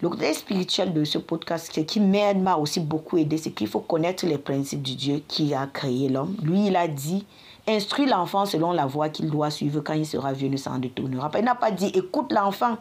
Le 0.00 0.08
côté 0.08 0.32
spirituel 0.32 0.94
de 0.94 1.04
ce 1.04 1.18
podcast 1.18 1.84
qui 1.84 2.00
m'a 2.00 2.56
aussi 2.56 2.80
beaucoup 2.80 3.18
aidé, 3.18 3.36
c'est 3.36 3.50
qu'il 3.50 3.66
faut 3.68 3.80
connaître 3.80 4.24
les 4.24 4.38
principes 4.38 4.80
du 4.80 4.94
Dieu 4.94 5.22
qui 5.28 5.52
a 5.52 5.66
créé 5.66 6.08
l'homme. 6.08 6.34
Lui, 6.42 6.68
il 6.68 6.76
a 6.76 6.88
dit, 6.88 7.26
instruis 7.68 8.06
l'enfant 8.06 8.46
selon 8.46 8.72
la 8.72 8.86
voie 8.86 9.10
qu'il 9.10 9.30
doit 9.30 9.50
suivre 9.50 9.82
quand 9.82 9.92
il 9.92 10.06
sera 10.06 10.32
vieux, 10.32 10.48
ne 10.48 10.56
s'en 10.56 10.78
détournera 10.78 11.28
pas. 11.28 11.40
Il 11.40 11.44
n'a 11.44 11.54
pas 11.54 11.70
dit, 11.70 11.88
écoute 11.88 12.32
l'enfant. 12.32 12.78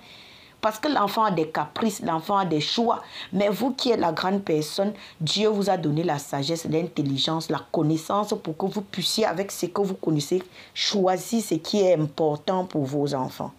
Parce 0.66 0.80
que 0.80 0.88
l'enfant 0.88 1.26
a 1.26 1.30
des 1.30 1.50
caprices, 1.50 2.02
l'enfant 2.02 2.38
a 2.38 2.46
des 2.46 2.60
choix. 2.60 3.04
Mais 3.32 3.50
vous 3.50 3.74
qui 3.74 3.92
êtes 3.92 4.00
la 4.00 4.12
grande 4.12 4.42
personne, 4.42 4.94
Dieu 5.22 5.48
vous 5.48 5.70
a 5.70 5.78
donné 5.78 6.02
la 6.02 6.18
sagesse, 6.18 6.66
l'intelligence, 6.66 7.52
la 7.52 7.62
connaissance 7.72 8.34
pour 8.42 8.58
que 8.58 8.66
vous 8.66 8.82
puissiez, 8.82 9.26
avec 9.26 9.52
ce 9.52 9.68
que 9.68 9.82
vous 9.82 9.94
connaissez, 9.94 10.42
choisir 10.74 11.44
ce 11.44 11.54
qui 11.54 11.82
est 11.82 11.94
important 11.94 12.66
pour 12.66 12.84
vos 12.84 13.14
enfants. 13.14 13.52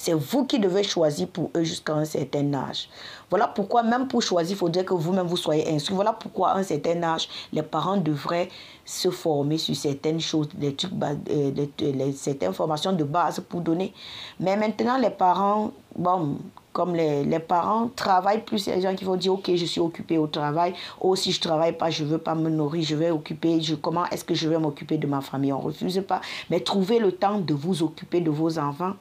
C'est 0.00 0.12
vous 0.12 0.44
qui 0.44 0.60
devez 0.60 0.84
choisir 0.84 1.26
pour 1.26 1.50
eux 1.56 1.64
jusqu'à 1.64 1.92
un 1.92 2.04
certain 2.04 2.54
âge. 2.54 2.88
Voilà 3.30 3.48
pourquoi, 3.48 3.82
même 3.82 4.06
pour 4.06 4.22
choisir, 4.22 4.54
il 4.54 4.56
faudrait 4.56 4.84
que 4.84 4.94
vous-même 4.94 5.26
vous 5.26 5.36
soyez 5.36 5.68
instruit. 5.74 5.96
Voilà 5.96 6.12
pourquoi, 6.12 6.50
à 6.50 6.58
un 6.58 6.62
certain 6.62 7.02
âge, 7.02 7.28
les 7.52 7.64
parents 7.64 7.96
devraient 7.96 8.48
se 8.84 9.10
former 9.10 9.58
sur 9.58 9.74
certaines 9.74 10.20
choses, 10.20 10.50
des 10.54 10.76
trucs, 10.76 10.92
euh, 11.02 11.50
les, 11.80 12.12
certaines 12.12 12.52
formations 12.52 12.92
de 12.92 13.02
base 13.02 13.40
pour 13.40 13.60
donner. 13.60 13.92
Mais 14.38 14.56
maintenant, 14.56 14.98
les 14.98 15.10
parents, 15.10 15.72
bon, 15.96 16.38
comme 16.72 16.94
les, 16.94 17.24
les, 17.24 17.40
parents 17.40 17.88
travaillent 17.88 18.44
plus, 18.44 18.66
des 18.66 18.80
gens 18.80 18.94
qui 18.94 19.04
vont 19.04 19.16
dire, 19.16 19.32
ok, 19.32 19.50
je 19.56 19.64
suis 19.64 19.80
occupé 19.80 20.16
au 20.16 20.28
travail, 20.28 20.74
ou 21.00 21.16
si 21.16 21.32
je 21.32 21.40
travaille 21.40 21.76
pas, 21.76 21.90
je 21.90 22.04
veux 22.04 22.18
pas 22.18 22.36
me 22.36 22.50
nourrir, 22.50 22.84
je 22.84 22.94
vais 22.94 23.10
occuper, 23.10 23.60
je, 23.60 23.74
comment 23.74 24.06
est-ce 24.12 24.24
que 24.24 24.34
je 24.34 24.48
vais 24.48 24.60
m'occuper 24.60 24.96
de 24.96 25.08
ma 25.08 25.22
famille? 25.22 25.52
On 25.52 25.58
refuse 25.58 26.00
pas. 26.06 26.20
Mais 26.50 26.60
trouvez 26.60 27.00
le 27.00 27.10
temps 27.10 27.40
de 27.40 27.52
vous 27.52 27.82
occuper 27.82 28.20
de 28.20 28.30
vos 28.30 28.60
enfants. 28.60 28.92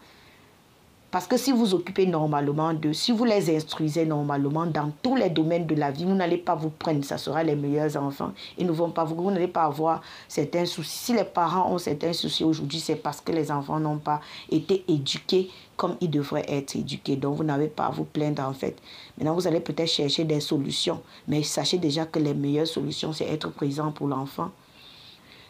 Parce 1.09 1.25
que 1.25 1.37
si 1.37 1.53
vous 1.53 1.73
occupez 1.73 2.05
normalement 2.05 2.73
d'eux, 2.73 2.91
si 2.91 3.13
vous 3.13 3.23
les 3.23 3.55
instruisez 3.55 4.05
normalement 4.05 4.65
dans 4.65 4.91
tous 5.01 5.15
les 5.15 5.29
domaines 5.29 5.65
de 5.65 5.73
la 5.73 5.89
vie, 5.89 6.03
vous 6.03 6.13
n'allez 6.13 6.37
pas 6.37 6.53
vous 6.53 6.69
prendre, 6.69 7.03
ça 7.05 7.17
sera 7.17 7.43
les 7.43 7.55
meilleurs 7.55 7.95
enfants. 7.95 8.33
Ils 8.57 8.67
ne 8.67 8.73
vont 8.73 8.91
pas 8.91 9.05
vous, 9.05 9.15
vous 9.15 9.31
n'allez 9.31 9.47
pas 9.47 9.63
avoir 9.63 10.01
certains 10.27 10.65
soucis. 10.65 10.97
Si 10.97 11.13
les 11.13 11.23
parents 11.23 11.71
ont 11.71 11.77
certains 11.77 12.11
soucis 12.11 12.43
aujourd'hui, 12.43 12.81
c'est 12.81 12.97
parce 12.97 13.21
que 13.21 13.31
les 13.31 13.49
enfants 13.51 13.79
n'ont 13.79 13.99
pas 13.99 14.19
été 14.51 14.83
éduqués 14.89 15.49
comme 15.77 15.95
ils 16.01 16.09
devraient 16.09 16.45
être 16.49 16.75
éduqués. 16.75 17.15
Donc, 17.15 17.37
vous 17.37 17.43
n'avez 17.45 17.67
pas 17.67 17.85
à 17.85 17.91
vous 17.91 18.03
plaindre 18.03 18.43
en 18.43 18.53
fait. 18.53 18.75
Maintenant, 19.17 19.33
vous 19.33 19.47
allez 19.47 19.61
peut-être 19.61 19.89
chercher 19.89 20.25
des 20.25 20.41
solutions, 20.41 21.01
mais 21.27 21.41
sachez 21.41 21.77
déjà 21.77 22.05
que 22.05 22.19
les 22.19 22.33
meilleures 22.33 22.67
solutions, 22.67 23.13
c'est 23.13 23.27
être 23.27 23.49
présent 23.51 23.91
pour 23.93 24.07
l'enfant 24.07 24.51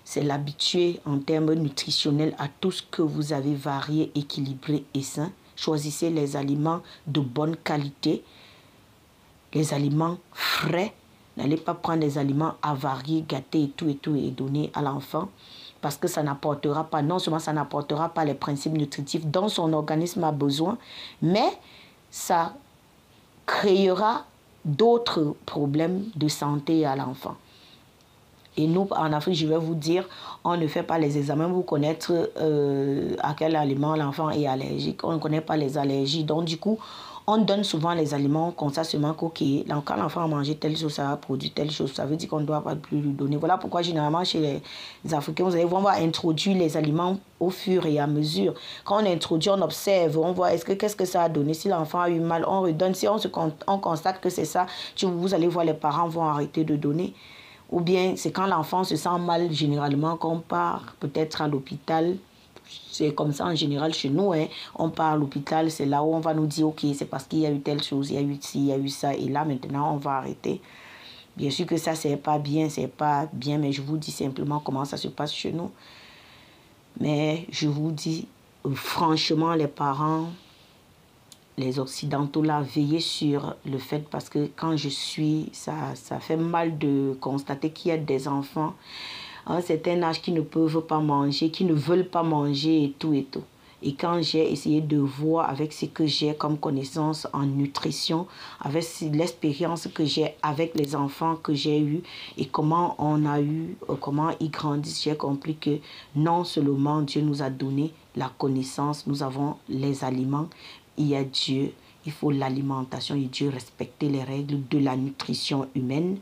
c'est 0.10 0.24
l'habituer 0.24 1.02
en 1.06 1.20
termes 1.20 1.54
nutritionnels 1.54 2.34
à 2.40 2.48
tout 2.48 2.72
ce 2.72 2.82
que 2.82 3.02
vous 3.02 3.34
avez 3.34 3.54
varié, 3.54 4.10
équilibré 4.16 4.86
et 4.94 5.02
sain. 5.02 5.34
Choisissez 5.58 6.10
les 6.10 6.38
aliments 6.38 6.82
de 7.08 7.20
bonne 7.20 7.58
qualité, 7.58 8.24
les 9.54 9.74
aliments 9.74 10.18
frais. 10.32 10.94
N'allez 11.36 11.58
pas 11.58 11.74
prendre 11.74 12.00
des 12.00 12.18
aliments 12.18 12.54
avariés, 12.62 13.26
gâtés 13.28 13.64
et 13.64 13.70
tout 13.70 13.90
et 13.90 13.96
tout 13.96 14.16
et 14.16 14.32
donner 14.32 14.72
à 14.74 14.82
l'enfant 14.82 15.30
parce 15.82 15.98
que 15.98 16.08
ça 16.08 16.24
n'apportera 16.24 16.86
pas, 16.86 17.02
non 17.02 17.20
seulement 17.20 17.40
ça 17.40 17.54
n'apportera 17.54 18.10
pas 18.10 18.26
les 18.26 18.34
principes 18.34 18.74
nutritifs 18.74 19.26
dont 19.26 19.50
son 19.50 19.74
organisme 19.74 20.24
a 20.24 20.32
besoin, 20.32 20.78
mais 21.22 21.50
ça 22.10 22.54
créera 23.46 24.26
d'autres 24.66 25.36
problèmes 25.46 26.06
de 26.16 26.28
santé 26.28 26.86
à 26.86 26.96
l'enfant. 26.96 27.36
Et 28.58 28.68
nous, 28.68 28.88
en 28.92 29.14
Afrique, 29.14 29.36
je 29.36 29.46
vais 29.46 29.58
vous 29.58 29.76
dire, 29.76 30.08
on 30.44 30.58
ne 30.58 30.68
fait 30.68 30.84
pas 30.84 30.98
les 30.98 31.18
examens 31.18 31.48
pour 31.48 31.66
connaître 31.66 32.12
euh, 32.38 33.16
à 33.20 33.34
quel 33.34 33.56
aliment 33.56 33.96
l'enfant 33.96 34.30
est 34.32 34.48
allergique. 34.48 35.04
On 35.04 35.14
ne 35.14 35.20
connaît 35.20 35.42
pas 35.42 35.58
les 35.58 35.78
allergies. 35.78 36.24
Donc, 36.24 36.46
du 36.46 36.58
coup, 36.58 36.80
on 37.30 37.40
donne 37.40 37.66
souvent 37.66 37.94
les 37.94 38.14
aliments 38.14 38.52
comme 38.52 38.72
ça 38.72 38.86
seulement 38.86 39.14
qu'ok, 39.14 39.44
quand 39.84 39.96
l'enfant 39.98 40.24
a 40.24 40.28
mangé 40.28 40.56
telle 40.56 40.78
chose, 40.78 40.94
ça 40.94 41.12
a 41.12 41.18
produit 41.18 41.52
telle 41.52 41.70
chose, 41.70 41.92
ça 41.94 42.06
veut 42.06 42.16
dire 42.16 42.30
qu'on 42.30 42.40
ne 42.40 42.46
doit 42.46 42.64
pas 42.64 42.78
plus 42.78 43.02
lui 43.02 43.12
donner. 43.12 43.36
Voilà 43.36 43.58
pourquoi 43.58 43.82
généralement 43.82 44.24
chez 44.24 44.62
les 45.04 45.14
Africains, 45.14 45.44
vous 45.44 45.54
allez 45.54 45.66
voir, 45.66 45.82
on 45.82 45.84
va 45.84 45.96
introduire 45.96 46.58
les 46.58 46.78
aliments 46.78 47.18
au 47.42 47.50
fur 47.50 47.86
et 47.86 48.00
à 48.00 48.08
mesure. 48.08 48.54
Quand 48.86 49.04
on 49.04 49.06
introduit, 49.06 49.50
on 49.50 49.62
observe, 49.62 50.18
on 50.18 50.32
voit 50.32 50.54
est-ce 50.54 50.64
que 50.64 50.72
qu'est-ce 50.72 50.96
que 50.96 51.04
ça 51.04 51.24
a 51.24 51.30
donné? 51.30 51.54
Si 51.54 51.68
l'enfant 51.68 52.00
a 52.00 52.10
eu 52.10 52.22
mal, 52.22 52.46
on 52.48 52.62
redonne. 52.62 52.96
Si 52.96 53.10
on, 53.10 53.20
constate 53.80 54.22
que 54.22 54.30
c'est 54.30 54.46
ça, 54.46 54.66
vous 55.04 55.34
allez 55.34 55.48
voir, 55.48 55.66
les 55.66 55.74
parents 55.74 56.08
vont 56.08 56.24
arrêter 56.24 56.64
de 56.64 56.78
donner. 56.78 57.14
Ou 57.72 57.82
bien 57.82 58.16
c'est 58.16 58.32
quand 58.32 58.48
l'enfant 58.48 58.84
se 58.84 58.96
sent 58.96 59.20
mal, 59.20 59.52
généralement, 59.52 60.16
qu'on 60.18 60.40
part 60.40 60.96
peut-être 61.00 61.42
à 61.42 61.48
l'hôpital. 61.48 62.18
C'est 62.92 63.14
comme 63.14 63.32
ça 63.32 63.46
en 63.46 63.56
général 63.56 63.94
chez 63.94 64.10
nous. 64.10 64.34
Hein. 64.34 64.48
On 64.76 64.90
part 64.90 65.14
à 65.14 65.18
l'hôpital, 65.18 65.72
c'est 65.72 65.86
là 65.86 66.04
où 66.04 66.14
on 66.14 66.20
va 66.20 66.34
nous 66.34 66.48
dire, 66.48 66.68
ok, 66.68 66.86
c'est 66.94 67.06
parce 67.06 67.26
qu'il 67.26 67.40
y 67.40 67.46
a 67.46 67.52
eu 67.52 67.62
telle 67.62 67.82
chose, 67.82 68.10
il 68.12 68.16
y 68.16 68.18
a 68.18 68.22
eu 68.22 68.38
ci, 68.42 68.60
il 68.60 68.66
y 68.66 68.72
a 68.74 68.78
eu 68.78 68.90
ça, 68.90 69.14
et 69.14 69.30
là 69.30 69.46
maintenant 69.46 69.94
on 69.94 69.98
va 69.98 70.18
arrêter. 70.18 70.62
Bien 71.38 71.52
sûr 71.52 71.68
que 71.68 71.78
ça, 71.78 71.94
c'est 71.94 72.18
pas 72.18 72.40
bien, 72.40 72.68
c'est 72.68 72.88
pas 72.88 73.30
bien, 73.32 73.60
mais 73.60 73.72
je 73.72 73.84
vous 73.84 73.98
dis 73.98 74.12
simplement 74.12 74.60
comment 74.60 74.86
ça 74.86 74.98
se 74.98 75.08
passe 75.08 75.32
chez 75.32 75.52
nous. 75.52 75.72
Mais 77.00 77.46
je 77.52 77.68
vous 77.68 77.92
dis, 77.92 78.28
franchement, 78.74 79.54
les 79.54 79.68
parents, 79.68 80.30
les 81.58 81.80
Occidentaux 81.80 82.44
là, 82.44 82.62
veiller 82.62 83.00
sur 83.00 83.56
le 83.66 83.80
fait 83.80 84.08
parce 84.10 84.30
que 84.30 84.50
quand 84.56 84.78
je 84.78 84.90
suis, 84.90 85.50
ça, 85.54 85.74
ça 85.96 86.20
fait 86.20 86.38
mal 86.38 86.78
de 86.78 87.18
constater 87.20 87.72
qu'il 87.72 87.90
y 87.90 87.94
a 87.94 87.98
des 87.98 88.28
enfants 88.28 88.76
à 89.46 89.56
un 89.56 89.62
certain 89.62 90.04
âge 90.04 90.22
qui 90.22 90.32
ne 90.32 90.42
peuvent 90.42 90.82
pas 90.82 91.00
manger, 91.00 91.50
qui 91.50 91.66
ne 91.66 91.74
veulent 91.74 92.08
pas 92.08 92.24
manger 92.24 92.84
et 92.84 92.92
tout 92.92 93.14
et 93.14 93.24
tout. 93.24 93.44
Et 93.84 93.94
quand 93.94 94.22
j'ai 94.24 94.52
essayé 94.52 94.82
de 94.82 94.98
voir 94.98 95.50
avec 95.50 95.72
ce 95.72 95.86
que 95.86 96.08
j'ai 96.08 96.34
comme 96.34 96.58
connaissance 96.58 97.28
en 97.32 97.44
nutrition, 97.44 98.26
avec 98.60 98.84
l'expérience 99.14 99.88
que 99.94 100.04
j'ai 100.04 100.34
avec 100.42 100.74
les 100.76 100.96
enfants 100.96 101.36
que 101.36 101.54
j'ai 101.54 101.80
eus 101.80 102.02
et 102.38 102.48
comment 102.48 102.96
on 102.98 103.26
a 103.26 103.40
eu, 103.40 103.76
euh, 103.90 103.96
comment 104.02 104.32
ils 104.40 104.50
grandissent, 104.50 105.04
j'ai 105.04 105.16
compris 105.16 105.58
que 105.58 105.78
non 106.16 106.44
seulement 106.44 107.02
Dieu 107.02 107.22
nous 107.22 107.44
a 107.44 107.52
donné 107.52 107.94
la 108.16 108.32
connaissance, 108.36 109.06
nous 109.06 109.22
avons 109.22 109.58
les 109.70 110.04
aliments, 110.04 110.50
il 110.98 111.08
y 111.08 111.16
a 111.16 111.24
Dieu, 111.24 111.74
il 112.06 112.12
faut 112.12 112.32
l'alimentation 112.32 113.16
et 113.16 113.26
Dieu 113.26 113.50
respecter 113.50 114.10
les 114.10 114.24
règles 114.24 114.60
de 114.70 114.80
la 114.80 114.96
nutrition 114.96 115.68
humaine. 115.76 116.18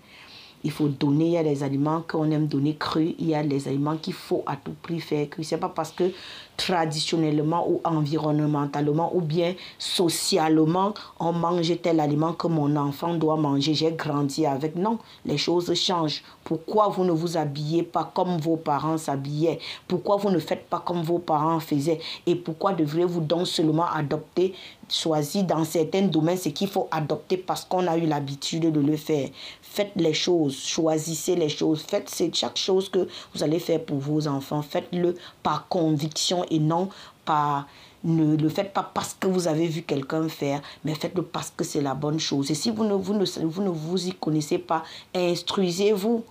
il 0.64 0.72
faut 0.72 0.88
donner. 0.88 1.28
Il 1.28 1.32
y 1.34 1.38
a 1.38 1.44
des 1.44 1.62
aliments 1.64 2.04
qu'on 2.08 2.30
aime 2.32 2.48
donner 2.48 2.76
crus. 2.76 3.14
Il 3.20 3.28
y 3.28 3.36
a 3.36 3.44
des 3.44 3.68
aliments 3.68 3.98
qu'il 3.98 4.14
faut 4.14 4.44
à 4.48 4.56
tout 4.56 4.74
prix 4.82 5.00
faire 5.00 5.30
crus. 5.30 5.48
C'est 5.48 5.60
pas 5.60 5.70
parce 5.70 5.92
que 5.92 6.12
traditionnellement 6.58 7.68
ou 7.70 7.82
environnementalement 7.84 9.16
ou 9.16 9.22
bien 9.22 9.56
socialement 9.78 10.94
on 11.20 11.34
mange 11.34 11.72
tel 11.82 12.00
aliment 12.00 12.34
que 12.34 12.48
mon 12.48 12.76
enfant 12.76 13.14
doit 13.16 13.38
manger. 13.38 13.74
J'ai 13.74 13.92
grandi 13.92 14.46
avec. 14.46 14.76
Non, 14.76 15.00
les 15.26 15.38
choses 15.38 15.74
changent. 15.74 16.24
Pourquoi 16.44 16.90
vous 16.90 17.04
ne 17.04 17.12
vous 17.12 17.38
habillez 17.38 17.84
pas 17.84 18.12
comme 18.14 18.38
vos 18.38 18.56
parents 18.56 18.98
s'habillaient? 18.98 19.60
Pourquoi 19.88 20.18
vous 20.18 20.30
ne 20.30 20.40
faites 20.40 20.70
pas 20.70 20.80
comme 20.80 21.02
vos 21.02 21.20
parents 21.20 21.60
faisaient? 21.60 22.00
Et 22.26 22.36
pourquoi 22.36 22.74
devriez-vous 22.74 23.22
donc 23.22 23.48
seulement 23.48 23.88
adopter, 23.88 24.54
choisir 24.88 25.44
dans 25.44 25.64
certains 25.64 26.04
domaines 26.04 26.38
ce 26.38 26.50
qu'il 26.50 26.68
faut 26.68 26.88
adopter 26.92 27.38
parce 27.38 27.66
qu'on 27.66 27.88
a 27.88 27.98
eu 27.98 28.06
l'habitude 28.06 28.72
de 28.72 28.80
le 28.80 28.96
faire? 28.96 29.30
Faites 29.62 29.92
les 29.96 30.14
choses, 30.14 30.56
choisissez 30.56 31.36
les 31.36 31.50
choses, 31.50 31.82
faites 31.82 32.10
chaque 32.34 32.58
chose 32.58 32.88
que 32.88 33.08
vous 33.34 33.44
allez 33.44 33.60
faire 33.60 33.84
pour 33.84 33.98
vos 33.98 34.28
enfants, 34.28 34.62
faites-le 34.62 35.16
par 35.44 35.68
conviction 35.68 36.45
et 36.50 36.60
non 36.60 36.90
par 37.26 37.68
ne 38.06 38.38
le 38.38 38.50
faites 38.50 38.72
pas 38.72 38.90
parce 38.94 39.16
que 39.20 39.28
vous 39.28 39.48
avez 39.48 39.68
vu 39.68 39.82
quelqu'un 39.82 40.30
faire, 40.30 40.62
mais 40.84 40.94
faites-le 40.94 41.24
parce 41.24 41.52
que 41.56 41.64
c'est 41.64 41.82
la 41.82 41.96
bonne 41.96 42.20
chose. 42.20 42.52
Et 42.52 42.56
si 42.56 42.70
vous 42.70 42.86
ne 42.86 42.94
vous, 42.94 43.14
ne, 43.14 43.26
vous 43.46 43.64
ne 43.64 43.70
vous 43.70 44.08
y 44.08 44.14
connaissez 44.14 44.60
pas, 44.60 44.84
instruisez-vous. 45.14 46.24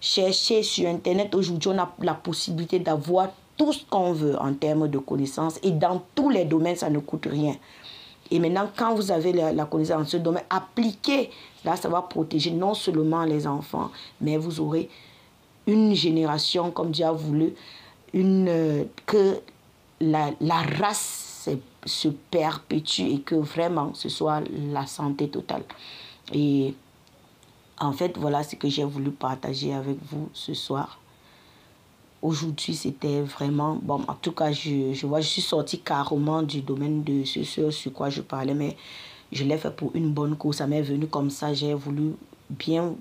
Cherchez 0.00 0.64
sur 0.64 0.88
Internet. 0.88 1.32
Aujourd'hui, 1.32 1.70
on 1.72 1.78
a 1.78 1.88
la 2.00 2.14
possibilité 2.14 2.80
d'avoir 2.80 3.28
tout 3.56 3.72
ce 3.72 3.84
qu'on 3.88 4.12
veut 4.12 4.36
en 4.40 4.52
termes 4.52 4.88
de 4.88 4.98
connaissances. 4.98 5.60
Et 5.62 5.70
dans 5.70 6.02
tous 6.16 6.28
les 6.28 6.44
domaines, 6.44 6.74
ça 6.74 6.90
ne 6.90 6.98
coûte 6.98 7.28
rien. 7.30 7.54
Et 8.32 8.40
maintenant, 8.40 8.68
quand 8.76 8.94
vous 8.94 9.12
avez 9.12 9.32
la, 9.32 9.64
connaissance 9.66 9.98
dans 9.98 10.08
ce 10.08 10.16
domaine, 10.16 10.42
appliquez. 10.50 11.30
Là, 11.64 11.76
ça 11.76 11.88
va 11.88 12.02
protéger 12.02 12.50
non 12.50 12.74
seulement 12.74 13.22
les 13.22 13.46
enfants, 13.46 13.92
mais 14.20 14.36
vous 14.36 14.58
aurez 14.58 14.88
une 15.68 15.94
génération, 15.94 16.72
comme 16.72 16.90
Dieu 16.90 17.04
a 17.04 17.12
voulu, 17.12 17.54
une, 18.12 18.48
euh, 18.48 18.84
que 19.06 19.38
la, 20.02 20.30
la 20.40 20.62
race 20.62 21.48
se 21.84 22.08
perpétue 22.08 23.02
et 23.02 23.20
que 23.20 23.34
vraiment 23.36 23.94
ce 23.94 24.08
soit 24.08 24.42
la 24.72 24.86
santé 24.86 25.28
totale. 25.28 25.64
Et 26.32 26.74
en 27.78 27.92
fait, 27.92 28.16
voilà 28.18 28.42
ce 28.42 28.56
que 28.56 28.68
j'ai 28.68 28.84
voulu 28.84 29.10
partager 29.10 29.72
avec 29.72 29.96
vous 30.10 30.28
ce 30.32 30.54
soir. 30.54 30.98
Aujourd'hui, 32.20 32.74
c'était 32.74 33.22
vraiment... 33.22 33.78
Bon, 33.82 34.04
en 34.06 34.14
tout 34.14 34.32
cas, 34.32 34.52
je, 34.52 34.92
je 34.92 35.06
vois, 35.06 35.20
je 35.20 35.28
suis 35.28 35.42
sortie 35.42 35.80
carrément 35.80 36.42
du 36.42 36.60
domaine 36.60 37.02
de 37.02 37.24
ce 37.24 37.42
sur 37.70 37.92
quoi 37.92 38.10
je 38.10 38.22
parlais, 38.22 38.54
mais 38.54 38.76
je 39.32 39.42
l'ai 39.44 39.58
fait 39.58 39.74
pour 39.74 39.90
une 39.94 40.12
bonne 40.12 40.36
cause. 40.36 40.56
Ça 40.56 40.66
m'est 40.66 40.82
venu 40.82 41.06
comme 41.06 41.30
ça. 41.30 41.54
J'ai 41.54 41.74
voulu 41.74 42.14
bien... 42.50 42.94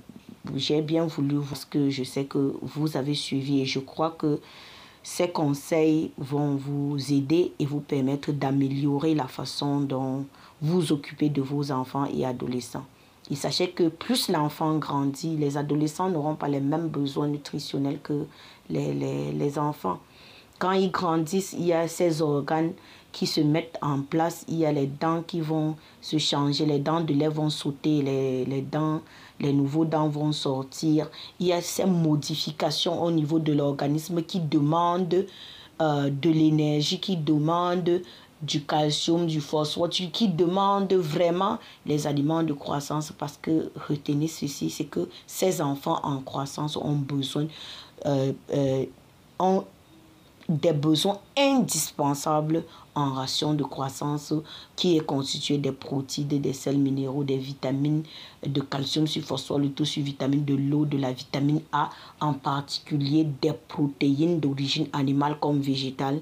J'ai 0.56 0.82
bien 0.82 1.06
voulu 1.06 1.38
parce 1.48 1.66
que 1.66 1.92
je 1.92 2.04
sais 2.04 2.26
que 2.26 2.56
vous 2.64 2.98
avez 2.98 3.14
suivi 3.14 3.62
et 3.62 3.66
je 3.66 3.78
crois 3.78 4.10
que 4.10 4.40
ces 5.04 5.30
conseils 5.30 6.12
vont 6.18 6.56
vous 6.56 7.12
aider 7.12 7.54
et 7.60 7.66
vous 7.66 7.80
permettre 7.80 8.32
d'améliorer 8.32 9.16
la 9.16 9.28
façon 9.28 9.80
dont 9.82 10.26
vous 10.62 10.92
occupez 10.92 11.30
de 11.30 11.42
vos 11.42 11.72
enfants 11.72 12.08
et 12.14 12.26
adolescents. 12.26 12.86
Il 13.30 13.38
sachez 13.38 13.70
que 13.70 13.88
plus 13.88 14.30
l'enfant 14.30 14.78
grandit, 14.78 15.38
les 15.38 15.58
adolescents 15.58 16.10
n'auront 16.10 16.36
pas 16.36 16.48
les 16.48 16.60
mêmes 16.60 16.88
besoins 16.88 17.28
nutritionnels 17.28 18.00
que 18.04 18.26
les, 18.70 18.94
les, 18.94 19.32
les, 19.32 19.58
enfants. 19.58 20.00
Quand 20.60 20.72
ils 20.72 20.92
grandissent, 20.92 21.54
il 21.54 21.66
y 21.66 21.74
a 21.74 21.88
ces 21.88 22.22
organes 22.22 22.74
qui 23.12 23.28
se 23.28 23.42
mettent 23.42 23.78
en 23.82 24.02
place, 24.02 24.46
il 24.48 24.58
y 24.58 24.66
a 24.66 24.72
les 24.72 24.88
dents 24.88 25.24
qui 25.26 25.42
vont 25.42 25.76
se 26.02 26.18
changer, 26.18 26.66
les 26.66 26.80
dents 26.80 27.02
de 27.02 27.14
lait 27.14 27.28
vont 27.28 27.50
sauter, 27.50 28.02
les, 28.02 28.46
les 28.46 28.62
dents, 28.62 29.02
les 29.40 29.54
nouveaux 29.54 29.86
dents 29.86 30.08
vont 30.08 30.32
sortir. 30.32 31.10
Il 31.40 31.48
y 31.48 31.54
a 31.54 31.62
ces 31.62 31.86
modifications 31.86 33.02
au 33.04 33.12
niveau 33.12 33.40
de 33.40 33.54
l'organisme 33.54 34.22
qui 34.24 34.40
demandent 34.40 35.26
euh, 35.82 36.10
de 36.10 36.30
l'énergie, 36.30 37.00
qui 37.00 37.18
demandent 37.18 38.02
du 38.42 38.64
calcium, 38.64 39.28
du 39.28 39.40
phosphore, 39.40 39.90
qui 39.90 40.28
demandent 40.28 40.94
vraiment 40.94 41.60
les 41.86 42.08
aliments 42.08 42.44
de 42.44 42.54
croissance 42.54 43.12
parce 43.18 43.38
que 43.42 43.72
retenez 43.88 44.28
ceci, 44.28 44.70
c'est 44.70 44.86
que 44.86 45.08
ces 45.28 45.62
enfants 45.62 46.00
en 46.04 46.20
croissance 46.20 46.76
ont 46.76 46.96
besoin, 46.96 47.48
euh, 48.06 48.34
euh, 48.54 48.86
ont 49.40 49.64
des 50.52 50.74
besoins 50.74 51.20
indispensables 51.38 52.64
en 52.94 53.14
ration 53.14 53.54
de 53.54 53.64
croissance 53.64 54.34
qui 54.76 54.98
est 54.98 55.06
constitué 55.06 55.58
des 55.58 55.72
protéines, 55.72 56.28
des 56.28 56.54
sels 56.54 56.78
minéraux, 56.78 57.24
des 57.24 57.38
vitamines, 57.38 58.04
de 58.46 58.62
calcium 58.62 59.06
le 59.06 59.70
tout 59.70 59.86
sur 59.86 60.04
vitamine, 60.04 60.44
de 60.44 60.56
l'eau, 60.56 60.86
de 60.86 60.98
la 60.98 61.14
vitamine 61.14 61.62
A, 61.72 61.90
en 62.20 62.34
particulier 62.34 63.26
des 63.42 63.54
protéines 63.54 64.40
d'origine 64.40 64.88
animale 64.94 65.38
comme 65.40 65.62
végétale 65.62 66.22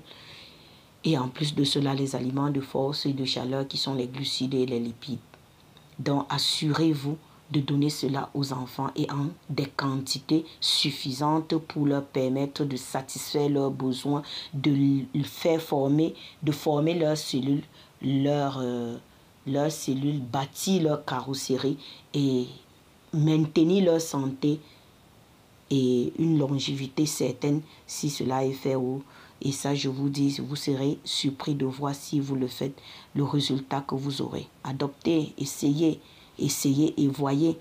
et 1.03 1.17
en 1.17 1.29
plus 1.29 1.55
de 1.55 1.63
cela, 1.63 1.93
les 1.93 2.15
aliments 2.15 2.49
de 2.49 2.61
force 2.61 3.05
et 3.05 3.13
de 3.13 3.25
chaleur 3.25 3.67
qui 3.67 3.77
sont 3.77 3.95
les 3.95 4.07
glucides 4.07 4.53
et 4.53 4.65
les 4.65 4.79
lipides. 4.79 5.19
Donc, 5.97 6.25
assurez-vous 6.29 7.17
de 7.51 7.59
donner 7.59 7.89
cela 7.89 8.29
aux 8.33 8.53
enfants 8.53 8.91
et 8.95 9.09
en 9.11 9.27
des 9.49 9.65
quantités 9.65 10.45
suffisantes 10.59 11.55
pour 11.55 11.85
leur 11.85 12.05
permettre 12.05 12.63
de 12.65 12.75
satisfaire 12.75 13.49
leurs 13.49 13.71
besoins, 13.71 14.21
de 14.53 15.03
faire 15.23 15.61
former, 15.61 16.13
de 16.43 16.51
former 16.51 16.93
leurs 16.93 17.17
cellules, 17.17 17.63
leurs, 18.01 18.59
euh, 18.61 18.97
cellules, 19.69 20.21
bâtir 20.21 20.83
leur 20.83 21.05
carrosserie 21.05 21.77
et 22.13 22.45
maintenir 23.13 23.85
leur 23.85 24.01
santé 24.01 24.59
et 25.71 26.13
une 26.17 26.37
longévité 26.37 27.05
certaine 27.05 27.61
si 27.85 28.09
cela 28.09 28.45
est 28.45 28.53
fait 28.53 28.75
au, 28.75 29.03
et 29.41 29.51
ça, 29.51 29.73
je 29.73 29.87
vous 29.87 30.09
dis, 30.09 30.37
vous 30.39 30.55
serez 30.55 30.99
surpris 31.03 31.55
de 31.55 31.65
voir 31.65 31.95
si 31.95 32.19
vous 32.19 32.35
le 32.35 32.47
faites, 32.47 32.77
le 33.15 33.23
résultat 33.23 33.81
que 33.81 33.95
vous 33.95 34.21
aurez. 34.21 34.47
Adoptez, 34.63 35.33
essayez, 35.37 36.01
essayez 36.43 36.93
et 37.01 37.07
voyez. 37.07 37.57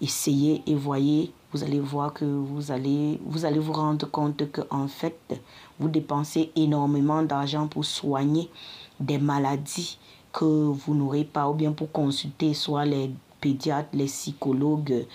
Essayez 0.00 0.62
et 0.66 0.74
voyez. 0.74 1.32
Vous 1.52 1.62
allez 1.62 1.80
voir 1.80 2.12
que 2.12 2.24
vous 2.24 2.72
allez 2.72 3.20
vous, 3.24 3.44
allez 3.44 3.60
vous 3.60 3.72
rendre 3.72 4.10
compte 4.10 4.50
que 4.50 4.62
en 4.70 4.88
fait, 4.88 5.40
vous 5.78 5.88
dépensez 5.88 6.50
énormément 6.56 7.22
d'argent 7.22 7.68
pour 7.68 7.84
soigner 7.84 8.50
des 8.98 9.18
maladies 9.18 9.98
que 10.32 10.44
vous 10.44 10.94
n'aurez 10.94 11.24
pas 11.24 11.48
ou 11.48 11.54
bien 11.54 11.72
pour 11.72 11.92
consulter 11.92 12.54
soit 12.54 12.84
les 12.84 13.10
pédiatres, 13.40 13.90
les 13.92 14.06
psychologues, 14.06 15.06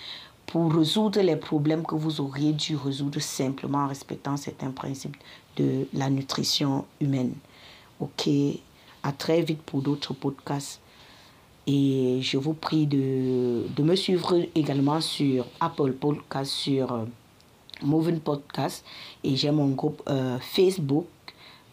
pour 0.46 0.72
résoudre 0.72 1.20
les 1.20 1.36
problèmes 1.36 1.84
que 1.84 1.94
vous 1.94 2.20
auriez 2.20 2.52
dû 2.52 2.74
résoudre 2.74 3.20
simplement 3.20 3.84
en 3.84 3.88
respectant 3.88 4.36
certains 4.36 4.70
principes 4.70 5.16
de 5.56 5.86
la 5.92 6.08
nutrition 6.08 6.86
humaine. 7.00 7.34
Ok, 8.00 8.28
à 9.02 9.12
très 9.12 9.42
vite 9.42 9.62
pour 9.62 9.82
d'autres 9.82 10.14
podcasts. 10.14 10.80
Et 11.72 12.18
je 12.20 12.36
vous 12.36 12.54
prie 12.54 12.88
de, 12.88 13.64
de 13.76 13.82
me 13.84 13.94
suivre 13.94 14.36
également 14.56 15.00
sur 15.00 15.46
Apple 15.60 15.92
Podcast, 15.92 16.50
sur 16.50 16.92
euh, 16.92 17.04
Moving 17.82 18.18
Podcast. 18.18 18.84
Et 19.22 19.36
j'ai 19.36 19.52
mon 19.52 19.68
groupe 19.68 20.02
euh, 20.08 20.36
Facebook. 20.40 21.06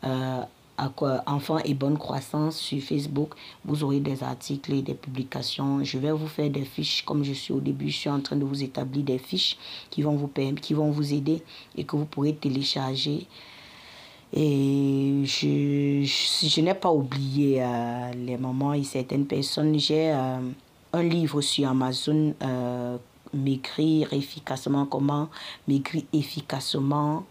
Euh, 0.03 0.43
Enfants 1.25 1.57
et 1.65 1.73
bonne 1.73 1.97
croissance 1.97 2.57
sur 2.57 2.79
Facebook. 2.79 3.31
Vous 3.65 3.83
aurez 3.83 3.99
des 3.99 4.21
articles 4.21 4.71
et 4.73 4.83
des 4.83 4.93
publications. 4.93 5.83
Je 5.83 5.97
vais 5.97 6.11
vous 6.11 6.27
faire 6.27 6.51
des 6.51 6.65
fiches 6.65 7.03
comme 7.03 7.23
je 7.23 7.33
suis 7.33 7.51
au 7.51 7.59
début. 7.59 7.89
Je 7.89 7.97
suis 7.97 8.09
en 8.11 8.19
train 8.19 8.35
de 8.35 8.45
vous 8.45 8.61
établir 8.61 9.03
des 9.03 9.17
fiches 9.17 9.57
qui 9.89 10.03
vont 10.03 10.15
vous, 10.15 10.29
qui 10.61 10.75
vont 10.75 10.91
vous 10.91 11.11
aider 11.15 11.41
et 11.75 11.83
que 11.83 11.95
vous 11.95 12.05
pourrez 12.05 12.35
télécharger. 12.35 13.25
Et 14.33 15.21
je, 15.23 16.03
je, 16.03 16.61
n'ai 16.61 16.73
pas 16.73 16.91
oublié 16.91 17.63
euh, 17.63 18.11
les 18.13 18.37
moments 18.37 18.73
et 18.73 18.83
certaines 18.83 19.25
personnes. 19.25 19.79
J'ai 19.79 20.11
euh, 20.11 20.39
un 20.93 21.03
livre 21.03 21.41
sur 21.41 21.69
Amazon, 21.69 22.33
euh, 22.41 22.97
Maigrir 23.33 24.13
efficacement, 24.13 24.85
comment 24.85 25.27
maigrir 25.67 26.03
efficacement 26.13 27.25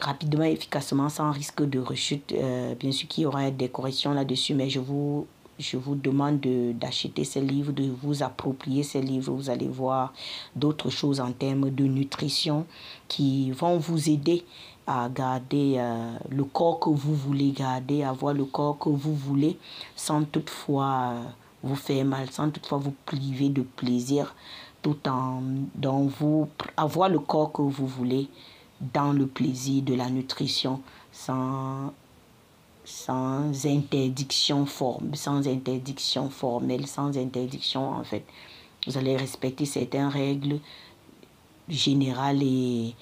rapidement, 0.00 0.44
efficacement, 0.44 1.08
sans 1.08 1.30
risque 1.32 1.62
de 1.68 1.78
rechute. 1.78 2.32
Euh, 2.32 2.74
bien 2.74 2.92
sûr 2.92 3.08
qu'il 3.08 3.24
y 3.24 3.26
aura 3.26 3.50
des 3.50 3.68
corrections 3.68 4.12
là-dessus, 4.12 4.54
mais 4.54 4.70
je 4.70 4.78
vous, 4.78 5.26
je 5.58 5.76
vous 5.76 5.94
demande 5.94 6.40
d'acheter 6.40 7.24
ces 7.24 7.40
livres, 7.40 7.72
de 7.72 7.90
vous 8.02 8.22
approprier 8.22 8.82
ces 8.82 9.00
livres. 9.00 9.32
Vous 9.32 9.50
allez 9.50 9.68
voir 9.68 10.12
d'autres 10.54 10.90
choses 10.90 11.20
en 11.20 11.32
termes 11.32 11.70
de 11.70 11.84
nutrition 11.84 12.66
qui 13.08 13.50
vont 13.50 13.78
vous 13.78 14.08
aider 14.08 14.44
à 14.88 15.10
garder 15.10 15.74
euh, 15.76 16.16
le 16.30 16.44
corps 16.44 16.80
que 16.80 16.88
vous 16.88 17.14
voulez 17.14 17.50
garder, 17.50 18.02
avoir 18.02 18.32
le 18.32 18.46
corps 18.46 18.78
que 18.78 18.88
vous 18.88 19.14
voulez, 19.14 19.58
sans 19.94 20.24
toutefois 20.24 21.12
euh, 21.12 21.22
vous 21.62 21.76
faire 21.76 22.06
mal, 22.06 22.30
sans 22.30 22.50
toutefois 22.50 22.78
vous 22.78 22.94
priver 23.04 23.50
de 23.50 23.60
plaisir, 23.60 24.34
tout 24.80 24.96
en 25.06 25.42
dans 25.74 26.04
vous 26.04 26.48
avoir 26.74 27.10
le 27.10 27.18
corps 27.18 27.52
que 27.52 27.60
vous 27.60 27.86
voulez 27.86 28.28
dans 28.94 29.12
le 29.12 29.26
plaisir 29.26 29.82
de 29.82 29.92
la 29.92 30.08
nutrition 30.08 30.80
sans, 31.12 31.92
sans 32.86 33.66
interdiction 33.66 34.64
forme, 34.64 35.14
sans 35.14 35.46
interdiction 35.46 36.30
formelle, 36.30 36.86
sans 36.86 37.14
interdiction 37.18 37.90
en 37.90 38.04
fait. 38.04 38.24
Vous 38.86 38.96
allez 38.96 39.18
respecter 39.18 39.66
certaines 39.66 40.08
règles 40.08 40.60
général 41.68 42.42
et 42.42 42.94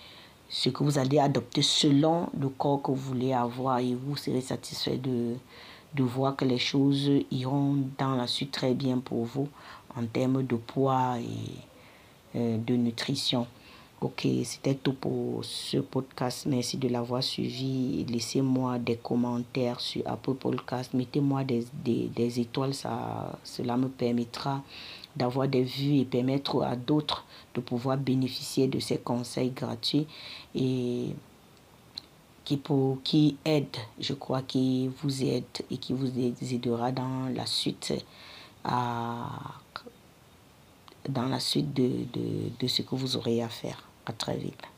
ce 0.57 0.71
que 0.71 0.83
vous 0.83 0.97
allez 0.97 1.19
adopter 1.19 1.61
selon 1.61 2.31
le 2.41 2.49
corps 2.49 2.81
que 2.81 2.91
vous 2.91 2.97
voulez 2.97 3.35
avoir 3.35 3.79
et 3.79 3.95
vous 3.95 4.17
serez 4.17 4.41
satisfait 4.41 4.97
de, 4.97 5.35
de 5.95 6.03
voir 6.03 6.35
que 6.35 6.47
les 6.47 6.57
choses 6.57 7.11
iront 7.31 7.77
dans 7.99 8.15
la 8.15 8.27
suite 8.27 8.53
très 8.53 8.73
bien 8.73 8.99
pour 8.99 9.27
vous 9.27 9.49
en 9.95 10.07
termes 10.07 10.43
de 10.43 10.57
poids 10.57 11.19
et 11.19 12.39
euh, 12.39 12.57
de 12.57 12.75
nutrition. 12.75 13.47
Ok, 14.01 14.27
c'était 14.45 14.75
tout 14.75 14.95
pour 14.95 15.45
ce 15.45 15.77
podcast. 15.77 16.47
Merci 16.47 16.79
de 16.79 16.89
l'avoir 16.89 17.23
suivi. 17.23 18.07
Laissez-moi 18.09 18.79
des 18.79 18.97
commentaires 18.97 19.81
sur 19.81 20.03
Apple 20.07 20.35
Podcast. 20.35 20.95
Mettez-moi 20.95 21.45
des, 21.45 21.67
des, 21.85 22.11
des, 22.15 22.41
étoiles. 22.41 22.73
Ça, 22.73 23.39
cela 23.45 23.77
me 23.77 23.89
permettra 23.89 24.63
d'avoir 25.17 25.49
des 25.49 25.63
vues 25.63 25.99
et 25.99 26.05
permettre 26.05 26.63
à 26.63 26.77
d'autres 26.77 27.25
de 27.55 27.61
pouvoir 27.61 27.97
bénéficier 27.97 28.69
de 28.69 28.79
ces 28.79 28.99
conseils 28.99 29.51
gratuits 29.51 30.07
et 30.55 31.15
qui, 32.45 32.57
pour, 32.57 33.03
qui 33.03 33.37
aide, 33.45 33.77
je 33.99 34.13
crois, 34.13 34.43
qui 34.43 34.89
vous 35.03 35.25
aide 35.25 35.45
et 35.71 35.79
qui 35.79 35.93
vous 35.93 36.07
aidera 36.19 36.93
dans 36.93 37.29
la 37.35 37.47
suite 37.47 37.95
dans 41.09 41.27
la 41.29 41.39
suite 41.39 41.73
de, 41.73 41.89
de, 42.13 42.51
de 42.59 42.67
ce 42.67 42.83
que 42.83 42.95
vous 42.95 43.17
aurez 43.17 43.43
à 43.43 43.49
faire. 43.49 43.83
À 44.07 44.13
très 44.13 44.37
vite. 44.37 44.76